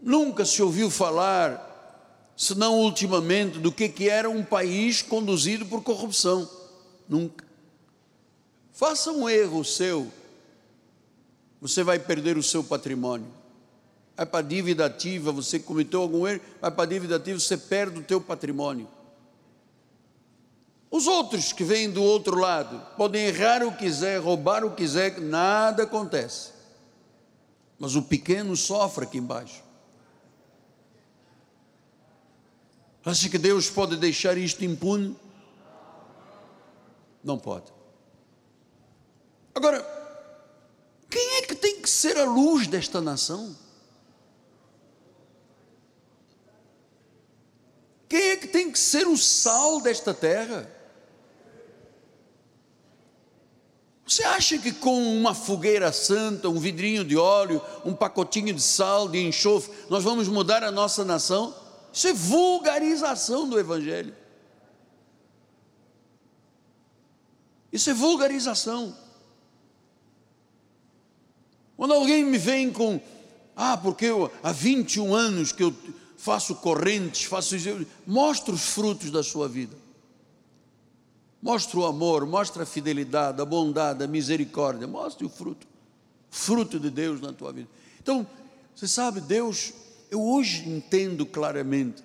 Nunca 0.00 0.46
se 0.46 0.62
ouviu 0.62 0.90
falar, 0.90 2.32
senão 2.34 2.80
ultimamente, 2.80 3.58
do 3.58 3.70
que, 3.70 3.88
que 3.88 4.08
era 4.08 4.30
um 4.30 4.42
país 4.42 5.02
conduzido 5.02 5.66
por 5.66 5.82
corrupção. 5.82 6.48
Nunca. 7.06 7.44
Faça 8.72 9.12
um 9.12 9.28
erro 9.28 9.62
seu, 9.62 10.10
você 11.60 11.84
vai 11.84 11.98
perder 11.98 12.38
o 12.38 12.42
seu 12.42 12.64
patrimônio. 12.64 13.39
Vai 14.20 14.26
para 14.26 14.40
a 14.40 14.42
dívida 14.42 14.84
ativa, 14.84 15.32
você 15.32 15.58
cometeu 15.58 16.02
algum 16.02 16.28
erro, 16.28 16.42
vai 16.60 16.70
para 16.70 16.82
a 16.82 16.86
dívida 16.86 17.16
ativa, 17.16 17.40
você 17.40 17.56
perde 17.56 18.00
o 18.00 18.02
teu 18.02 18.20
patrimônio. 18.20 18.86
Os 20.90 21.06
outros 21.06 21.54
que 21.54 21.64
vêm 21.64 21.90
do 21.90 22.02
outro 22.02 22.38
lado 22.38 22.78
podem 22.98 23.24
errar 23.24 23.62
o 23.62 23.72
que 23.72 23.78
quiser, 23.78 24.20
roubar 24.20 24.62
o 24.62 24.72
que 24.72 24.82
quiser, 24.82 25.18
nada 25.18 25.84
acontece. 25.84 26.50
Mas 27.78 27.96
o 27.96 28.02
pequeno 28.02 28.54
sofre 28.54 29.04
aqui 29.04 29.16
embaixo. 29.16 29.62
Acha 33.02 33.26
que 33.26 33.38
Deus 33.38 33.70
pode 33.70 33.96
deixar 33.96 34.36
isto 34.36 34.62
impune? 34.62 35.16
Não 37.24 37.38
pode. 37.38 37.72
Agora, 39.54 39.80
quem 41.08 41.38
é 41.38 41.40
que 41.40 41.54
tem 41.54 41.80
que 41.80 41.88
ser 41.88 42.18
a 42.18 42.24
luz 42.24 42.66
desta 42.66 43.00
nação? 43.00 43.56
Quem 48.10 48.30
é 48.30 48.36
que 48.36 48.48
tem 48.48 48.72
que 48.72 48.78
ser 48.78 49.06
o 49.06 49.16
sal 49.16 49.80
desta 49.80 50.12
terra? 50.12 50.68
Você 54.04 54.24
acha 54.24 54.58
que 54.58 54.72
com 54.72 55.00
uma 55.16 55.32
fogueira 55.32 55.92
santa, 55.92 56.48
um 56.48 56.58
vidrinho 56.58 57.04
de 57.04 57.16
óleo, 57.16 57.62
um 57.84 57.94
pacotinho 57.94 58.52
de 58.52 58.60
sal, 58.60 59.08
de 59.08 59.24
enxofre, 59.24 59.72
nós 59.88 60.02
vamos 60.02 60.26
mudar 60.26 60.64
a 60.64 60.72
nossa 60.72 61.04
nação? 61.04 61.54
Isso 61.92 62.08
é 62.08 62.12
vulgarização 62.12 63.48
do 63.48 63.60
Evangelho. 63.60 64.12
Isso 67.72 67.90
é 67.90 67.94
vulgarização. 67.94 68.92
Quando 71.76 71.94
alguém 71.94 72.24
me 72.24 72.38
vem 72.38 72.72
com, 72.72 73.00
ah, 73.54 73.76
porque 73.76 74.06
eu, 74.06 74.32
há 74.42 74.50
21 74.50 75.14
anos 75.14 75.52
que 75.52 75.62
eu 75.62 75.72
faço 76.20 76.54
correntes, 76.56 77.24
faço 77.24 77.56
mostra 78.06 78.52
os 78.52 78.60
frutos 78.60 79.10
da 79.10 79.22
sua 79.22 79.48
vida. 79.48 79.74
Mostre 81.40 81.78
o 81.78 81.86
amor, 81.86 82.26
mostre 82.26 82.62
a 82.62 82.66
fidelidade, 82.66 83.40
a 83.40 83.44
bondade, 83.46 84.04
a 84.04 84.06
misericórdia, 84.06 84.86
mostre 84.86 85.24
o 85.24 85.30
fruto, 85.30 85.66
fruto 86.30 86.78
de 86.78 86.90
Deus 86.90 87.22
na 87.22 87.32
tua 87.32 87.54
vida. 87.54 87.70
Então, 88.02 88.26
você 88.76 88.86
sabe, 88.86 89.22
Deus, 89.22 89.72
eu 90.10 90.20
hoje 90.20 90.68
entendo 90.68 91.24
claramente 91.24 92.02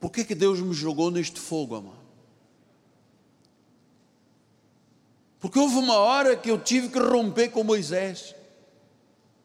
por 0.00 0.10
que, 0.10 0.24
que 0.24 0.34
Deus 0.34 0.58
me 0.58 0.74
jogou 0.74 1.12
neste 1.12 1.38
fogo, 1.38 1.76
amado. 1.76 2.00
Porque 5.38 5.60
houve 5.60 5.76
uma 5.76 5.94
hora 5.94 6.36
que 6.36 6.50
eu 6.50 6.58
tive 6.58 6.88
que 6.88 6.98
romper 6.98 7.50
com 7.50 7.62
Moisés, 7.62 8.34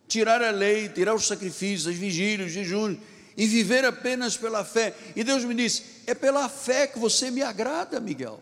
tirar 0.08 0.42
a 0.42 0.50
lei, 0.50 0.90
tirar 0.90 1.14
os 1.14 1.28
sacrifícios, 1.28 1.86
as 1.86 1.96
vigílias, 1.96 2.48
os 2.48 2.54
jejuns, 2.54 2.98
e 3.38 3.46
viver 3.48 3.84
apenas 3.86 4.38
pela 4.38 4.64
fé. 4.64 4.96
E 5.16 5.24
Deus 5.24 5.44
me 5.44 5.54
disse: 5.54 5.84
é 6.08 6.14
pela 6.14 6.48
fé 6.48 6.88
que 6.88 7.00
você 7.00 7.30
me 7.30 7.42
agrada, 7.42 8.00
Miguel. 8.00 8.40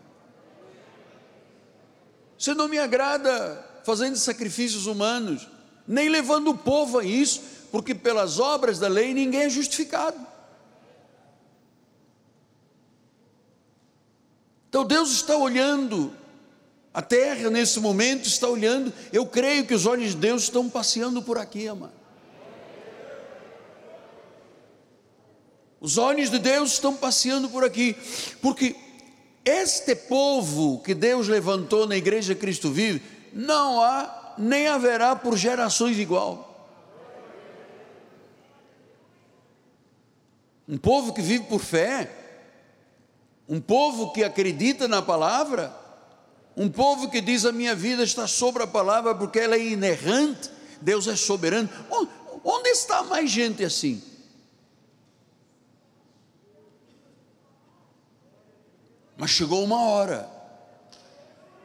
Você 2.38 2.54
não 2.54 2.68
me 2.68 2.78
agrada 2.78 3.64
fazendo 3.84 4.16
sacrifícios 4.16 4.86
humanos, 4.86 5.48
nem 5.86 6.08
levando 6.08 6.50
o 6.50 6.58
povo 6.58 6.98
a 6.98 7.04
isso, 7.04 7.40
porque 7.70 7.94
pelas 7.94 8.38
obras 8.38 8.78
da 8.78 8.88
lei 8.88 9.14
ninguém 9.14 9.42
é 9.42 9.50
justificado. 9.50 10.18
Então 14.68 14.84
Deus 14.84 15.12
está 15.12 15.36
olhando, 15.36 16.12
a 16.92 17.00
terra 17.00 17.48
nesse 17.48 17.78
momento 17.78 18.26
está 18.26 18.48
olhando, 18.48 18.92
eu 19.12 19.24
creio 19.24 19.64
que 19.64 19.74
os 19.74 19.86
olhos 19.86 20.10
de 20.10 20.16
Deus 20.16 20.42
estão 20.44 20.68
passeando 20.68 21.22
por 21.22 21.38
aqui, 21.38 21.68
amado. 21.68 22.03
Os 25.84 25.98
olhos 25.98 26.30
de 26.30 26.38
Deus 26.38 26.72
estão 26.72 26.96
passeando 26.96 27.46
por 27.50 27.62
aqui, 27.62 27.94
porque 28.40 28.74
este 29.44 29.94
povo 29.94 30.80
que 30.82 30.94
Deus 30.94 31.28
levantou 31.28 31.86
na 31.86 31.94
igreja 31.94 32.34
Cristo 32.34 32.70
vive, 32.70 33.02
não 33.34 33.82
há 33.82 34.32
nem 34.38 34.66
haverá 34.66 35.14
por 35.14 35.36
gerações 35.36 35.98
igual. 35.98 36.72
Um 40.66 40.78
povo 40.78 41.12
que 41.12 41.20
vive 41.20 41.44
por 41.44 41.60
fé, 41.60 42.10
um 43.46 43.60
povo 43.60 44.10
que 44.10 44.24
acredita 44.24 44.88
na 44.88 45.02
palavra, 45.02 45.70
um 46.56 46.70
povo 46.70 47.10
que 47.10 47.20
diz: 47.20 47.44
A 47.44 47.52
minha 47.52 47.74
vida 47.74 48.02
está 48.02 48.26
sobre 48.26 48.62
a 48.62 48.66
palavra 48.66 49.14
porque 49.14 49.38
ela 49.38 49.54
é 49.54 49.62
inerrante, 49.62 50.50
Deus 50.80 51.06
é 51.06 51.14
soberano. 51.14 51.68
Onde 52.42 52.70
está 52.70 53.02
mais 53.02 53.30
gente 53.30 53.62
assim? 53.62 54.13
Mas 59.16 59.30
chegou 59.30 59.62
uma 59.62 59.80
hora, 59.80 60.28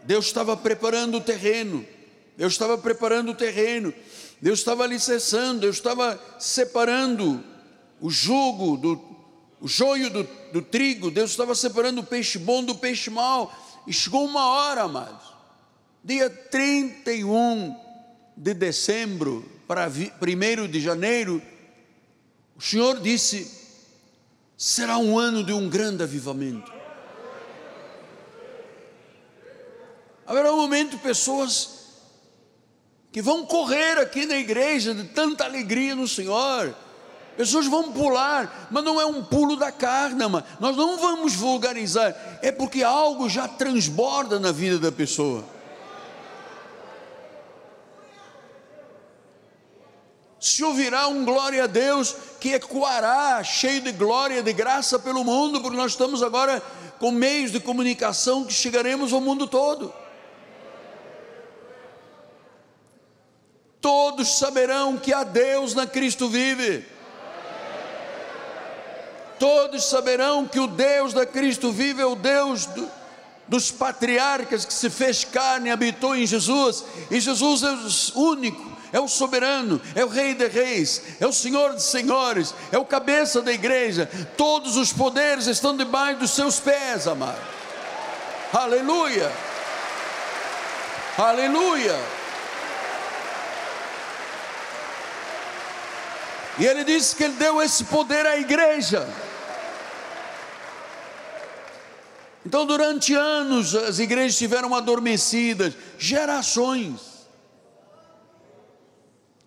Deus 0.03 0.25
estava 0.25 0.55
preparando 0.55 1.17
o 1.17 1.21
terreno, 1.21 1.85
Deus 2.37 2.53
estava 2.53 2.77
preparando 2.77 3.31
o 3.31 3.35
terreno, 3.35 3.93
Deus 4.41 4.59
estava 4.59 4.83
alicerçando, 4.83 5.61
Deus 5.61 5.77
estava 5.77 6.19
separando 6.39 7.43
o 7.99 8.09
jugo, 8.09 8.77
do, 8.77 9.01
o 9.59 9.67
joio 9.67 10.09
do, 10.09 10.23
do 10.53 10.61
trigo, 10.61 11.11
Deus 11.11 11.31
estava 11.31 11.53
separando 11.55 12.01
o 12.01 12.05
peixe 12.05 12.37
bom 12.37 12.63
do 12.63 12.75
peixe 12.75 13.09
mau, 13.09 13.53
e 13.85 13.91
chegou 13.91 14.25
uma 14.25 14.45
hora, 14.47 14.83
amados, 14.83 15.33
dia 16.03 16.29
31 16.29 17.75
de 18.37 18.53
dezembro 18.53 19.43
para 19.67 19.87
1 19.87 20.67
de 20.67 20.79
janeiro, 20.79 21.41
o 22.55 22.61
Senhor 22.61 22.99
disse: 22.99 23.59
será 24.57 24.97
um 24.97 25.17
ano 25.17 25.43
de 25.43 25.53
um 25.53 25.69
grande 25.69 26.03
avivamento. 26.03 26.78
Haverá 30.30 30.53
um 30.53 30.57
momento 30.57 30.99
pessoas 30.99 31.69
que 33.11 33.19
vão 33.19 33.47
correr 33.47 33.97
aqui 33.97 34.27
na 34.27 34.36
igreja 34.36 34.93
de 34.93 35.05
tanta 35.05 35.43
alegria 35.43 35.95
no 35.95 36.07
Senhor. 36.07 36.75
Pessoas 37.36 37.65
vão 37.65 37.91
pular, 37.91 38.67
mas 38.69 38.84
não 38.84 39.01
é 39.01 39.05
um 39.07 39.23
pulo 39.23 39.55
da 39.55 39.71
carne, 39.71 40.23
mas 40.27 40.43
nós 40.59 40.77
não 40.77 40.97
vamos 40.99 41.34
vulgarizar, 41.34 42.15
é 42.43 42.51
porque 42.51 42.84
algo 42.84 43.27
já 43.27 43.47
transborda 43.47 44.39
na 44.39 44.51
vida 44.51 44.77
da 44.77 44.91
pessoa. 44.91 45.43
se 50.39 50.63
ouvirá 50.63 51.07
um 51.07 51.25
glória 51.25 51.65
a 51.65 51.67
Deus 51.67 52.15
que 52.39 52.53
ecoará, 52.53 53.43
cheio 53.43 53.82
de 53.82 53.91
glória, 53.91 54.41
de 54.41 54.53
graça 54.53 54.97
pelo 54.97 55.23
mundo, 55.23 55.59
porque 55.59 55.75
nós 55.75 55.91
estamos 55.91 56.23
agora 56.23 56.61
com 56.97 57.11
meios 57.11 57.51
de 57.51 57.59
comunicação 57.59 58.45
que 58.45 58.53
chegaremos 58.53 59.11
ao 59.11 59.19
mundo 59.19 59.47
todo. 59.47 59.93
Todos 63.82 64.38
saberão 64.38 64.97
que 64.97 65.13
há 65.13 65.23
Deus 65.23 65.73
na 65.73 65.88
Cristo 65.88 66.27
vive. 66.27 66.86
Todos 69.38 69.86
saberão 69.86 70.45
que 70.45 70.59
o 70.59 70.67
Deus 70.67 71.13
da 71.13 71.25
Cristo 71.25 71.71
vive 71.71 72.01
é 72.01 72.05
o 72.05 72.15
Deus 72.15 72.65
do, 72.65 72.91
dos 73.47 73.71
patriarcas 73.71 74.65
que 74.65 74.73
se 74.73 74.89
fez 74.89 75.23
carne 75.23 75.69
e 75.69 75.71
habitou 75.71 76.15
em 76.15 76.25
Jesus, 76.25 76.84
e 77.09 77.21
Jesus 77.21 77.63
é 77.63 77.71
o 77.71 78.21
único, 78.21 78.77
é 78.91 78.99
o 78.99 79.07
soberano, 79.07 79.82
é 79.95 80.03
o 80.03 80.09
Rei 80.09 80.34
de 80.34 80.45
Reis, 80.47 81.01
é 81.21 81.25
o 81.25 81.32
Senhor 81.32 81.73
de 81.73 81.82
Senhores, 81.82 82.53
é 82.69 82.77
o 82.77 82.84
cabeça 82.84 83.41
da 83.41 83.53
igreja, 83.53 84.09
todos 84.36 84.75
os 84.75 84.91
poderes 84.91 85.47
estão 85.47 85.75
debaixo 85.75 86.19
dos 86.19 86.32
seus 86.32 86.59
pés, 86.59 87.07
amado. 87.07 87.39
Aleluia! 88.51 89.32
Aleluia! 91.17 92.18
E 96.60 96.66
ele 96.66 96.84
disse 96.84 97.16
que 97.16 97.24
ele 97.24 97.36
deu 97.36 97.62
esse 97.62 97.86
poder 97.86 98.26
à 98.26 98.38
igreja. 98.38 99.07
Então, 102.45 102.66
durante 102.66 103.14
anos, 103.14 103.74
as 103.74 103.99
igrejas 103.99 104.34
estiveram 104.34 104.76
adormecidas 104.76 105.74
gerações. 105.97 107.28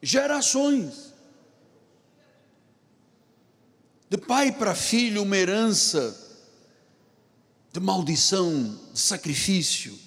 Gerações. 0.00 1.12
De 4.08 4.16
pai 4.16 4.50
para 4.50 4.74
filho, 4.74 5.22
uma 5.22 5.36
herança 5.36 6.18
de 7.72 7.80
maldição, 7.80 8.78
de 8.92 8.98
sacrifício, 8.98 9.98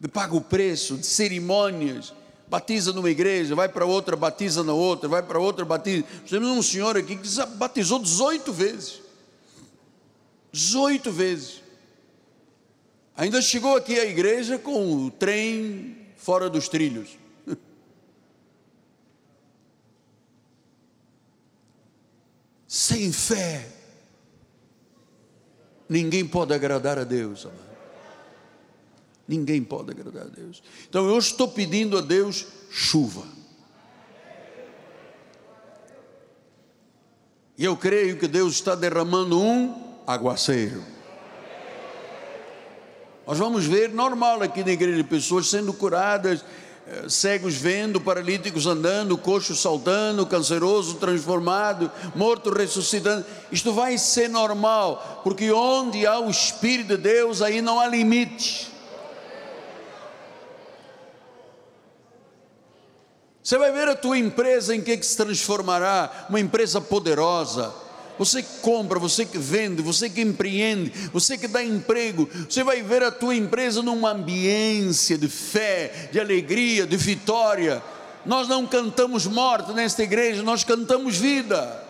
de 0.00 0.08
pago 0.08 0.40
preço, 0.40 0.96
de 0.96 1.06
cerimônias 1.06 2.12
batiza 2.54 2.92
numa 2.92 3.10
igreja, 3.10 3.52
vai 3.56 3.68
para 3.68 3.84
outra, 3.84 4.14
batiza 4.14 4.62
na 4.62 4.72
outra, 4.72 5.08
vai 5.08 5.20
para 5.20 5.40
outra, 5.40 5.64
batiza. 5.64 6.04
Temos 6.28 6.48
um 6.50 6.62
senhor 6.62 6.96
aqui 6.96 7.16
que 7.16 7.28
batizou 7.56 7.98
18 7.98 8.52
vezes. 8.52 9.02
18 10.52 11.10
vezes. 11.10 11.60
Ainda 13.16 13.42
chegou 13.42 13.74
aqui 13.74 13.98
à 13.98 14.04
igreja 14.04 14.56
com 14.56 15.06
o 15.06 15.10
trem 15.10 15.96
fora 16.16 16.48
dos 16.48 16.68
trilhos. 16.68 17.18
Sem 22.68 23.10
fé, 23.10 23.68
ninguém 25.88 26.24
pode 26.24 26.54
agradar 26.54 27.00
a 27.00 27.04
Deus, 27.04 27.46
amado. 27.46 27.63
Ninguém 29.26 29.62
pode 29.62 29.90
agradar 29.90 30.24
a 30.24 30.28
Deus. 30.28 30.62
Então 30.88 31.08
eu 31.08 31.18
estou 31.18 31.48
pedindo 31.48 31.96
a 31.96 32.00
Deus 32.00 32.46
chuva. 32.70 33.22
E 37.56 37.64
eu 37.64 37.76
creio 37.76 38.18
que 38.18 38.26
Deus 38.26 38.54
está 38.54 38.74
derramando 38.74 39.40
um 39.40 39.94
aguaceiro. 40.06 40.82
Nós 43.26 43.38
vamos 43.38 43.64
ver 43.64 43.90
normal 43.90 44.42
aqui 44.42 44.62
na 44.62 44.72
igreja 44.72 45.02
pessoas 45.02 45.48
sendo 45.48 45.72
curadas, 45.72 46.44
eh, 46.86 47.08
cegos 47.08 47.54
vendo, 47.54 47.98
paralíticos 47.98 48.66
andando, 48.66 49.16
coxo 49.16 49.56
saltando, 49.56 50.26
canceroso 50.26 50.96
transformado, 50.96 51.90
morto 52.14 52.50
ressuscitando. 52.50 53.24
Isto 53.50 53.72
vai 53.72 53.96
ser 53.96 54.28
normal, 54.28 55.22
porque 55.24 55.50
onde 55.50 56.06
há 56.06 56.18
o 56.18 56.28
Espírito 56.28 56.88
de 56.88 56.96
Deus, 56.98 57.40
aí 57.40 57.62
não 57.62 57.80
há 57.80 57.86
limite. 57.86 58.73
Você 63.44 63.58
vai 63.58 63.70
ver 63.70 63.86
a 63.90 63.94
tua 63.94 64.16
empresa 64.16 64.74
em 64.74 64.80
que, 64.80 64.96
que 64.96 65.04
se 65.04 65.18
transformará, 65.18 66.26
uma 66.30 66.40
empresa 66.40 66.80
poderosa. 66.80 67.74
Você 68.18 68.42
que 68.42 68.60
compra, 68.62 68.98
você 68.98 69.26
que 69.26 69.36
vende, 69.36 69.82
você 69.82 70.08
que 70.08 70.22
empreende, 70.22 70.90
você 71.12 71.36
que 71.36 71.46
dá 71.46 71.62
emprego, 71.62 72.26
você 72.48 72.64
vai 72.64 72.80
ver 72.80 73.02
a 73.02 73.10
tua 73.10 73.34
empresa 73.34 73.82
numa 73.82 74.12
ambiência 74.12 75.18
de 75.18 75.28
fé, 75.28 76.08
de 76.10 76.18
alegria, 76.18 76.86
de 76.86 76.96
vitória. 76.96 77.82
Nós 78.24 78.48
não 78.48 78.66
cantamos 78.66 79.26
morte 79.26 79.72
nesta 79.72 80.02
igreja, 80.02 80.42
nós 80.42 80.64
cantamos 80.64 81.18
vida. 81.18 81.84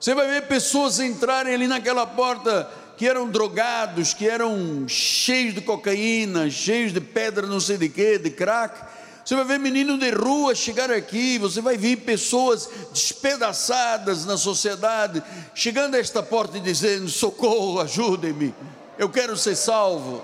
Você 0.00 0.14
vai 0.14 0.26
ver 0.28 0.46
pessoas 0.46 1.00
entrarem 1.00 1.52
ali 1.52 1.66
naquela 1.66 2.06
porta 2.06 2.66
que 2.96 3.08
eram 3.08 3.28
drogados, 3.28 4.14
que 4.14 4.28
eram 4.28 4.86
cheios 4.88 5.54
de 5.54 5.60
cocaína, 5.60 6.50
cheios 6.50 6.92
de 6.92 7.00
pedra, 7.00 7.46
não 7.46 7.60
sei 7.60 7.76
de 7.76 7.88
quê, 7.88 8.18
de 8.18 8.30
crack. 8.30 8.94
Você 9.24 9.34
vai 9.34 9.44
ver 9.44 9.58
menino 9.58 9.96
de 9.96 10.10
rua 10.10 10.54
chegar 10.54 10.90
aqui, 10.90 11.38
você 11.38 11.60
vai 11.60 11.78
ver 11.78 11.96
pessoas 11.96 12.68
despedaçadas 12.92 14.26
na 14.26 14.36
sociedade, 14.36 15.22
chegando 15.54 15.94
a 15.94 15.98
esta 15.98 16.22
porta 16.22 16.58
e 16.58 16.60
dizendo: 16.60 17.08
socorro, 17.08 17.80
ajudem-me, 17.80 18.54
eu 18.98 19.08
quero 19.08 19.36
ser 19.36 19.56
salvo. 19.56 20.22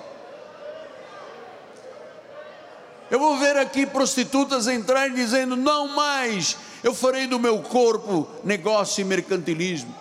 Eu 3.11 3.19
vou 3.19 3.37
ver 3.39 3.57
aqui 3.57 3.87
prostitutas 3.87 4.69
entrarem 4.69 5.15
dizendo: 5.15 5.57
não 5.57 5.89
mais, 5.89 6.57
eu 6.85 6.95
farei 6.95 7.27
do 7.27 7.39
meu 7.39 7.61
corpo 7.61 8.29
negócio 8.45 9.01
e 9.01 9.05
mercantilismo. 9.05 9.95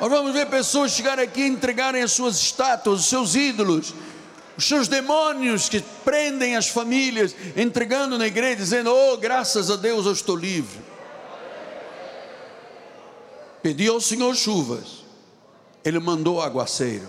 Nós 0.00 0.10
vamos 0.10 0.32
ver 0.32 0.46
pessoas 0.46 0.92
chegarem 0.92 1.24
aqui 1.24 1.42
e 1.42 1.48
entregarem 1.48 2.02
as 2.02 2.12
suas 2.12 2.36
estátuas, 2.36 3.00
os 3.00 3.06
seus 3.06 3.34
ídolos, 3.34 3.92
os 4.56 4.64
seus 4.64 4.86
demônios 4.86 5.68
que 5.68 5.80
prendem 6.04 6.56
as 6.56 6.68
famílias, 6.68 7.34
entregando 7.56 8.16
na 8.16 8.26
igreja, 8.26 8.56
dizendo: 8.56 8.94
Oh, 8.94 9.16
graças 9.16 9.70
a 9.70 9.76
Deus 9.76 10.06
eu 10.06 10.12
estou 10.12 10.36
livre. 10.36 10.78
Pedi 13.60 13.88
ao 13.88 14.00
Senhor 14.00 14.34
chuvas, 14.36 15.04
Ele 15.84 15.98
mandou 15.98 16.40
aguaceiro. 16.40 17.08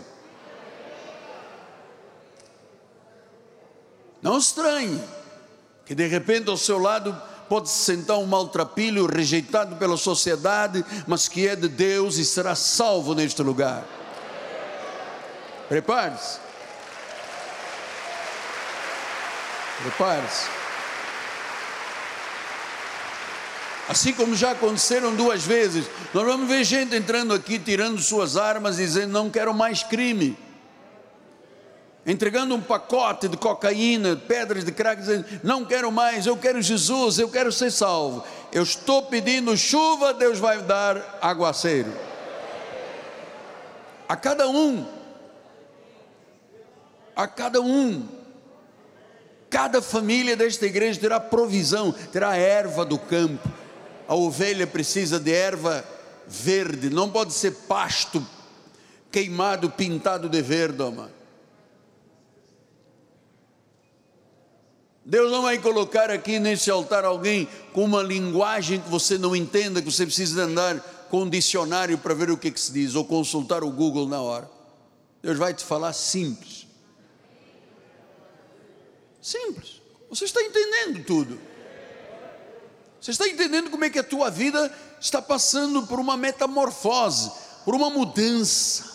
Não 4.21 4.37
estranhe 4.37 5.01
que 5.85 5.95
de 5.95 6.07
repente 6.07 6.49
ao 6.49 6.57
seu 6.57 6.77
lado 6.77 7.19
pode 7.49 7.67
se 7.69 7.83
sentar 7.83 8.17
um 8.17 8.25
maltrapilho 8.25 9.07
rejeitado 9.07 9.75
pela 9.77 9.97
sociedade, 9.97 10.85
mas 11.07 11.27
que 11.27 11.47
é 11.47 11.55
de 11.55 11.67
Deus 11.67 12.17
e 12.17 12.23
será 12.23 12.53
salvo 12.53 13.15
neste 13.15 13.41
lugar. 13.41 13.83
Prepare-se. 15.67 16.39
Prepare-se. 19.81 20.47
Assim 23.87 24.13
como 24.13 24.35
já 24.35 24.51
aconteceram 24.51 25.15
duas 25.15 25.43
vezes, 25.43 25.85
nós 26.13 26.23
vamos 26.23 26.47
ver 26.47 26.63
gente 26.63 26.95
entrando 26.95 27.33
aqui, 27.33 27.57
tirando 27.57 27.99
suas 27.99 28.37
armas, 28.37 28.77
dizendo: 28.77 29.11
Não 29.11 29.31
quero 29.31 29.51
mais 29.51 29.81
crime 29.81 30.37
entregando 32.09 32.55
um 32.55 32.61
pacote 32.61 33.27
de 33.27 33.37
cocaína, 33.37 34.15
pedras 34.15 34.63
de 34.63 34.71
crack, 34.71 34.99
dizendo: 34.99 35.25
Não 35.43 35.63
quero 35.63 35.91
mais, 35.91 36.25
eu 36.25 36.35
quero 36.35 36.61
Jesus, 36.61 37.19
eu 37.19 37.29
quero 37.29 37.51
ser 37.51 37.71
salvo. 37.71 38.23
Eu 38.51 38.63
estou 38.63 39.03
pedindo 39.03 39.55
chuva, 39.55 40.13
Deus 40.13 40.39
vai 40.39 40.59
dar 40.61 41.19
aguaceiro. 41.21 41.93
A 44.07 44.15
cada 44.15 44.49
um, 44.49 44.87
a 47.15 47.27
cada 47.27 47.61
um, 47.61 48.07
cada 49.51 49.79
família 49.79 50.35
desta 50.35 50.65
igreja 50.65 50.99
terá 50.99 51.19
provisão, 51.19 51.91
terá 52.11 52.35
erva 52.35 52.83
do 52.83 52.97
campo. 52.97 53.47
A 54.07 54.15
ovelha 54.15 54.65
precisa 54.65 55.19
de 55.19 55.31
erva 55.31 55.85
verde, 56.27 56.89
não 56.89 57.07
pode 57.11 57.33
ser 57.33 57.51
pasto 57.67 58.25
queimado, 59.11 59.69
pintado 59.69 60.27
de 60.27 60.41
verde, 60.41 60.81
amado. 60.81 61.18
Deus 65.09 65.31
não 65.31 65.41
vai 65.41 65.57
colocar 65.57 66.11
aqui 66.11 66.37
nesse 66.37 66.69
altar 66.69 67.03
alguém 67.03 67.49
com 67.73 67.83
uma 67.83 68.03
linguagem 68.03 68.79
que 68.79 68.87
você 68.87 69.17
não 69.17 69.35
entenda, 69.35 69.81
que 69.81 69.91
você 69.91 70.05
precisa 70.05 70.43
andar 70.43 70.79
com 71.09 71.23
um 71.23 71.29
dicionário 71.29 71.97
para 71.97 72.13
ver 72.13 72.29
o 72.29 72.37
que, 72.37 72.51
que 72.51 72.59
se 72.59 72.71
diz, 72.71 72.93
ou 72.93 73.03
consultar 73.03 73.63
o 73.63 73.71
Google 73.71 74.07
na 74.07 74.21
hora. 74.21 74.47
Deus 75.23 75.35
vai 75.35 75.51
te 75.51 75.63
falar 75.63 75.93
simples. 75.93 76.67
Simples. 79.19 79.81
Você 80.11 80.25
está 80.25 80.43
entendendo 80.43 81.03
tudo. 81.03 81.39
Você 83.01 83.09
está 83.09 83.27
entendendo 83.27 83.71
como 83.71 83.85
é 83.85 83.89
que 83.89 83.97
a 83.97 84.03
tua 84.03 84.29
vida 84.29 84.71
está 85.01 85.19
passando 85.19 85.87
por 85.87 85.99
uma 85.99 86.15
metamorfose, 86.15 87.31
por 87.65 87.73
uma 87.73 87.89
mudança. 87.89 88.85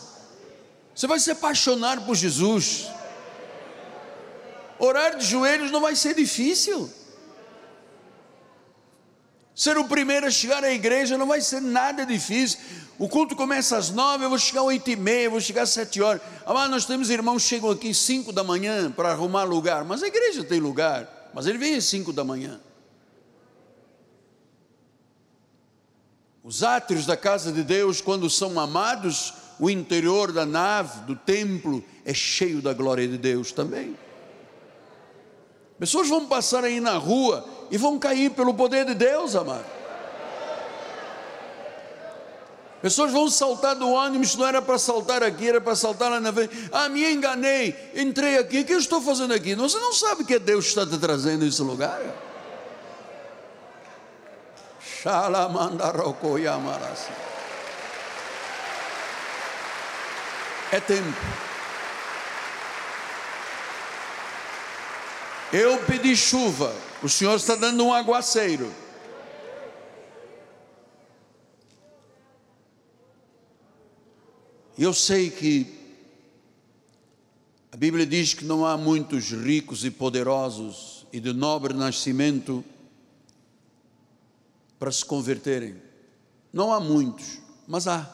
Você 0.94 1.08
vai 1.08 1.18
se 1.18 1.32
apaixonar 1.32 2.06
por 2.06 2.14
Jesus. 2.14 2.86
Orar 4.84 5.16
de 5.16 5.24
joelhos 5.24 5.70
não 5.70 5.80
vai 5.80 5.96
ser 5.96 6.14
difícil. 6.14 6.90
Ser 9.54 9.78
o 9.78 9.84
primeiro 9.84 10.26
a 10.26 10.30
chegar 10.30 10.62
à 10.62 10.70
igreja 10.70 11.16
não 11.16 11.26
vai 11.26 11.40
ser 11.40 11.60
nada 11.60 12.04
difícil. 12.04 12.58
O 12.98 13.08
culto 13.08 13.34
começa 13.34 13.78
às 13.78 13.88
nove, 13.88 14.24
eu 14.24 14.28
vou 14.28 14.38
chegar 14.38 14.60
às 14.60 14.66
oito 14.66 14.90
e 14.90 14.96
meia, 14.96 15.24
eu 15.24 15.30
vou 15.30 15.40
chegar 15.40 15.62
às 15.62 15.70
sete 15.70 16.02
horas. 16.02 16.20
Ah, 16.44 16.68
nós 16.68 16.84
temos 16.84 17.08
irmãos 17.08 17.42
que 17.42 17.48
chegam 17.48 17.70
aqui 17.70 17.94
cinco 17.94 18.30
da 18.30 18.44
manhã 18.44 18.90
para 18.90 19.10
arrumar 19.10 19.44
lugar, 19.44 19.84
mas 19.84 20.02
a 20.02 20.06
igreja 20.06 20.44
tem 20.44 20.60
lugar, 20.60 21.30
mas 21.32 21.46
ele 21.46 21.56
vem 21.56 21.76
às 21.76 21.84
cinco 21.84 22.12
da 22.12 22.22
manhã. 22.22 22.60
Os 26.42 26.62
átrios 26.62 27.06
da 27.06 27.16
casa 27.16 27.50
de 27.50 27.62
Deus, 27.62 28.02
quando 28.02 28.28
são 28.28 28.60
amados, 28.60 29.32
o 29.58 29.70
interior 29.70 30.30
da 30.30 30.44
nave, 30.44 31.06
do 31.06 31.16
templo, 31.16 31.82
é 32.04 32.12
cheio 32.12 32.60
da 32.60 32.74
glória 32.74 33.08
de 33.08 33.16
Deus 33.16 33.50
também. 33.50 34.03
Pessoas 35.78 36.08
vão 36.08 36.26
passar 36.26 36.64
aí 36.64 36.80
na 36.80 36.96
rua 36.96 37.44
e 37.70 37.76
vão 37.76 37.98
cair 37.98 38.30
pelo 38.30 38.54
poder 38.54 38.86
de 38.86 38.94
Deus, 38.94 39.34
amado. 39.34 39.64
Pessoas 42.80 43.10
vão 43.10 43.30
saltar 43.30 43.74
do 43.74 43.88
ônibus, 43.88 44.36
não 44.36 44.46
era 44.46 44.60
para 44.60 44.78
saltar 44.78 45.22
aqui, 45.22 45.48
era 45.48 45.58
para 45.58 45.74
saltar 45.74 46.10
lá 46.10 46.20
na 46.20 46.30
frente. 46.30 46.68
Ah, 46.70 46.86
me 46.86 47.02
enganei, 47.10 47.74
entrei 47.94 48.36
aqui, 48.36 48.60
o 48.60 48.64
que 48.64 48.74
eu 48.74 48.78
estou 48.78 49.00
fazendo 49.00 49.32
aqui? 49.32 49.54
Você 49.54 49.78
não 49.78 49.92
sabe 49.94 50.22
que 50.22 50.38
Deus 50.38 50.66
está 50.66 50.86
te 50.86 50.98
trazendo 50.98 51.46
nesse 51.46 51.62
lugar? 51.62 51.98
É 60.70 60.78
tempo. 60.80 61.53
Eu 65.56 65.78
pedi 65.86 66.16
chuva, 66.16 66.74
o 67.00 67.08
Senhor 67.08 67.36
está 67.36 67.54
dando 67.54 67.84
um 67.84 67.94
aguaceiro. 67.94 68.74
Eu 74.76 74.92
sei 74.92 75.30
que 75.30 75.72
a 77.70 77.76
Bíblia 77.76 78.04
diz 78.04 78.34
que 78.34 78.44
não 78.44 78.66
há 78.66 78.76
muitos 78.76 79.30
ricos 79.30 79.84
e 79.84 79.92
poderosos 79.92 81.06
e 81.12 81.20
de 81.20 81.32
nobre 81.32 81.72
nascimento 81.72 82.64
para 84.76 84.90
se 84.90 85.04
converterem. 85.04 85.80
Não 86.52 86.72
há 86.72 86.80
muitos, 86.80 87.38
mas 87.68 87.86
há. 87.86 88.12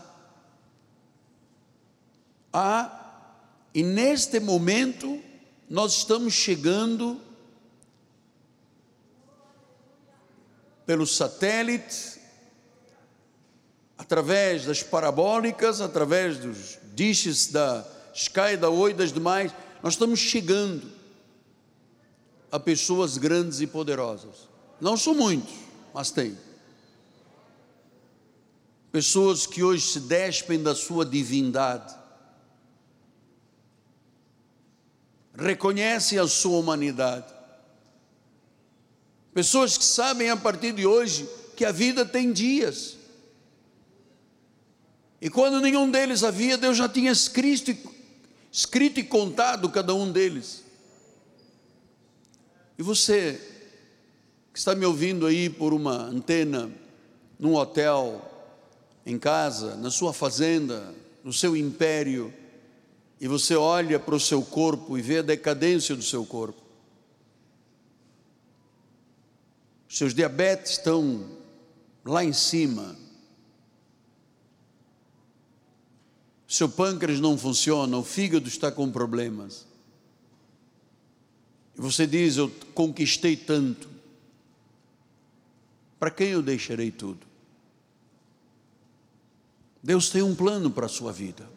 Há, 2.53 3.33
e 3.75 3.83
neste 3.83 4.39
momento 4.41 5.19
nós 5.71 5.95
estamos 5.95 6.35
chegando 6.35 7.30
pelo 10.91 11.07
satélite, 11.07 12.19
através 13.97 14.65
das 14.65 14.83
parabólicas, 14.83 15.81
através 15.81 16.37
dos 16.37 16.79
dishes 16.97 17.47
da 17.47 17.87
Sky, 18.13 18.57
da 18.59 18.69
Oi, 18.69 18.93
das 18.93 19.13
demais, 19.13 19.53
nós 19.85 19.93
estamos 19.93 20.19
chegando 20.19 20.91
a 22.51 22.59
pessoas 22.59 23.19
grandes 23.19 23.61
e 23.61 23.69
poderosas. 23.69 24.49
Não 24.81 24.97
são 24.97 25.15
muitos, 25.15 25.55
mas 25.95 26.11
tem. 26.11 26.37
Pessoas 28.91 29.47
que 29.47 29.63
hoje 29.63 29.87
se 29.87 30.01
despem 30.01 30.61
da 30.61 30.75
sua 30.75 31.07
divindade, 31.07 31.95
reconhecem 35.37 36.19
a 36.19 36.27
sua 36.27 36.59
humanidade, 36.59 37.33
Pessoas 39.33 39.79
que 39.79 39.85
sabem 39.85 40.31
a 40.31 40.37
partir 40.37 40.73
de 40.73 40.87
hoje 40.87 41.29
que 41.57 41.65
a 41.65 41.73
vida 41.73 42.05
tem 42.05 42.33
dias. 42.33 42.97
E 45.21 45.29
quando 45.29 45.61
nenhum 45.61 45.91
deles 45.91 46.25
havia, 46.25 46.57
Deus 46.57 46.77
já 46.77 46.89
tinha 46.89 47.13
escrito, 47.13 47.77
escrito 48.51 48.99
e 48.99 49.05
contado 49.05 49.69
cada 49.69 49.95
um 49.95 50.11
deles. 50.11 50.65
E 52.79 52.83
você 52.83 53.39
que 54.53 54.59
está 54.59 54.75
me 54.75 54.87
ouvindo 54.87 55.27
aí 55.27 55.49
por 55.49 55.73
uma 55.73 56.07
antena, 56.07 56.71
num 57.39 57.55
hotel, 57.55 58.27
em 59.05 59.19
casa, 59.19 59.77
na 59.77 59.91
sua 59.91 60.13
fazenda, 60.13 60.95
no 61.23 61.33
seu 61.33 61.57
império, 61.57 62.33
e 63.21 63.29
você 63.29 63.55
olha 63.55 64.01
para 64.01 64.15
o 64.15 64.21
seu 64.21 64.43
corpo 64.43 64.97
e 64.97 65.03
vê 65.03 65.19
a 65.19 65.23
decadência 65.23 65.95
do 65.95 66.03
seu 66.03 66.25
corpo. 66.25 66.60
Seus 69.91 70.15
diabetes 70.15 70.71
estão 70.71 71.27
lá 72.05 72.25
em 72.25 72.33
cima, 72.33 72.97
seu 76.47 76.69
pâncreas 76.69 77.19
não 77.19 77.37
funciona, 77.37 77.99
o 77.99 78.05
fígado 78.05 78.47
está 78.47 78.71
com 78.71 78.89
problemas. 78.89 79.67
E 81.77 81.81
você 81.81 82.07
diz: 82.07 82.37
Eu 82.37 82.49
conquistei 82.73 83.37
tanto. 83.37 83.89
Para 85.99 86.11
quem 86.11 86.29
eu 86.29 86.43
deixarei 86.43 86.93
tudo? 86.93 87.27
Deus 89.83 90.09
tem 90.09 90.23
um 90.23 90.37
plano 90.37 90.71
para 90.71 90.87
a 90.87 90.89
sua 90.89 91.13
vida. 91.13 91.51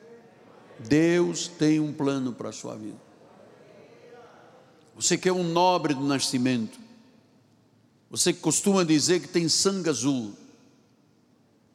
Deus 0.79 1.47
tem 1.47 1.79
um 1.79 1.93
plano 1.93 2.33
para 2.33 2.49
a 2.49 2.53
sua 2.53 2.75
vida. 2.75 2.97
Você 4.95 5.17
que 5.19 5.29
é 5.29 5.33
um 5.33 5.43
nobre 5.43 5.93
do 5.93 6.03
nascimento, 6.03 6.82
você 8.13 8.31
costuma 8.31 8.83
dizer 8.83 9.21
que 9.21 9.27
tem 9.27 9.49
sangue 9.49 9.89
azul, 9.89 10.33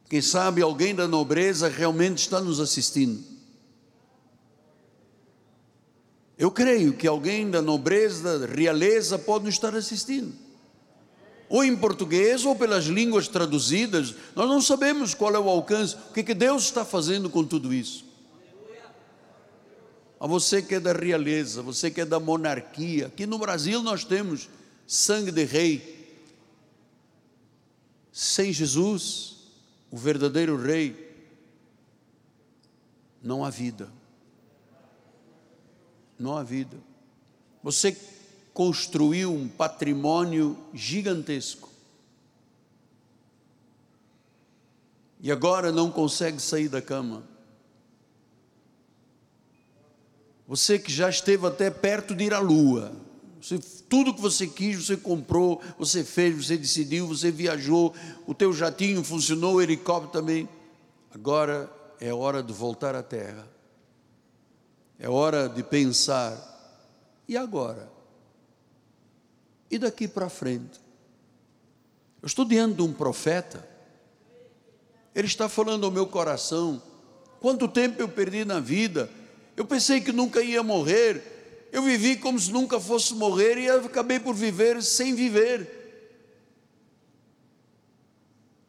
quem 0.09 0.23
sabe 0.23 0.62
alguém 0.62 0.94
da 0.94 1.09
nobreza 1.09 1.66
realmente 1.66 2.19
está 2.19 2.40
nos 2.40 2.60
assistindo. 2.60 3.24
Eu 6.39 6.52
creio 6.52 6.93
que 6.93 7.09
alguém 7.09 7.51
da 7.51 7.60
nobreza, 7.60 8.39
da 8.39 8.47
realeza, 8.47 9.19
pode 9.19 9.47
nos 9.47 9.55
estar 9.55 9.74
assistindo. 9.74 10.32
Ou 11.48 11.65
em 11.65 11.74
português, 11.77 12.44
ou 12.44 12.55
pelas 12.55 12.85
línguas 12.85 13.27
traduzidas, 13.27 14.15
nós 14.36 14.48
não 14.48 14.60
sabemos 14.60 15.15
qual 15.15 15.35
é 15.35 15.40
o 15.40 15.48
alcance, 15.48 15.97
o 16.09 16.12
que, 16.12 16.23
que 16.23 16.35
Deus 16.35 16.62
está 16.62 16.85
fazendo 16.85 17.28
com 17.28 17.44
tudo 17.44 17.74
isso. 17.74 18.05
A 20.20 20.27
você 20.28 20.62
que 20.62 20.77
é 20.77 20.81
da 20.81 20.93
realeza, 20.93 21.62
você 21.62 21.90
que 21.90 22.01
é 22.01 22.05
da 22.05 22.20
monarquia, 22.20 23.09
aqui 23.09 23.27
no 23.27 23.39
Brasil 23.39 23.82
nós 23.82 24.05
temos 24.05 24.48
sangue 24.86 25.32
de 25.32 25.43
rei. 25.43 25.97
Sem 28.18 28.52
Jesus, 28.52 29.36
o 29.92 29.96
verdadeiro 29.96 30.60
rei, 30.60 31.16
não 33.22 33.44
há 33.44 33.48
vida. 33.48 33.88
Não 36.18 36.36
há 36.36 36.42
vida. 36.42 36.76
Você 37.62 37.96
construiu 38.52 39.32
um 39.32 39.46
patrimônio 39.46 40.58
gigantesco. 40.74 41.70
E 45.20 45.30
agora 45.30 45.70
não 45.70 45.88
consegue 45.88 46.42
sair 46.42 46.68
da 46.68 46.82
cama. 46.82 47.22
Você 50.48 50.76
que 50.76 50.90
já 50.90 51.08
esteve 51.08 51.46
até 51.46 51.70
perto 51.70 52.16
de 52.16 52.24
ir 52.24 52.34
à 52.34 52.40
lua. 52.40 52.90
Você, 53.40 53.59
tudo 53.89 54.12
que 54.12 54.20
você 54.20 54.47
quis, 54.47 54.85
você 54.85 54.97
comprou, 54.97 55.62
você 55.78 56.02
fez, 56.02 56.47
você 56.47 56.56
decidiu, 56.56 57.06
você 57.06 57.31
viajou, 57.31 57.94
o 58.27 58.35
teu 58.35 58.52
jatinho 58.52 59.02
funcionou, 59.05 59.55
o 59.55 59.62
helicóptero 59.62 60.12
também. 60.12 60.48
Agora 61.15 61.70
é 62.01 62.12
hora 62.12 62.43
de 62.43 62.52
voltar 62.52 62.94
à 62.94 63.02
terra. 63.02 63.48
É 64.98 65.09
hora 65.09 65.48
de 65.48 65.62
pensar. 65.62 66.44
E 67.28 67.36
agora? 67.36 67.89
E 69.70 69.78
daqui 69.78 70.09
para 70.09 70.28
frente? 70.28 70.81
Eu 72.20 72.27
estou 72.27 72.44
diante 72.44 72.77
de 72.77 72.82
um 72.82 72.93
profeta. 72.93 73.66
Ele 75.15 75.27
está 75.27 75.48
falando 75.48 75.85
ao 75.85 75.93
meu 75.93 76.06
coração. 76.06 76.82
Quanto 77.40 77.69
tempo 77.69 78.01
eu 78.02 78.09
perdi 78.09 78.44
na 78.44 78.59
vida? 78.59 79.09
Eu 79.56 79.65
pensei 79.65 80.01
que 80.01 80.10
nunca 80.10 80.43
ia 80.43 80.62
morrer 80.62 81.38
eu 81.70 81.82
vivi 81.82 82.16
como 82.16 82.38
se 82.38 82.50
nunca 82.50 82.80
fosse 82.80 83.14
morrer 83.14 83.58
e 83.58 83.68
acabei 83.68 84.18
por 84.18 84.34
viver 84.34 84.82
sem 84.82 85.14
viver. 85.14 85.76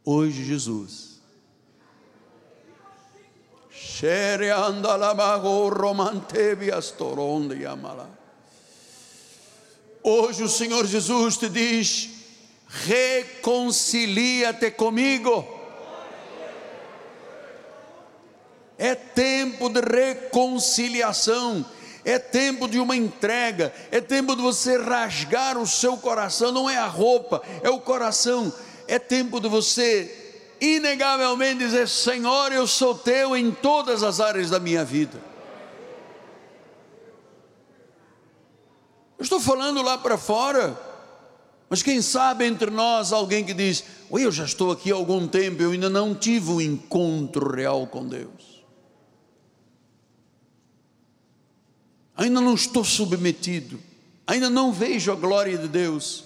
Hoje, 0.03 0.43
Jesus. 0.43 1.21
Hoje 10.01 10.43
o 10.43 10.49
Senhor 10.49 10.85
Jesus 10.85 11.37
te 11.37 11.49
diz: 11.49 12.09
reconcilia-te 12.67 14.71
comigo. 14.71 15.47
É 18.77 18.95
tempo 18.95 19.69
de 19.69 19.81
reconciliação 19.81 21.65
é 22.09 22.17
tempo 22.17 22.67
de 22.67 22.79
uma 22.79 22.95
entrega, 22.95 23.71
é 23.91 24.01
tempo 24.01 24.35
de 24.35 24.41
você 24.41 24.77
rasgar 24.77 25.59
o 25.59 25.67
seu 25.67 25.95
coração, 25.95 26.51
não 26.51 26.67
é 26.67 26.75
a 26.75 26.87
roupa, 26.87 27.41
é 27.61 27.69
o 27.69 27.79
coração, 27.79 28.51
é 28.87 28.97
tempo 28.97 29.39
de 29.39 29.47
você 29.47 30.55
inegavelmente 30.59 31.59
dizer: 31.59 31.87
Senhor, 31.87 32.51
eu 32.51 32.65
sou 32.65 32.95
teu 32.95 33.37
em 33.37 33.51
todas 33.51 34.01
as 34.01 34.19
áreas 34.19 34.49
da 34.49 34.59
minha 34.59 34.83
vida. 34.83 35.21
Eu 39.19 39.23
estou 39.23 39.39
falando 39.39 39.83
lá 39.83 39.95
para 39.95 40.17
fora, 40.17 40.79
mas 41.69 41.83
quem 41.83 42.01
sabe 42.01 42.43
entre 42.43 42.71
nós 42.71 43.13
alguém 43.13 43.45
que 43.45 43.53
diz: 43.53 43.83
eu 44.11 44.31
já 44.31 44.45
estou 44.45 44.71
aqui 44.71 44.91
há 44.91 44.95
algum 44.95 45.27
tempo, 45.27 45.61
eu 45.61 45.73
ainda 45.73 45.91
não 45.91 46.15
tive 46.15 46.49
um 46.49 46.59
encontro 46.59 47.53
real 47.53 47.85
com 47.85 48.07
Deus. 48.07 48.48
Ainda 52.19 52.41
não 52.41 52.53
estou 52.53 52.83
submetido, 52.83 53.79
ainda 54.27 54.49
não 54.49 54.73
vejo 54.73 55.09
a 55.09 55.15
glória 55.15 55.57
de 55.57 55.69
Deus, 55.69 56.25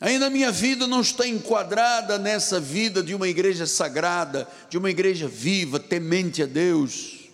ainda 0.00 0.26
a 0.26 0.30
minha 0.30 0.52
vida 0.52 0.86
não 0.86 1.00
está 1.00 1.26
enquadrada 1.26 2.18
nessa 2.18 2.60
vida 2.60 3.02
de 3.02 3.16
uma 3.16 3.26
igreja 3.26 3.66
sagrada, 3.66 4.48
de 4.70 4.78
uma 4.78 4.88
igreja 4.88 5.26
viva, 5.26 5.80
temente 5.80 6.40
a 6.40 6.46
Deus. 6.46 7.28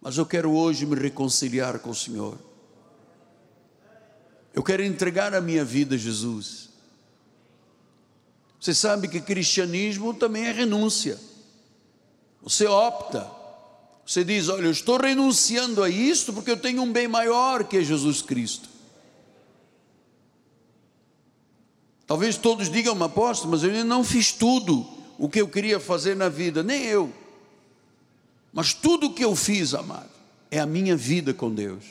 Mas 0.00 0.18
eu 0.18 0.26
quero 0.26 0.50
hoje 0.50 0.84
me 0.84 0.96
reconciliar 0.96 1.78
com 1.78 1.90
o 1.90 1.94
Senhor. 1.94 2.36
Eu 4.52 4.64
quero 4.64 4.82
entregar 4.82 5.32
a 5.32 5.40
minha 5.40 5.64
vida 5.64 5.94
a 5.94 5.98
Jesus. 5.98 6.70
Você 8.58 8.74
sabe 8.74 9.06
que 9.06 9.20
cristianismo 9.20 10.12
também 10.12 10.46
é 10.46 10.50
renúncia. 10.50 11.16
Você 12.42 12.66
opta 12.66 13.38
você 14.10 14.24
diz: 14.24 14.48
Olha, 14.48 14.64
eu 14.64 14.72
estou 14.72 15.00
renunciando 15.00 15.84
a 15.84 15.88
isto 15.88 16.32
porque 16.32 16.50
eu 16.50 16.56
tenho 16.56 16.82
um 16.82 16.92
bem 16.92 17.06
maior 17.06 17.62
que 17.62 17.76
é 17.76 17.84
Jesus 17.84 18.20
Cristo. 18.20 18.68
Talvez 22.08 22.36
todos 22.36 22.68
digam, 22.68 23.00
apóstolo, 23.04 23.52
mas 23.52 23.62
eu 23.62 23.70
ainda 23.70 23.84
não 23.84 24.02
fiz 24.02 24.32
tudo 24.32 24.84
o 25.16 25.28
que 25.28 25.40
eu 25.40 25.46
queria 25.46 25.78
fazer 25.78 26.16
na 26.16 26.28
vida, 26.28 26.60
nem 26.60 26.86
eu. 26.86 27.12
Mas 28.52 28.74
tudo 28.74 29.06
o 29.06 29.14
que 29.14 29.24
eu 29.24 29.36
fiz, 29.36 29.74
amado, 29.74 30.10
é 30.50 30.58
a 30.58 30.66
minha 30.66 30.96
vida 30.96 31.32
com 31.32 31.54
Deus. 31.54 31.84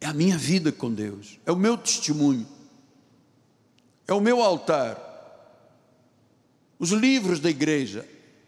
É 0.00 0.06
a 0.06 0.12
minha 0.12 0.38
vida 0.38 0.70
com 0.70 0.94
Deus, 0.94 1.40
é 1.44 1.50
o 1.50 1.56
meu 1.56 1.76
testemunho, 1.76 2.46
é 4.06 4.14
o 4.14 4.20
meu 4.20 4.40
altar. 4.40 5.02
Os 6.78 6.90
livros 6.90 7.40
da 7.40 7.50
igreja, 7.50 8.06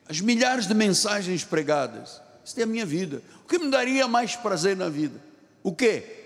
as 0.09 0.21
milhares 0.21 0.67
de 0.67 0.75
mensagens 0.75 1.45
pregadas. 1.45 2.21
Isso 2.45 2.59
é 2.59 2.63
a 2.63 2.67
minha 2.67 2.87
vida. 2.87 3.23
O 3.45 3.49
que 3.49 3.59
me 3.59 3.71
daria 3.71 4.09
mais 4.09 4.35
prazer 4.35 4.75
na 4.75 4.89
vida? 4.89 5.23
O 5.63 5.75
quê? 5.75 6.17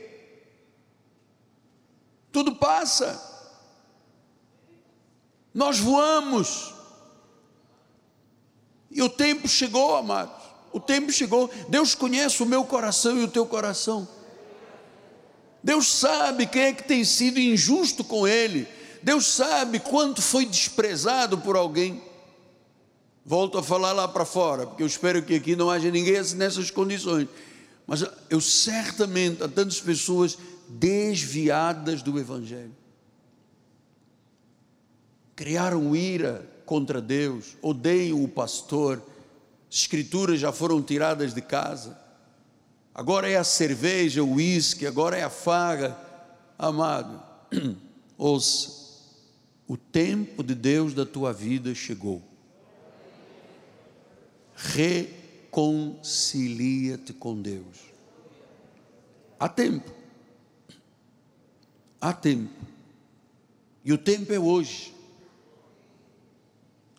Tudo 2.31 2.55
passa. 2.55 3.21
Nós 5.53 5.81
voamos. 5.81 6.73
E 8.91 9.03
o 9.03 9.09
tempo 9.09 9.49
chegou, 9.49 9.97
amados. 9.97 10.43
O 10.73 10.79
tempo 10.79 11.11
chegou. 11.11 11.51
Deus 11.69 11.95
conhece 11.95 12.43
o 12.43 12.47
meu 12.47 12.65
coração 12.65 13.19
e 13.19 13.25
o 13.25 13.29
teu 13.29 13.45
coração. 13.45 14.09
Deus 15.63 15.87
sabe 15.87 16.47
quem 16.47 16.63
é 16.63 16.73
que 16.73 16.85
tem 16.85 17.05
sido 17.05 17.41
injusto 17.41 18.05
com 18.05 18.29
Ele. 18.29 18.69
Deus 19.03 19.27
sabe 19.27 19.81
quanto 19.81 20.23
foi 20.23 20.47
desprezado 20.47 21.39
por 21.39 21.57
alguém. 21.57 22.01
Volto 23.25 23.57
a 23.57 23.63
falar 23.63 23.93
lá 23.93 24.09
para 24.09 24.25
fora, 24.25 24.67
porque 24.67 24.83
eu 24.83 24.87
espero 24.87 25.23
que 25.23 25.35
aqui 25.35 25.55
não 25.55 25.71
haja 25.71 25.91
ninguém 25.91 26.15
nessas 26.35 26.71
condições. 26.71 27.29
Mas 27.87 28.05
eu 28.29 28.41
certamente 28.41 29.43
há 29.43 29.49
tantas 29.49 29.81
pessoas 29.81 30.37
desviadas 30.69 32.03
do 32.03 32.19
Evangelho. 32.19 32.75
Criaram 35.37 35.95
ira 35.95 36.49
contra 36.67 37.01
Deus, 37.01 37.57
odeiam 37.63 38.23
o 38.23 38.29
pastor, 38.29 39.01
escrituras 39.71 40.41
já 40.41 40.53
foram 40.53 40.83
tiradas 40.83 41.33
de 41.33 41.41
casa. 41.41 41.99
Agora 42.95 43.29
é 43.29 43.37
a 43.37 43.45
cerveja, 43.45 44.23
o 44.23 44.35
uísque, 44.35 44.87
agora 44.87 45.17
é 45.17 45.23
a 45.23 45.31
faga. 45.31 45.97
Amado, 46.59 47.23
ouça, 48.19 48.83
o 49.67 49.77
tempo 49.77 50.43
de 50.43 50.55
Deus 50.55 50.93
da 50.93 51.07
tua 51.07 51.33
vida 51.33 51.75
chegou 51.75 52.32
reconcilia-te 54.63 57.13
com 57.13 57.41
Deus. 57.41 57.79
Há 59.39 59.49
tempo. 59.49 59.91
Há 62.01 62.13
tempo. 62.13 62.61
E 63.85 63.93
o 63.93 63.99
tempo 63.99 64.33
é 64.33 64.39
hoje. 64.39 64.95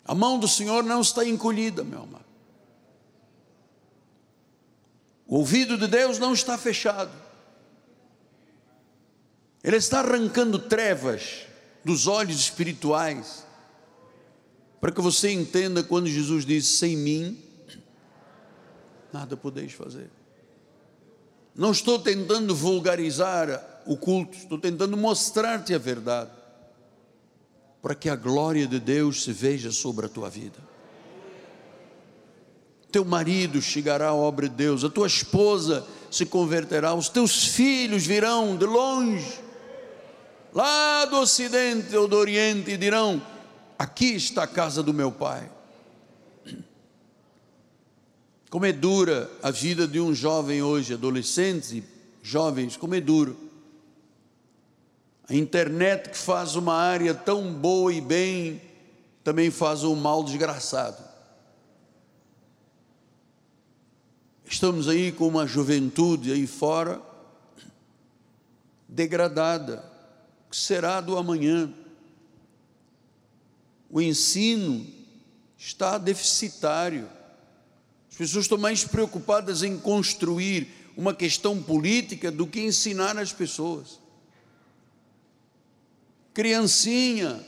A 0.04 0.14
mão 0.14 0.38
do 0.38 0.46
Senhor 0.46 0.84
não 0.84 1.00
está 1.00 1.26
encolhida, 1.26 1.82
meu 1.82 2.02
amado. 2.02 2.24
O 5.26 5.38
ouvido 5.38 5.78
de 5.78 5.86
Deus 5.86 6.18
não 6.18 6.34
está 6.34 6.58
fechado. 6.58 7.10
Ele 9.62 9.76
está 9.76 10.00
arrancando 10.00 10.58
trevas 10.58 11.46
dos 11.82 12.06
olhos 12.06 12.38
espirituais, 12.38 13.46
para 14.80 14.92
que 14.92 15.00
você 15.00 15.30
entenda 15.30 15.82
quando 15.82 16.06
Jesus 16.06 16.44
diz: 16.44 16.66
sem 16.66 16.96
mim, 16.96 17.42
nada 19.14 19.36
podeis 19.36 19.72
fazer. 19.72 20.10
Não 21.54 21.70
estou 21.70 22.00
tentando 22.00 22.52
vulgarizar 22.52 23.82
o 23.86 23.96
culto, 23.96 24.36
estou 24.36 24.58
tentando 24.58 24.96
mostrar-te 24.96 25.72
a 25.72 25.78
verdade, 25.78 26.32
para 27.80 27.94
que 27.94 28.08
a 28.08 28.16
glória 28.16 28.66
de 28.66 28.80
Deus 28.80 29.22
se 29.22 29.32
veja 29.32 29.70
sobre 29.70 30.06
a 30.06 30.08
tua 30.08 30.28
vida. 30.28 30.58
Teu 32.90 33.04
marido 33.04 33.62
chegará 33.62 34.08
à 34.08 34.14
obra 34.14 34.48
de 34.48 34.56
Deus, 34.56 34.82
a 34.82 34.90
tua 34.90 35.06
esposa 35.06 35.86
se 36.10 36.26
converterá, 36.26 36.92
os 36.92 37.08
teus 37.08 37.44
filhos 37.46 38.04
virão 38.04 38.56
de 38.56 38.66
longe, 38.66 39.40
lá 40.52 41.04
do 41.04 41.18
ocidente 41.18 41.96
ou 41.96 42.08
do 42.08 42.16
oriente, 42.16 42.72
e 42.72 42.76
dirão: 42.76 43.22
Aqui 43.78 44.16
está 44.16 44.42
a 44.42 44.48
casa 44.48 44.82
do 44.82 44.92
meu 44.92 45.12
pai. 45.12 45.53
Como 48.54 48.66
é 48.66 48.72
dura 48.72 49.28
a 49.42 49.50
vida 49.50 49.84
de 49.84 49.98
um 49.98 50.14
jovem 50.14 50.62
hoje, 50.62 50.94
adolescentes 50.94 51.72
e 51.72 51.82
jovens, 52.22 52.76
como 52.76 52.94
é 52.94 53.00
duro. 53.00 53.36
A 55.28 55.34
internet 55.34 56.10
que 56.10 56.16
faz 56.16 56.54
uma 56.54 56.72
área 56.72 57.12
tão 57.12 57.52
boa 57.52 57.92
e 57.92 58.00
bem, 58.00 58.62
também 59.24 59.50
faz 59.50 59.82
um 59.82 59.96
mal 59.96 60.22
desgraçado. 60.22 61.02
Estamos 64.44 64.88
aí 64.88 65.10
com 65.10 65.26
uma 65.26 65.48
juventude 65.48 66.30
aí 66.30 66.46
fora 66.46 67.02
degradada. 68.88 69.84
Que 70.48 70.56
será 70.56 71.00
do 71.00 71.18
amanhã? 71.18 71.74
O 73.90 74.00
ensino 74.00 74.86
está 75.58 75.98
deficitário. 75.98 77.08
As 78.14 78.18
pessoas 78.18 78.44
estão 78.44 78.56
mais 78.56 78.84
preocupadas 78.84 79.64
em 79.64 79.76
construir 79.76 80.68
uma 80.96 81.12
questão 81.12 81.60
política 81.60 82.30
do 82.30 82.46
que 82.46 82.60
ensinar 82.60 83.18
as 83.18 83.32
pessoas. 83.32 83.98
Criancinha 86.32 87.44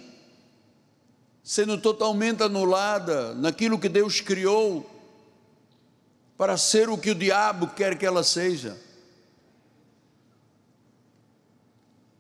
sendo 1.41 1.79
totalmente 1.79 2.43
anulada 2.43 3.33
naquilo 3.35 3.79
que 3.79 3.89
Deus 3.89 4.21
criou 4.21 4.91
para 6.37 6.57
ser 6.57 6.89
o 6.89 6.99
que 6.99 7.13
o 7.13 7.15
diabo 7.15 7.69
quer 7.69 7.97
que 7.97 8.05
ela 8.05 8.25
seja. 8.25 8.77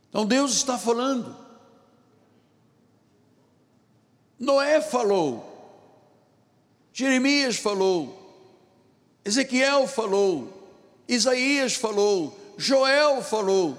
Então 0.08 0.24
Deus 0.24 0.52
está 0.52 0.78
falando. 0.78 1.36
Noé 4.38 4.80
falou, 4.80 5.82
Jeremias 6.92 7.56
falou, 7.56 8.22
Ezequiel 9.26 9.88
falou, 9.88 10.70
Isaías 11.08 11.74
falou, 11.74 12.38
Joel 12.56 13.20
falou, 13.20 13.76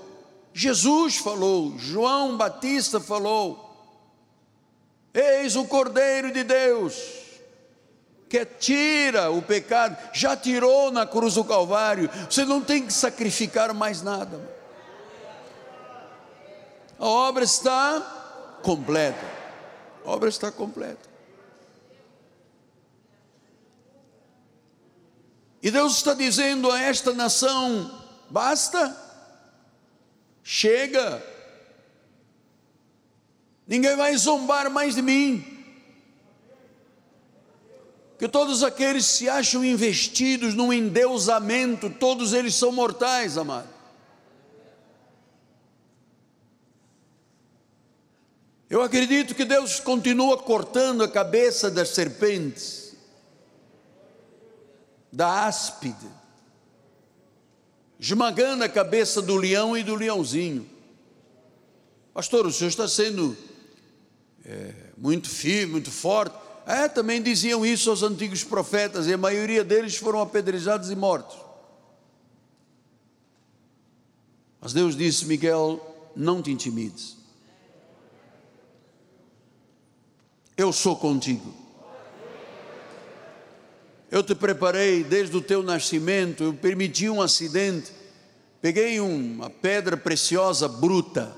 Jesus 0.54 1.16
falou, 1.16 1.74
João 1.78 2.36
Batista 2.36 3.00
falou. 3.00 3.64
Eis 5.14 5.56
o 5.56 5.64
Cordeiro 5.64 6.34
de 6.34 6.44
Deus, 6.44 7.02
que 8.28 8.44
tira 8.46 9.32
o 9.32 9.42
pecado, 9.42 9.98
já 10.14 10.36
tirou 10.36 10.92
na 10.92 11.06
cruz 11.06 11.36
do 11.36 11.46
Calvário, 11.46 12.10
você 12.30 12.44
não 12.44 12.60
tem 12.60 12.86
que 12.86 12.92
sacrificar 12.92 13.74
mais 13.74 14.02
nada. 14.02 14.42
A 17.00 17.08
obra 17.08 17.46
está 17.46 18.60
completa. 18.62 19.26
A 20.06 20.10
obra 20.10 20.28
está 20.28 20.52
completa. 20.52 21.07
E 25.68 25.72
Deus 25.72 25.98
está 25.98 26.14
dizendo 26.14 26.72
a 26.72 26.80
esta 26.80 27.12
nação: 27.12 27.92
basta, 28.30 28.96
chega, 30.42 31.22
ninguém 33.68 33.94
vai 33.98 34.16
zombar 34.16 34.72
mais 34.72 34.96
de 34.96 35.02
mim. 35.02 35.46
Que 38.18 38.30
todos 38.30 38.64
aqueles 38.64 39.06
que 39.06 39.14
se 39.16 39.30
acham 39.30 39.66
investidos 39.66 40.54
num 40.54 40.72
endeusamento, 40.72 41.90
todos 41.90 42.32
eles 42.32 42.56
são 42.56 42.72
mortais, 42.72 43.38
amado. 43.38 43.68
Eu 48.70 48.82
acredito 48.82 49.36
que 49.36 49.44
Deus 49.44 49.82
continua 49.82 50.38
cortando 50.38 51.04
a 51.04 51.10
cabeça 51.10 51.70
das 51.70 51.90
serpentes 51.90 52.87
da 55.18 55.48
áspide, 55.48 56.08
esmagando 58.00 58.64
a 58.64 58.70
cabeça 58.70 59.20
do 59.20 59.36
leão 59.36 59.76
e 59.76 59.82
do 59.82 59.96
leãozinho. 59.96 60.70
Pastor, 62.14 62.46
o 62.46 62.52
senhor 62.52 62.70
está 62.70 62.88
sendo 62.88 63.36
é, 64.46 64.92
muito 64.96 65.28
firme, 65.28 65.72
muito 65.72 65.90
forte. 65.90 66.38
É, 66.68 66.88
também 66.88 67.20
diziam 67.20 67.66
isso 67.66 67.90
aos 67.90 68.04
antigos 68.04 68.44
profetas, 68.44 69.08
e 69.08 69.14
a 69.14 69.18
maioria 69.18 69.64
deles 69.64 69.96
foram 69.96 70.22
apedrejados 70.22 70.92
e 70.92 70.96
mortos. 70.96 71.36
Mas 74.62 74.72
Deus 74.72 74.96
disse: 74.96 75.26
Miguel, 75.26 76.12
não 76.16 76.44
te 76.44 76.52
intimides. 76.52 77.18
Eu 80.56 80.72
sou 80.72 80.96
contigo. 80.96 81.67
Eu 84.10 84.24
te 84.24 84.34
preparei 84.34 85.04
desde 85.04 85.36
o 85.36 85.42
teu 85.42 85.62
nascimento, 85.62 86.44
eu 86.44 86.54
permiti 86.54 87.10
um 87.10 87.22
acidente, 87.22 87.92
peguei 88.62 89.00
uma 89.02 89.50
pedra 89.50 89.98
preciosa 89.98 90.68
bruta 90.68 91.36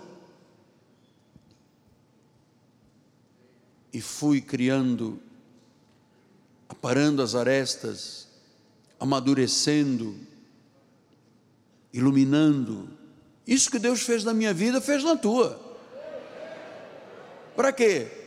e 3.91 3.99
fui 3.99 4.39
criando, 4.39 5.19
aparando 6.67 7.23
as 7.23 7.33
arestas, 7.33 8.27
amadurecendo, 8.99 10.15
iluminando. 11.91 12.87
Isso 13.47 13.71
que 13.71 13.79
Deus 13.79 14.01
fez 14.01 14.23
na 14.23 14.33
minha 14.33 14.53
vida, 14.53 14.79
fez 14.79 15.03
na 15.03 15.15
tua. 15.15 15.59
Para 17.55 17.73
quê? 17.73 18.18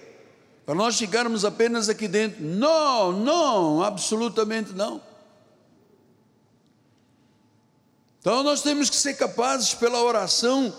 Para 0.64 0.74
nós 0.74 0.94
chegarmos 0.94 1.44
apenas 1.44 1.88
aqui 1.88 2.06
dentro. 2.06 2.42
Não, 2.42 3.12
não, 3.12 3.82
absolutamente 3.82 4.72
não. 4.72 5.00
Então 8.20 8.42
nós 8.44 8.62
temos 8.62 8.88
que 8.88 8.94
ser 8.94 9.14
capazes, 9.14 9.74
pela 9.74 10.00
oração, 10.00 10.72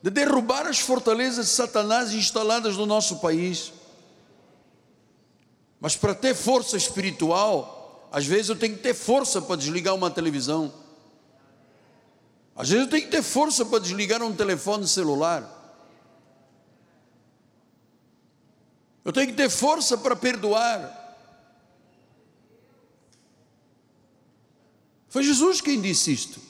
de 0.00 0.10
derrubar 0.10 0.66
as 0.66 0.78
fortalezas 0.78 1.46
de 1.46 1.52
Satanás 1.52 2.12
instaladas 2.12 2.76
no 2.76 2.86
nosso 2.86 3.16
país. 3.18 3.72
Mas 5.80 5.96
para 5.96 6.14
ter 6.14 6.34
força 6.34 6.76
espiritual, 6.76 8.08
às 8.12 8.24
vezes 8.24 8.48
eu 8.50 8.56
tenho 8.56 8.76
que 8.76 8.82
ter 8.82 8.94
força 8.94 9.42
para 9.42 9.56
desligar 9.56 9.94
uma 9.94 10.10
televisão. 10.10 10.72
Às 12.54 12.68
vezes 12.68 12.84
eu 12.84 12.90
tenho 12.90 13.04
que 13.04 13.10
ter 13.10 13.22
força 13.22 13.64
para 13.64 13.80
desligar 13.80 14.22
um 14.22 14.32
telefone 14.32 14.86
celular. 14.86 15.61
Eu 19.04 19.12
tenho 19.12 19.28
que 19.28 19.32
ter 19.34 19.50
força 19.50 19.98
para 19.98 20.14
perdoar. 20.14 21.00
Foi 25.08 25.22
Jesus 25.22 25.60
quem 25.60 25.80
disse 25.80 26.12
isto. 26.12 26.40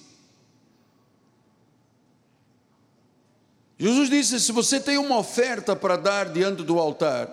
Jesus 3.79 4.11
disse: 4.11 4.39
se 4.39 4.53
você 4.53 4.79
tem 4.79 4.99
uma 4.99 5.19
oferta 5.19 5.75
para 5.75 5.97
dar 5.97 6.31
diante 6.31 6.63
do 6.63 6.79
altar, 6.79 7.29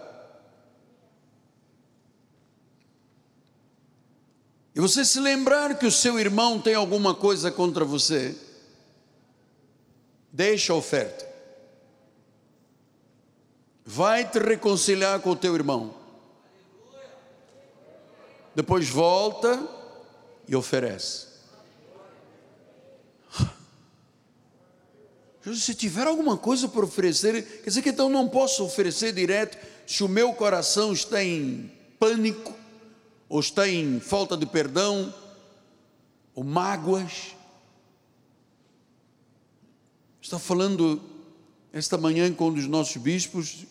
e 4.74 4.80
você 4.80 5.04
se 5.04 5.20
lembrar 5.20 5.78
que 5.78 5.86
o 5.86 5.91
seu 5.91 6.18
irmão 6.18 6.62
tem 6.62 6.74
alguma 6.74 7.14
coisa 7.14 7.52
contra 7.52 7.84
você, 7.84 8.36
deixa 10.32 10.72
a 10.72 10.78
oferta 10.78 11.28
vai 13.91 14.24
te 14.24 14.38
reconciliar 14.38 15.20
com 15.20 15.32
o 15.32 15.36
teu 15.36 15.56
irmão. 15.56 15.95
Depois 18.53 18.88
volta 18.88 19.68
e 20.48 20.56
oferece. 20.56 21.26
Se 25.56 25.74
tiver 25.74 26.06
alguma 26.06 26.38
coisa 26.38 26.68
para 26.68 26.86
oferecer, 26.86 27.41
quer 27.64 27.70
dizer 27.70 27.82
que 27.82 27.90
então 27.90 28.10
não 28.10 28.30
posso 28.30 28.64
oferecer 28.64 29.11
direto 29.11 29.57
se 29.88 30.03
o 30.03 30.07
meu 30.07 30.34
coração 30.34 30.94
está 30.94 31.24
em 31.24 31.72
pânico, 31.98 32.53
ou 33.28 33.40
está 33.40 33.68
em 33.68 33.99
falta 33.99 34.38
de 34.38 34.45
perdão, 34.45 35.11
ou 36.36 36.44
mágoas. 36.44 37.36
Está 40.22 40.38
falando 40.38 41.02
esta 41.74 41.98
manhã 41.98 42.32
com 42.32 42.49
um 42.49 42.53
dos 42.53 42.68
nossos 42.68 42.98
bispos, 42.98 43.66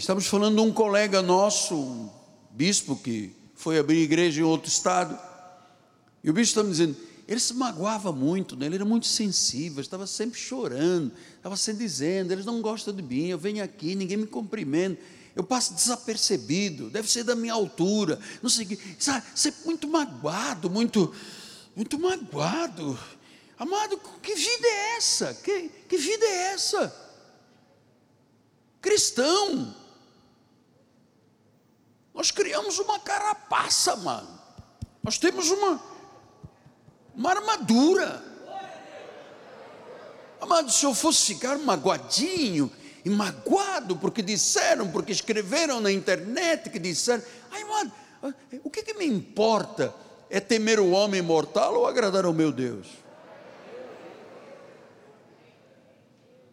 estamos 0.00 0.26
falando 0.26 0.54
de 0.54 0.62
um 0.62 0.72
colega 0.72 1.20
nosso, 1.20 1.74
um 1.74 2.08
bispo 2.52 2.96
que 2.96 3.36
foi 3.54 3.78
abrir 3.78 3.98
igreja 3.98 4.40
em 4.40 4.44
outro 4.44 4.66
estado, 4.66 5.18
e 6.24 6.30
o 6.30 6.32
bispo 6.32 6.52
está 6.58 6.62
me 6.62 6.70
dizendo, 6.70 6.96
ele 7.28 7.38
se 7.38 7.52
magoava 7.52 8.10
muito, 8.10 8.56
né? 8.56 8.64
ele 8.64 8.76
era 8.76 8.84
muito 8.86 9.06
sensível, 9.06 9.82
estava 9.82 10.06
sempre 10.06 10.40
chorando, 10.40 11.12
estava 11.36 11.54
sempre 11.54 11.84
dizendo, 11.84 12.32
eles 12.32 12.46
não 12.46 12.62
gostam 12.62 12.94
de 12.94 13.02
mim, 13.02 13.26
eu 13.26 13.36
venho 13.36 13.62
aqui, 13.62 13.94
ninguém 13.94 14.16
me 14.16 14.26
cumprimenta, 14.26 14.98
eu 15.36 15.44
passo 15.44 15.74
desapercebido, 15.74 16.88
deve 16.88 17.08
ser 17.08 17.22
da 17.22 17.36
minha 17.36 17.52
altura, 17.52 18.18
não 18.42 18.48
sei 18.48 18.64
o 18.64 18.68
que, 18.68 18.78
sabe, 18.98 19.26
sempre 19.34 19.66
muito 19.66 19.86
magoado, 19.86 20.70
muito, 20.70 21.14
muito 21.76 21.98
magoado. 21.98 22.98
Amado, 23.58 24.00
que 24.22 24.34
vida 24.34 24.66
é 24.66 24.96
essa? 24.96 25.34
Que, 25.34 25.68
que 25.86 25.98
vida 25.98 26.24
é 26.24 26.52
essa? 26.54 27.10
Cristão, 28.80 29.74
nós 32.14 32.30
criamos 32.30 32.78
uma 32.78 32.98
carapaça, 32.98 33.96
mano. 33.96 34.40
Nós 35.02 35.18
temos 35.18 35.50
uma, 35.50 35.82
uma 37.14 37.30
armadura. 37.30 38.22
Amado, 40.40 40.70
se 40.70 40.84
eu 40.84 40.94
fosse 40.94 41.34
ficar 41.34 41.58
magoadinho 41.58 42.70
e 43.04 43.10
magoado 43.10 43.96
porque 43.96 44.22
disseram, 44.22 44.90
porque 44.90 45.12
escreveram 45.12 45.80
na 45.80 45.90
internet 45.92 46.70
que 46.70 46.78
disseram, 46.78 47.22
ai, 47.50 47.62
amado, 47.62 47.92
o 48.62 48.70
que, 48.70 48.82
que 48.82 48.94
me 48.94 49.06
importa? 49.06 49.94
É 50.28 50.38
temer 50.38 50.78
o 50.78 50.90
homem 50.90 51.22
mortal 51.22 51.74
ou 51.74 51.86
agradar 51.86 52.24
ao 52.24 52.32
meu 52.32 52.52
Deus? 52.52 52.86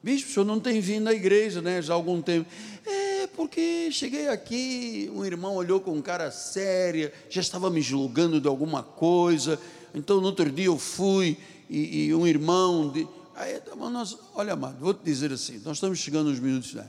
Bispo, 0.01 0.29
o 0.29 0.33
senhor 0.33 0.45
não 0.45 0.59
tem 0.59 0.79
vindo 0.79 1.09
à 1.09 1.13
igreja, 1.13 1.61
né? 1.61 1.81
Já 1.81 1.93
há 1.93 1.95
algum 1.95 2.21
tempo. 2.21 2.49
É, 2.85 3.06
porque 3.37 3.91
cheguei 3.91 4.29
aqui, 4.29 5.11
um 5.13 5.23
irmão 5.23 5.53
olhou 5.53 5.79
com 5.79 6.01
cara 6.01 6.31
séria, 6.31 7.13
já 7.29 7.39
estava 7.39 7.69
me 7.69 7.83
julgando 7.83 8.41
de 8.41 8.47
alguma 8.47 8.81
coisa. 8.81 9.59
Então, 9.93 10.19
no 10.19 10.25
outro 10.25 10.51
dia 10.51 10.65
eu 10.65 10.77
fui 10.79 11.37
e, 11.69 12.05
e 12.05 12.15
um 12.15 12.25
irmão. 12.25 12.89
De, 12.89 13.07
aí, 13.35 13.61
nós, 13.75 14.17
olha, 14.33 14.53
amado, 14.53 14.79
vou 14.79 14.91
te 14.91 15.03
dizer 15.03 15.31
assim: 15.31 15.61
nós 15.63 15.77
estamos 15.77 15.99
chegando 15.99 16.31
nos 16.31 16.39
minutos. 16.39 16.73
Né? 16.73 16.87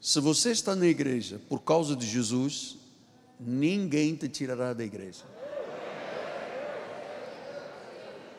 Se 0.00 0.18
você 0.18 0.50
está 0.50 0.74
na 0.74 0.86
igreja 0.86 1.38
por 1.46 1.60
causa 1.60 1.94
de 1.94 2.06
Jesus, 2.06 2.78
ninguém 3.38 4.16
te 4.16 4.30
tirará 4.30 4.72
da 4.72 4.82
igreja. 4.82 5.24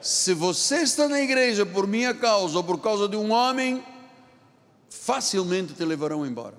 Se 0.01 0.33
você 0.33 0.77
está 0.77 1.07
na 1.07 1.21
igreja 1.21 1.67
por 1.67 1.85
minha 1.85 2.15
causa 2.15 2.57
ou 2.57 2.63
por 2.63 2.79
causa 2.81 3.07
de 3.07 3.15
um 3.15 3.31
homem, 3.31 3.83
facilmente 5.07 5.73
te 5.73 5.85
levarão 5.85 6.25
embora. 6.25 6.57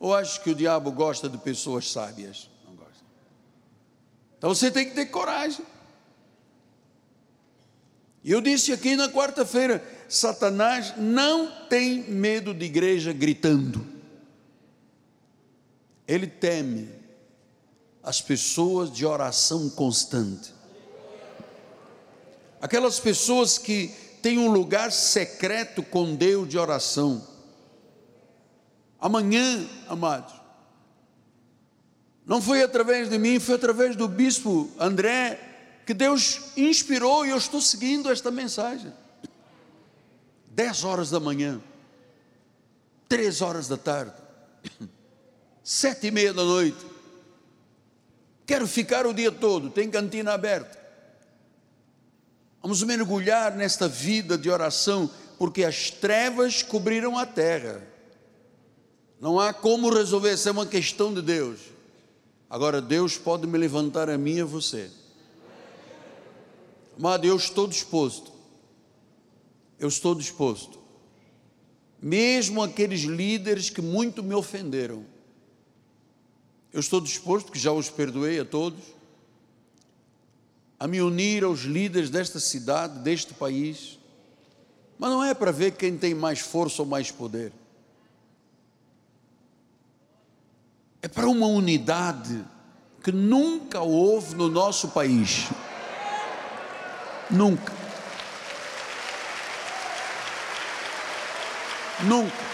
Ou 0.00 0.14
acho 0.14 0.42
que 0.42 0.48
o 0.48 0.54
diabo 0.54 0.90
gosta 0.90 1.28
de 1.28 1.36
pessoas 1.36 1.92
sábias? 1.92 2.48
Não 2.64 2.74
gosta. 2.74 3.04
Então 4.38 4.54
você 4.54 4.70
tem 4.70 4.88
que 4.88 4.94
ter 4.94 5.04
coragem. 5.06 5.66
E 8.24 8.32
eu 8.32 8.40
disse 8.40 8.72
aqui 8.72 8.96
na 8.96 9.10
quarta-feira: 9.10 9.84
Satanás 10.08 10.94
não 10.96 11.68
tem 11.68 12.04
medo 12.04 12.54
de 12.54 12.64
igreja 12.64 13.12
gritando. 13.12 13.86
Ele 16.08 16.26
teme 16.26 16.88
as 18.02 18.22
pessoas 18.22 18.90
de 18.90 19.04
oração 19.04 19.68
constante 19.68 20.56
aquelas 22.60 22.98
pessoas 22.98 23.58
que 23.58 23.94
têm 24.22 24.38
um 24.38 24.50
lugar 24.50 24.90
secreto 24.92 25.82
com 25.82 26.14
Deus 26.14 26.48
de 26.48 26.58
oração. 26.58 27.26
Amanhã, 28.98 29.66
amados, 29.88 30.34
não 32.24 32.42
foi 32.42 32.62
através 32.62 33.08
de 33.08 33.18
mim, 33.18 33.38
foi 33.38 33.54
através 33.54 33.94
do 33.94 34.08
bispo 34.08 34.70
André 34.78 35.38
que 35.86 35.94
Deus 35.94 36.40
inspirou 36.56 37.24
e 37.24 37.30
eu 37.30 37.36
estou 37.36 37.60
seguindo 37.60 38.10
esta 38.10 38.30
mensagem. 38.30 38.92
Dez 40.48 40.82
horas 40.82 41.10
da 41.10 41.20
manhã, 41.20 41.60
três 43.08 43.40
horas 43.40 43.68
da 43.68 43.76
tarde, 43.76 44.14
sete 45.62 46.08
e 46.08 46.10
meia 46.10 46.34
da 46.34 46.42
noite. 46.42 46.84
Quero 48.44 48.66
ficar 48.66 49.06
o 49.06 49.14
dia 49.14 49.30
todo, 49.30 49.70
tem 49.70 49.88
cantina 49.88 50.32
aberta. 50.32 50.85
Vamos 52.66 52.82
mergulhar 52.82 53.54
nesta 53.54 53.86
vida 53.86 54.36
de 54.36 54.50
oração, 54.50 55.08
porque 55.38 55.62
as 55.62 55.88
trevas 55.88 56.64
cobriram 56.64 57.16
a 57.16 57.24
terra. 57.24 57.80
Não 59.20 59.38
há 59.38 59.52
como 59.52 59.88
resolver, 59.88 60.30
essa 60.30 60.48
é 60.48 60.52
uma 60.52 60.66
questão 60.66 61.14
de 61.14 61.22
Deus. 61.22 61.60
Agora, 62.50 62.82
Deus 62.82 63.16
pode 63.16 63.46
me 63.46 63.56
levantar 63.56 64.10
a 64.10 64.18
mim 64.18 64.38
e 64.38 64.40
a 64.40 64.44
você. 64.44 64.90
Amado, 66.98 67.24
eu 67.24 67.36
estou 67.36 67.68
disposto. 67.68 68.32
Eu 69.78 69.86
estou 69.86 70.12
disposto. 70.12 70.76
Mesmo 72.02 72.60
aqueles 72.64 73.02
líderes 73.02 73.70
que 73.70 73.80
muito 73.80 74.24
me 74.24 74.34
ofenderam. 74.34 75.06
Eu 76.72 76.80
estou 76.80 77.00
disposto, 77.00 77.52
que 77.52 77.60
já 77.60 77.70
os 77.70 77.88
perdoei 77.90 78.40
a 78.40 78.44
todos 78.44 78.95
a 80.78 80.86
me 80.86 81.00
unir 81.00 81.44
aos 81.44 81.60
líderes 81.60 82.10
desta 82.10 82.38
cidade, 82.38 82.98
deste 82.98 83.32
país, 83.34 83.98
mas 84.98 85.10
não 85.10 85.22
é 85.24 85.34
para 85.34 85.50
ver 85.50 85.72
quem 85.72 85.96
tem 85.96 86.14
mais 86.14 86.40
força 86.40 86.82
ou 86.82 86.88
mais 86.88 87.10
poder. 87.10 87.52
É 91.02 91.08
para 91.08 91.28
uma 91.28 91.46
unidade 91.46 92.44
que 93.02 93.12
nunca 93.12 93.80
houve 93.80 94.34
no 94.34 94.48
nosso 94.48 94.88
país. 94.88 95.48
Nunca. 97.30 97.72
Nunca. 102.02 102.45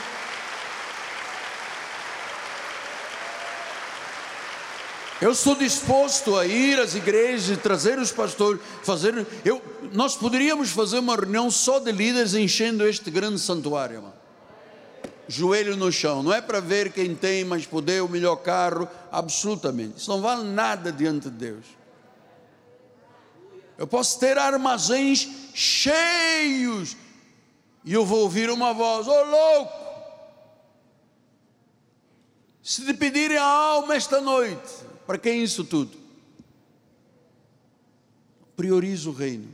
Eu 5.22 5.30
estou 5.30 5.54
disposto 5.54 6.36
a 6.36 6.44
ir 6.44 6.80
às 6.80 6.96
igrejas, 6.96 7.56
trazer 7.58 7.96
os 7.96 8.10
pastores, 8.10 8.60
fazer. 8.82 9.24
Eu, 9.44 9.62
nós 9.92 10.16
poderíamos 10.16 10.70
fazer 10.70 10.98
uma 10.98 11.14
reunião 11.14 11.48
só 11.48 11.78
de 11.78 11.92
líderes 11.92 12.34
enchendo 12.34 12.84
este 12.84 13.08
grande 13.08 13.38
santuário, 13.38 13.98
irmão. 13.98 14.12
Joelho 15.28 15.76
no 15.76 15.92
chão, 15.92 16.24
não 16.24 16.34
é 16.34 16.40
para 16.40 16.58
ver 16.58 16.92
quem 16.92 17.14
tem 17.14 17.44
mais 17.44 17.64
poder, 17.64 18.02
o 18.02 18.08
melhor 18.08 18.34
carro, 18.34 18.88
absolutamente. 19.12 19.98
Isso 19.98 20.10
não 20.10 20.20
vale 20.20 20.42
nada 20.42 20.90
diante 20.90 21.30
de 21.30 21.36
Deus. 21.36 21.66
Eu 23.78 23.86
posso 23.86 24.18
ter 24.18 24.36
armazéns 24.36 25.28
cheios 25.54 26.96
e 27.84 27.92
eu 27.92 28.04
vou 28.04 28.22
ouvir 28.22 28.50
uma 28.50 28.74
voz: 28.74 29.06
Ô 29.06 29.12
oh, 29.12 29.24
louco! 29.24 29.72
Se 32.60 32.84
te 32.84 32.92
pedirem 32.92 33.38
a 33.38 33.44
alma 33.44 33.94
esta 33.94 34.20
noite, 34.20 34.90
para 35.12 35.18
quem 35.18 35.32
é 35.32 35.44
isso 35.44 35.62
tudo? 35.62 35.90
Prioriza 38.56 39.10
o 39.10 39.12
reino. 39.12 39.46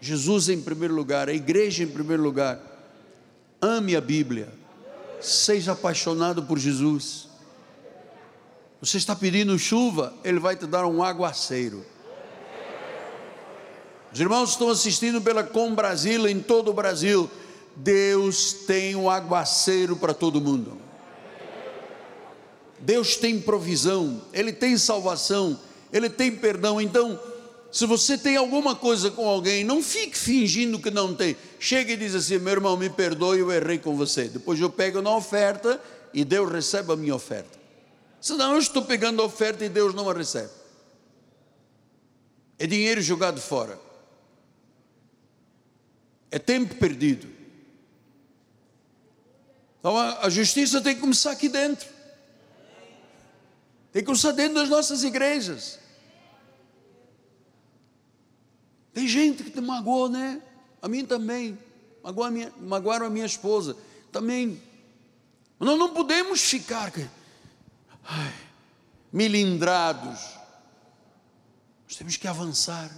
Jesus 0.00 0.48
em 0.48 0.62
primeiro 0.62 0.94
lugar, 0.94 1.28
a 1.28 1.32
igreja 1.32 1.82
em 1.82 1.88
primeiro 1.88 2.22
lugar. 2.22 2.60
Ame 3.60 3.96
a 3.96 4.00
Bíblia. 4.00 4.48
Seja 5.20 5.72
apaixonado 5.72 6.44
por 6.44 6.56
Jesus. 6.56 7.28
Você 8.80 8.96
está 8.96 9.16
pedindo 9.16 9.58
chuva, 9.58 10.14
Ele 10.22 10.38
vai 10.38 10.54
te 10.54 10.68
dar 10.68 10.86
um 10.86 11.02
aguaceiro. 11.02 11.84
Os 14.12 14.20
irmãos 14.20 14.50
estão 14.50 14.70
assistindo 14.70 15.20
pela 15.20 15.42
Com 15.42 15.74
Brasil 15.74 16.28
em 16.28 16.38
todo 16.38 16.70
o 16.70 16.74
Brasil. 16.74 17.28
Deus 17.74 18.52
tem 18.52 18.94
um 18.94 19.10
aguaceiro 19.10 19.96
para 19.96 20.14
todo 20.14 20.40
mundo. 20.40 20.85
Deus 22.78 23.16
tem 23.16 23.40
provisão, 23.40 24.22
Ele 24.32 24.52
tem 24.52 24.76
salvação, 24.76 25.58
Ele 25.92 26.10
tem 26.10 26.30
perdão. 26.30 26.80
Então, 26.80 27.20
se 27.72 27.84
você 27.86 28.16
tem 28.16 28.36
alguma 28.36 28.74
coisa 28.74 29.10
com 29.10 29.28
alguém, 29.28 29.64
não 29.64 29.82
fique 29.82 30.16
fingindo 30.16 30.78
que 30.78 30.90
não 30.90 31.14
tem. 31.14 31.36
Chega 31.58 31.92
e 31.92 31.96
diz 31.96 32.14
assim: 32.14 32.38
meu 32.38 32.52
irmão, 32.52 32.76
me 32.76 32.88
perdoe, 32.88 33.40
eu 33.40 33.52
errei 33.52 33.78
com 33.78 33.96
você. 33.96 34.28
Depois 34.28 34.60
eu 34.60 34.70
pego 34.70 35.02
na 35.02 35.14
oferta 35.14 35.80
e 36.12 36.24
Deus 36.24 36.50
recebe 36.50 36.92
a 36.92 36.96
minha 36.96 37.14
oferta. 37.14 37.58
Senão 38.20 38.52
eu 38.52 38.58
estou 38.58 38.82
pegando 38.82 39.20
a 39.20 39.24
oferta 39.24 39.64
e 39.64 39.68
Deus 39.68 39.94
não 39.94 40.08
a 40.08 40.14
recebe. 40.14 40.50
É 42.58 42.66
dinheiro 42.66 43.00
jogado 43.02 43.40
fora. 43.40 43.78
É 46.30 46.38
tempo 46.38 46.74
perdido. 46.76 47.28
Então 49.78 49.96
a, 49.96 50.28
justiça 50.28 50.80
tem 50.80 50.94
que 50.94 51.00
começar 51.00 51.30
aqui 51.30 51.48
dentro. 51.48 51.88
Tem 53.96 54.02
que 54.02 54.08
começar 54.08 54.32
dentro 54.32 54.56
das 54.56 54.68
nossas 54.68 55.02
igrejas. 55.04 55.78
Tem 58.92 59.08
gente 59.08 59.42
que 59.42 59.50
te 59.50 59.60
magoou, 59.62 60.06
né? 60.06 60.42
A 60.82 60.86
mim 60.86 61.02
também. 61.02 61.58
Magoou 62.02 62.26
a 62.26 62.30
minha, 62.30 62.52
magoaram 62.60 63.06
a 63.06 63.08
minha 63.08 63.24
esposa. 63.24 63.74
Também. 64.12 64.60
Nós 65.58 65.78
não 65.78 65.94
podemos 65.94 66.42
ficar 66.42 66.92
ai, 68.04 68.34
milindrados. 69.10 70.20
Nós 71.88 71.96
temos 71.96 72.18
que 72.18 72.28
avançar. 72.28 72.90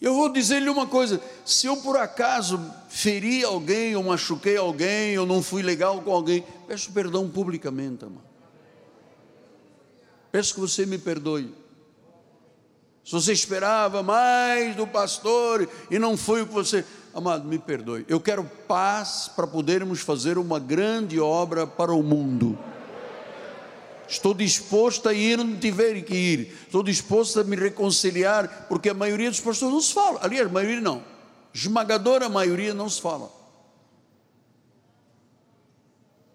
Eu 0.00 0.14
vou 0.14 0.32
dizer-lhe 0.32 0.70
uma 0.70 0.86
coisa: 0.86 1.20
se 1.44 1.66
eu 1.66 1.76
por 1.76 1.98
acaso 1.98 2.58
feri 2.88 3.44
alguém, 3.44 3.94
ou 3.94 4.02
machuquei 4.02 4.56
alguém, 4.56 5.18
ou 5.18 5.26
não 5.26 5.42
fui 5.42 5.60
legal 5.60 6.00
com 6.00 6.10
alguém, 6.10 6.42
peço 6.66 6.92
perdão 6.92 7.28
publicamente, 7.28 8.04
amado. 8.04 8.24
Peço 10.30 10.54
que 10.54 10.60
você 10.60 10.84
me 10.84 10.98
perdoe. 10.98 11.54
Se 13.04 13.12
você 13.12 13.32
esperava 13.32 14.02
mais 14.02 14.74
do 14.74 14.86
pastor 14.86 15.68
e 15.90 15.98
não 15.98 16.16
foi 16.16 16.42
o 16.42 16.46
que 16.46 16.52
você. 16.52 16.84
Amado, 17.14 17.46
me 17.46 17.58
perdoe. 17.58 18.04
Eu 18.08 18.20
quero 18.20 18.44
paz 18.66 19.30
para 19.34 19.46
podermos 19.46 20.00
fazer 20.00 20.36
uma 20.36 20.58
grande 20.58 21.20
obra 21.20 21.66
para 21.66 21.94
o 21.94 22.02
mundo. 22.02 22.58
Estou 24.08 24.34
disposto 24.34 25.08
a 25.08 25.14
ir 25.14 25.38
onde 25.38 25.56
tiver 25.56 26.02
que 26.02 26.14
ir. 26.14 26.58
Estou 26.66 26.82
disposto 26.82 27.40
a 27.40 27.44
me 27.44 27.56
reconciliar, 27.56 28.66
porque 28.68 28.88
a 28.88 28.94
maioria 28.94 29.30
dos 29.30 29.40
pastores 29.40 29.72
não 29.72 29.80
se 29.80 29.94
fala. 29.94 30.20
Aliás, 30.22 30.48
a 30.48 30.52
maioria 30.52 30.80
não. 30.80 31.02
Esmagadora 31.54 32.28
maioria 32.28 32.74
não 32.74 32.88
se 32.88 33.00
fala. 33.00 33.30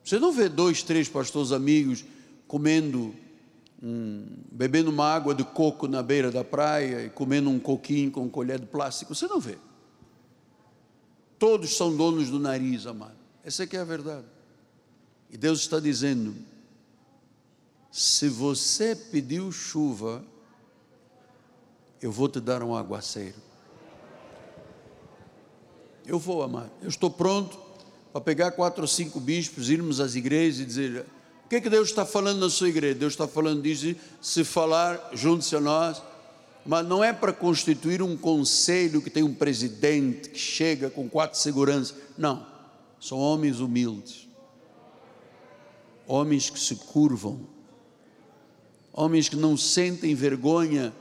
Você 0.04 0.20
não 0.20 0.32
vê 0.32 0.50
dois, 0.50 0.84
três 0.84 1.08
pastores 1.08 1.52
amigos 1.52 2.04
comendo, 2.48 3.16
um, 3.82 4.26
bebendo 4.52 4.90
uma 4.90 5.06
água 5.06 5.34
de 5.34 5.44
coco 5.44 5.88
na 5.88 6.02
beira 6.02 6.32
da 6.32 6.44
praia 6.44 7.06
e 7.06 7.10
comendo 7.10 7.50
um 7.50 7.60
coquinho 7.60 8.12
com 8.12 8.30
colher 8.30 8.60
de 8.60 8.66
plástico. 8.66 9.14
Você 9.14 9.28
não 9.28 9.40
vê. 9.40 9.58
Todos 11.38 11.76
são 11.76 11.96
donos 11.96 12.30
do 12.30 12.40
nariz, 12.40 12.86
amado. 12.86 13.16
Essa 13.44 13.64
é 13.64 13.68
que 13.68 13.78
é 13.78 13.80
a 13.80 13.86
verdade. 13.86 14.26
E 15.30 15.38
Deus 15.38 15.60
está 15.62 15.80
dizendo: 15.80 16.36
se 17.92 18.28
você 18.28 18.96
pediu 18.96 19.52
chuva, 19.52 20.24
eu 22.02 22.12
vou 22.12 22.28
te 22.28 22.40
dar 22.40 22.64
um 22.64 22.76
aguaceiro. 22.76 23.38
Eu 26.06 26.20
vou, 26.20 26.44
amar. 26.44 26.70
Eu 26.82 26.90
estou 26.90 27.10
pronto 27.10 27.71
para 28.12 28.22
pegar 28.22 28.52
quatro 28.52 28.82
ou 28.82 28.88
cinco 28.88 29.20
bispos, 29.20 29.70
irmos 29.70 30.00
às 30.00 30.16
igrejas 30.16 30.60
e 30.60 30.66
dizer: 30.66 31.06
o 31.46 31.50
que 31.50 31.56
é 31.58 31.62
que 31.62 31.70
Deus 31.70 31.90
está 31.90 32.06
falando 32.06 32.40
na 32.40 32.50
sua 32.50 32.70
igreja? 32.70 32.96
Deus 32.96 33.14
está 33.14 33.28
falando 33.28 33.62
disso, 33.62 33.96
se 34.22 34.44
falar, 34.44 35.12
junte-se 35.14 35.56
a 35.56 35.60
nós. 35.60 36.02
Mas 36.64 36.86
não 36.86 37.04
é 37.04 37.12
para 37.12 37.34
constituir 37.34 38.04
um 38.04 38.16
conselho 38.16 39.02
que 39.02 39.10
tem 39.10 39.24
um 39.24 39.34
presidente 39.34 40.30
que 40.30 40.38
chega 40.38 40.92
com 40.92 41.10
quatro 41.10 41.40
seguranças. 41.40 41.96
Não. 42.16 42.46
São 43.00 43.18
homens 43.18 43.60
humildes. 43.60 44.28
Homens 46.06 46.52
que 46.52 46.60
se 46.60 46.76
curvam 46.76 47.48
homens 48.94 49.30
que 49.30 49.36
não 49.36 49.56
sentem 49.56 50.14
vergonha 50.14 50.94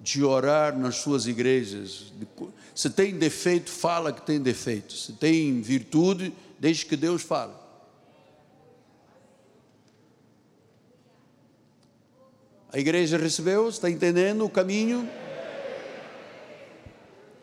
de 0.00 0.22
orar 0.22 0.78
nas 0.78 0.96
suas 0.96 1.26
igrejas. 1.26 2.12
Se 2.74 2.90
tem 2.90 3.14
defeito, 3.16 3.70
fala 3.70 4.12
que 4.12 4.22
tem 4.22 4.40
defeito. 4.40 4.92
Se 4.92 5.12
tem 5.12 5.60
virtude, 5.60 6.32
deixe 6.64 6.86
que 6.86 6.96
Deus 6.96 7.20
fale. 7.20 7.52
A 12.72 12.78
igreja 12.78 13.18
recebeu, 13.18 13.68
está 13.68 13.90
entendendo 13.90 14.46
o 14.46 14.48
caminho? 14.48 15.06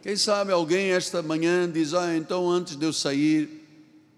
Quem 0.01 0.15
sabe 0.15 0.51
alguém 0.51 0.91
esta 0.91 1.21
manhã 1.21 1.69
diz: 1.69 1.93
Ah, 1.93 2.15
então 2.15 2.49
antes 2.49 2.75
de 2.75 2.83
eu 2.83 2.91
sair, 2.91 3.63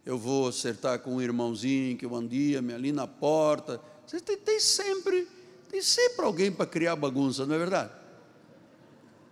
eu 0.05 0.17
vou 0.17 0.47
acertar 0.47 0.99
com 0.99 1.15
um 1.15 1.21
irmãozinho 1.21 1.97
que 1.97 2.05
um 2.05 2.25
dia 2.25 2.61
me 2.61 2.73
ali 2.73 2.93
na 2.93 3.05
porta. 3.05 3.81
Tem, 4.09 4.37
tem 4.37 4.59
sempre 4.61 5.27
tem 5.69 5.81
sempre 5.81 6.23
alguém 6.23 6.49
para 6.49 6.65
criar 6.65 6.95
bagunça, 6.95 7.45
não 7.45 7.55
é 7.55 7.57
verdade? 7.57 7.91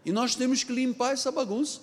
E 0.03 0.11
nós 0.11 0.35
temos 0.35 0.65
que 0.65 0.73
limpar 0.73 1.13
essa 1.13 1.31
bagunça. 1.31 1.79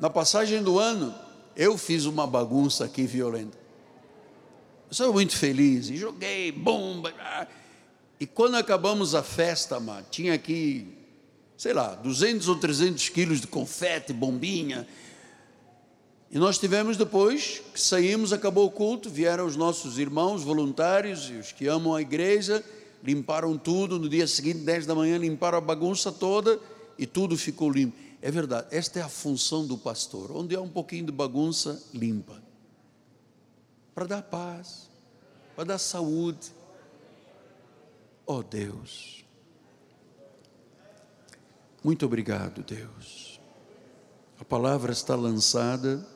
Na 0.00 0.08
passagem 0.08 0.62
do 0.62 0.78
ano, 0.78 1.14
eu 1.54 1.76
fiz 1.76 2.06
uma 2.06 2.26
bagunça 2.26 2.86
aqui 2.86 3.02
violenta. 3.02 3.58
Eu 4.86 4.92
estava 4.92 5.12
muito 5.12 5.36
feliz 5.36 5.90
e 5.90 5.96
joguei 5.98 6.50
bomba. 6.50 7.12
E 8.18 8.26
quando 8.26 8.54
acabamos 8.54 9.14
a 9.14 9.22
festa, 9.22 9.78
tinha 10.10 10.32
aqui, 10.32 10.88
sei 11.54 11.74
lá, 11.74 11.94
200 11.96 12.48
ou 12.48 12.56
300 12.56 13.10
quilos 13.10 13.42
de 13.42 13.46
confete, 13.46 14.10
bombinha, 14.10 14.88
e 16.30 16.38
nós 16.38 16.56
tivemos 16.56 16.96
depois 16.96 17.60
que 17.74 17.78
saímos, 17.78 18.32
acabou 18.32 18.64
o 18.64 18.70
culto, 18.70 19.10
vieram 19.10 19.44
os 19.44 19.56
nossos 19.56 19.98
irmãos 19.98 20.42
voluntários 20.42 21.28
e 21.28 21.34
os 21.34 21.52
que 21.52 21.66
amam 21.66 21.94
a 21.94 22.00
igreja, 22.00 22.64
limparam 23.04 23.58
tudo. 23.58 23.98
No 23.98 24.08
dia 24.08 24.26
seguinte, 24.26 24.60
10 24.60 24.86
da 24.86 24.94
manhã, 24.94 25.18
limparam 25.18 25.58
a 25.58 25.60
bagunça 25.60 26.10
toda 26.10 26.58
e 26.98 27.04
tudo 27.04 27.36
ficou 27.36 27.70
limpo. 27.70 28.09
É 28.22 28.30
verdade, 28.30 28.68
esta 28.70 28.98
é 28.98 29.02
a 29.02 29.08
função 29.08 29.66
do 29.66 29.78
pastor. 29.78 30.30
Onde 30.32 30.54
há 30.54 30.60
um 30.60 30.68
pouquinho 30.68 31.06
de 31.06 31.12
bagunça, 31.12 31.82
limpa. 31.92 32.42
Para 33.94 34.06
dar 34.06 34.22
paz, 34.22 34.88
para 35.56 35.64
dar 35.64 35.78
saúde. 35.78 36.52
Oh 38.26 38.42
Deus. 38.42 39.24
Muito 41.82 42.04
obrigado, 42.04 42.62
Deus. 42.62 43.40
A 44.38 44.44
palavra 44.44 44.92
está 44.92 45.14
lançada 45.14 46.06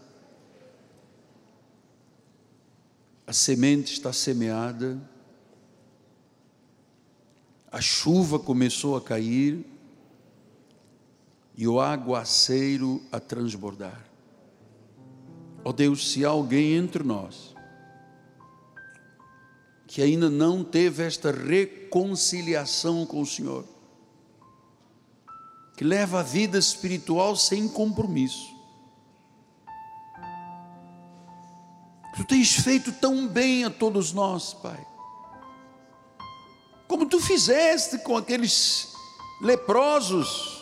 a 3.27 3.33
semente 3.33 3.93
está 3.93 4.13
semeada, 4.13 5.01
a 7.73 7.81
chuva 7.81 8.39
começou 8.39 8.97
a 8.97 9.01
cair 9.01 9.65
e 11.57 11.67
o 11.69 11.81
aguaceiro 11.81 13.03
a 13.13 13.21
transbordar. 13.21 14.05
Ó 15.65 15.71
oh 15.71 15.73
Deus, 15.73 16.11
se 16.13 16.25
há 16.25 16.29
alguém 16.29 16.75
entre 16.75 17.03
nós 17.03 17.55
que 19.87 20.03
ainda 20.03 20.29
não 20.29 20.65
teve 20.65 21.05
esta 21.05 21.31
reconciliação 21.31 23.07
com 23.07 23.21
o 23.21 23.27
Senhor, 23.27 23.65
que 25.77 25.85
leva 25.85 26.21
a 26.21 26.23
vida 26.23 26.59
espiritual 26.59 27.37
sem 27.37 27.69
compromisso, 27.69 28.55
Tu 32.15 32.23
tens 32.25 32.55
feito 32.55 32.93
tão 32.93 33.27
bem 33.27 33.65
a 33.65 33.71
todos 33.71 34.13
nós, 34.13 34.55
Pai. 34.55 34.87
Como 36.87 37.07
tu 37.07 37.19
fizeste 37.19 37.99
com 37.99 38.17
aqueles 38.17 38.93
leprosos. 39.41 40.54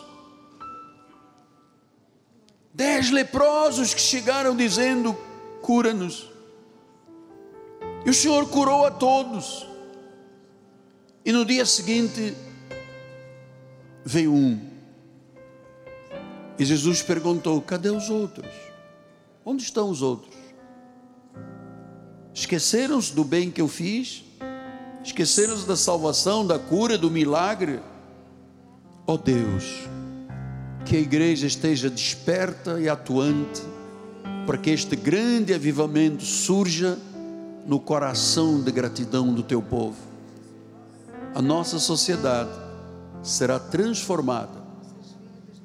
Dez 2.73 3.11
leprosos 3.11 3.93
que 3.93 4.01
chegaram 4.01 4.55
dizendo: 4.55 5.15
cura-nos. 5.61 6.29
E 8.05 8.09
o 8.09 8.13
Senhor 8.13 8.47
curou 8.49 8.85
a 8.85 8.91
todos. 8.91 9.67
E 11.23 11.31
no 11.31 11.45
dia 11.45 11.65
seguinte 11.65 12.35
veio 14.03 14.33
um. 14.33 14.59
E 16.57 16.65
Jesus 16.65 17.01
perguntou: 17.01 17.61
cadê 17.61 17.89
os 17.89 18.09
outros? 18.09 18.51
Onde 19.45 19.63
estão 19.63 19.89
os 19.89 20.01
outros? 20.01 20.33
Esqueceram-se 22.33 23.13
do 23.13 23.23
bem 23.23 23.51
que 23.51 23.61
eu 23.61 23.67
fiz? 23.67 24.23
Esqueceram-se 25.03 25.67
da 25.67 25.75
salvação, 25.75 26.45
da 26.47 26.57
cura, 26.57 26.97
do 26.97 27.11
milagre? 27.11 27.79
Ó 29.05 29.13
oh 29.13 29.17
Deus, 29.17 29.87
que 30.85 30.95
a 30.95 30.99
igreja 30.99 31.47
esteja 31.47 31.89
desperta 31.89 32.79
e 32.79 32.89
atuante 32.89 33.61
para 34.45 34.57
que 34.57 34.69
este 34.69 34.95
grande 34.95 35.53
avivamento 35.53 36.23
surja 36.23 36.97
no 37.65 37.79
coração 37.79 38.61
de 38.61 38.71
gratidão 38.71 39.33
do 39.33 39.41
teu 39.41 39.61
povo. 39.61 39.97
A 41.33 41.41
nossa 41.41 41.79
sociedade 41.79 42.51
será 43.21 43.57
transformada 43.57 44.61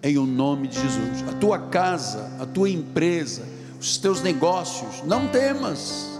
em 0.02 0.16
o 0.16 0.22
um 0.22 0.26
nome 0.26 0.68
de 0.68 0.80
Jesus. 0.80 1.28
A 1.28 1.32
tua 1.32 1.58
casa, 1.58 2.30
a 2.38 2.46
tua 2.46 2.70
empresa, 2.70 3.42
os 3.80 3.98
teus 3.98 4.22
negócios, 4.22 5.02
não 5.04 5.26
temas 5.28 6.18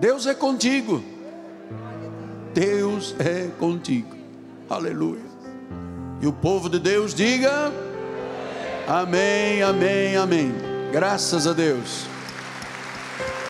Deus 0.00 0.26
é 0.26 0.34
contigo. 0.34 1.04
Deus 2.54 3.14
é 3.18 3.48
contigo. 3.58 4.16
Aleluia. 4.68 5.29
E 6.20 6.26
o 6.26 6.32
povo 6.32 6.68
de 6.68 6.78
Deus 6.78 7.14
diga: 7.14 7.72
Amém, 8.86 9.62
amém, 9.62 10.16
amém. 10.16 10.52
Graças 10.92 11.46
a 11.46 11.52
Deus. 11.52 12.09